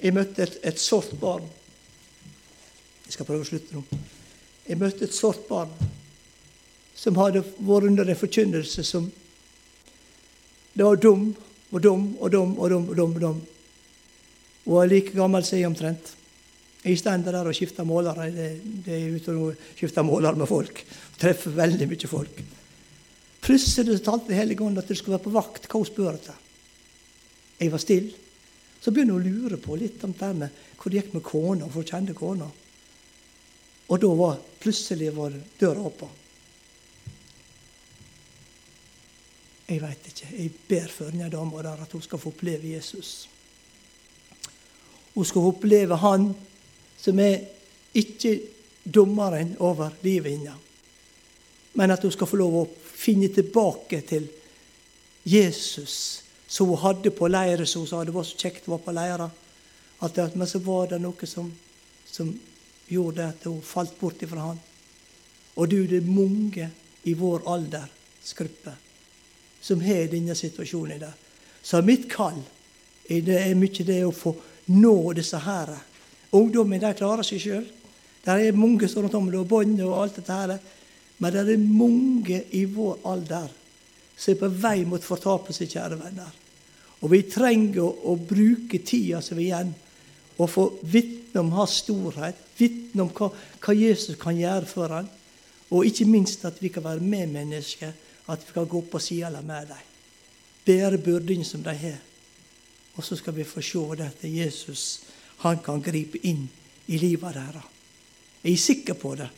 jeg 0.02 0.16
møtte 0.16 0.48
et, 0.48 0.58
et 0.72 0.80
sort 0.80 1.12
barn. 1.20 1.44
Jeg 3.06 3.18
skal 3.18 3.28
prøve 3.28 3.44
å 3.44 3.52
slutte 3.52 3.76
nå. 3.76 3.84
Jeg 4.68 4.78
møtte 4.80 5.07
et 5.07 5.16
sort 5.16 5.47
barn 5.49 5.72
som 6.95 7.18
hadde 7.18 7.41
vært 7.41 7.88
under 7.89 8.09
en 8.09 8.20
forkynnelse 8.20 8.86
som 8.86 9.09
Det 10.72 10.86
var 10.86 10.99
dum 11.01 11.32
og 11.72 11.82
dum 11.84 12.03
og 12.20 12.32
dum 12.32 12.51
og 12.59 12.70
dum 12.70 12.89
og 12.89 12.95
dum. 12.95 13.16
Og 13.16 13.22
dum. 13.22 13.41
Hun 14.66 14.84
er 14.84 14.91
like 14.91 15.16
gammel 15.16 15.43
som 15.43 15.57
jeg 15.57 15.68
omtrent. 15.68 16.14
Jeg 16.82 16.97
står 16.97 17.26
der 17.26 17.47
og 17.47 17.55
skifter 17.55 17.86
målere. 17.86 18.30
Det, 18.32 18.93
er 18.95 19.16
ute 19.16 19.36
og 19.36 19.55
skifter 19.76 20.05
målere 20.05 20.36
med 20.36 20.47
folk. 20.47 20.84
Treffer 21.20 21.53
veldig 21.57 21.88
mye 21.89 22.09
folk. 22.09 22.41
Plutselig 23.41 24.01
talte 24.05 24.30
Den 24.30 24.38
hellige 24.38 24.64
ånd 24.64 24.78
at 24.78 24.88
du 24.88 24.95
skulle 24.95 25.18
være 25.18 25.28
på 25.28 25.36
vakt. 25.36 25.68
Hva 25.68 25.82
hun 25.82 25.89
spør 25.89 26.14
etter. 26.14 26.38
Jeg 27.59 27.72
var 27.72 27.82
stille. 27.82 28.14
Så 28.82 28.91
begynner 28.91 29.18
hun 29.18 29.22
å 29.22 29.30
lure 29.30 29.57
på 29.62 29.76
litt 29.78 30.01
om 30.03 30.14
det 30.18 30.34
med 30.38 30.62
hvor 30.78 30.89
det 30.89 31.03
gikk 31.03 31.14
med 31.14 31.24
kona, 31.24 31.68
for 31.68 31.84
hun 31.84 31.89
kjente 31.91 32.16
kona. 32.18 32.47
Og 33.92 34.00
da 34.00 34.10
var 34.16 34.39
plutselig 34.62 35.12
var 35.16 35.34
døra 35.60 35.84
åpen. 35.84 36.18
Jeg 39.68 39.82
veit 39.82 40.08
ikke. 40.08 40.30
Jeg 40.32 40.52
ber 40.68 40.88
for 40.92 41.12
denne 41.12 41.30
dama 41.32 41.64
der 41.64 41.84
at 41.84 41.92
hun 41.92 42.04
skal 42.04 42.20
få 42.20 42.32
oppleve 42.32 42.72
Jesus. 42.72 43.30
Hun 45.14 45.26
skal 45.26 45.42
få 45.42 45.52
oppleve 45.54 45.98
Han 46.00 46.32
som 47.02 47.20
er 47.20 47.39
ikke 47.94 48.39
dommeren 48.86 49.56
over 49.60 49.89
livet 50.02 50.32
hennes, 50.32 50.54
men 51.74 51.92
at 51.92 52.04
hun 52.04 52.12
skal 52.12 52.28
få 52.28 52.38
lov 52.38 52.58
å 52.60 52.68
finne 52.84 53.32
tilbake 53.34 54.02
til 54.08 54.28
Jesus 55.26 56.24
som 56.48 56.68
hun 56.68 56.82
hadde 56.84 57.12
på 57.16 57.28
leire. 57.28 57.66
Så 57.66 57.80
hun 57.80 57.88
sa 57.88 58.04
det 58.04 58.14
var 58.16 58.28
så 58.28 58.38
kjekt 58.38 58.68
å 58.68 58.76
være 58.76 58.86
på 58.86 58.96
leira. 58.96 59.30
Men 60.36 60.48
så 60.48 60.60
var 60.64 60.92
det 60.92 61.00
noe 61.02 61.28
som, 61.30 61.52
som 62.06 62.32
gjorde 62.92 63.32
at 63.32 63.48
hun 63.48 63.62
falt 63.66 63.98
bort 64.00 64.22
ifra 64.24 64.52
han. 64.52 64.62
Og 65.56 65.68
du, 65.70 65.82
det 65.88 66.02
er 66.02 66.08
mange 66.12 66.70
i 67.08 67.14
vår 67.18 67.44
aldersgruppe 67.50 68.76
som 69.62 69.82
har 69.86 70.10
denne 70.10 70.36
situasjonen 70.36 71.02
der. 71.02 71.14
Så 71.62 71.82
mitt 71.86 72.08
kall 72.10 72.39
er, 73.08 73.22
det 73.22 73.38
er 73.38 73.58
mye 73.58 73.86
det 73.86 74.00
å 74.06 74.14
få 74.16 74.34
nå 74.74 74.96
disse 75.18 75.38
her. 75.44 75.76
Ungdommen 76.34 76.82
de 76.82 76.94
klarer 76.98 77.28
seg 77.28 77.42
sjøl. 77.44 77.66
Det 78.22 78.38
er 78.38 78.58
mange 78.58 78.89
som 78.89 79.04
rundt 79.06 79.18
om 79.18 79.30
og 79.34 79.50
bånd 79.50 79.82
og 79.86 79.98
alt 79.98 80.20
dette 80.22 80.38
her. 80.38 80.56
Men 81.22 81.34
det 81.34 81.44
er 81.54 81.66
mange 81.66 82.44
i 82.58 82.66
vår 82.66 83.02
alder 83.06 83.50
som 84.16 84.34
er 84.34 84.39
på 84.42 84.50
vei 84.62 84.84
mot 84.86 85.02
fortapelse, 85.02 85.66
kjære 85.66 85.98
venner. 85.98 86.34
Og 87.02 87.10
vi 87.10 87.24
trenger 87.30 87.82
å, 87.82 87.89
å 88.12 88.16
bruke 88.18 88.82
tida 88.86 89.22
som 89.26 89.39
vi 89.39 89.48
igjen, 89.50 89.72
og 90.38 90.50
få 90.50 90.68
vitne 90.82 91.42
om 91.42 91.52
hans 91.56 91.82
storhet, 91.84 92.38
vitne 92.58 93.06
om 93.06 93.12
hva, 93.16 93.32
hva 93.62 93.76
Jesus 93.76 94.20
kan 94.20 94.38
gjøre 94.38 94.68
for 94.70 94.94
ham. 94.94 95.10
Og 95.72 95.88
ikke 95.88 96.06
minst 96.06 96.46
at 96.46 96.60
vi 96.62 96.72
kan 96.74 96.84
være 96.84 97.04
medmennesker 97.04 97.92
at 98.32 98.48
vi 98.48 98.54
kan 98.54 98.68
gå 98.68 98.82
på 98.82 99.00
sida 99.00 99.42
med 99.42 99.68
dem. 99.68 99.88
Bære 100.66 100.98
byrdene 100.98 101.46
som 101.46 101.64
de 101.64 101.74
har. 101.74 102.00
Og 102.96 103.04
så 103.04 103.16
skal 103.16 103.36
vi 103.36 103.44
få 103.44 103.62
se 103.62 104.04
at 104.04 104.24
Jesus 104.24 105.02
han 105.42 105.58
kan 105.64 105.82
gripe 105.82 106.20
inn 106.28 106.50
i 106.88 106.98
livet 106.98 107.34
deres. 107.34 107.64
Jeg 108.44 108.54
er 108.54 108.58
sikker 108.58 108.94
på 108.94 109.16
det. 109.16 109.30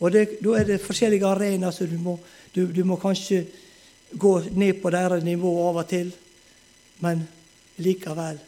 Og 0.00 0.12
det, 0.12 0.38
Da 0.44 0.56
er 0.58 0.64
det 0.64 0.80
forskjellige 0.80 1.26
arenaer, 1.26 1.70
så 1.70 1.86
du 1.86 1.98
må, 1.98 2.18
du, 2.54 2.66
du 2.72 2.84
må 2.84 2.96
kanskje 2.96 3.46
gå 4.18 4.40
ned 4.50 4.80
på 4.82 4.90
deres 4.90 5.24
nivå 5.24 5.68
av 5.68 5.76
og 5.76 5.88
til. 5.88 6.12
Men 7.00 7.28
likevel, 7.76 8.38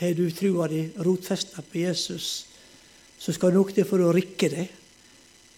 har 0.00 0.14
du 0.16 0.30
trua 0.32 0.68
di 0.68 0.86
rotfesta 1.04 1.62
på 1.62 1.78
Jesus, 1.82 2.46
så 3.20 3.32
skal 3.36 3.52
nok 3.52 3.74
det 3.76 3.84
for 3.88 4.00
å 4.00 4.12
rikke 4.16 4.48
deg. 4.48 4.76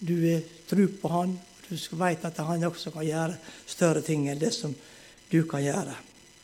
Du 0.03 0.16
er 0.26 0.43
tru 0.66 0.88
på 0.99 1.11
Han, 1.12 1.36
du 1.68 1.76
veit 1.97 2.24
at 2.26 2.40
han 2.43 2.64
også 2.66 2.90
kan 2.93 3.07
gjøre 3.07 3.36
større 3.70 4.03
ting 4.05 4.26
enn 4.28 4.40
det 4.40 4.51
som 4.55 4.74
du 5.30 5.38
kan 5.49 5.62
gjøre. 5.62 5.95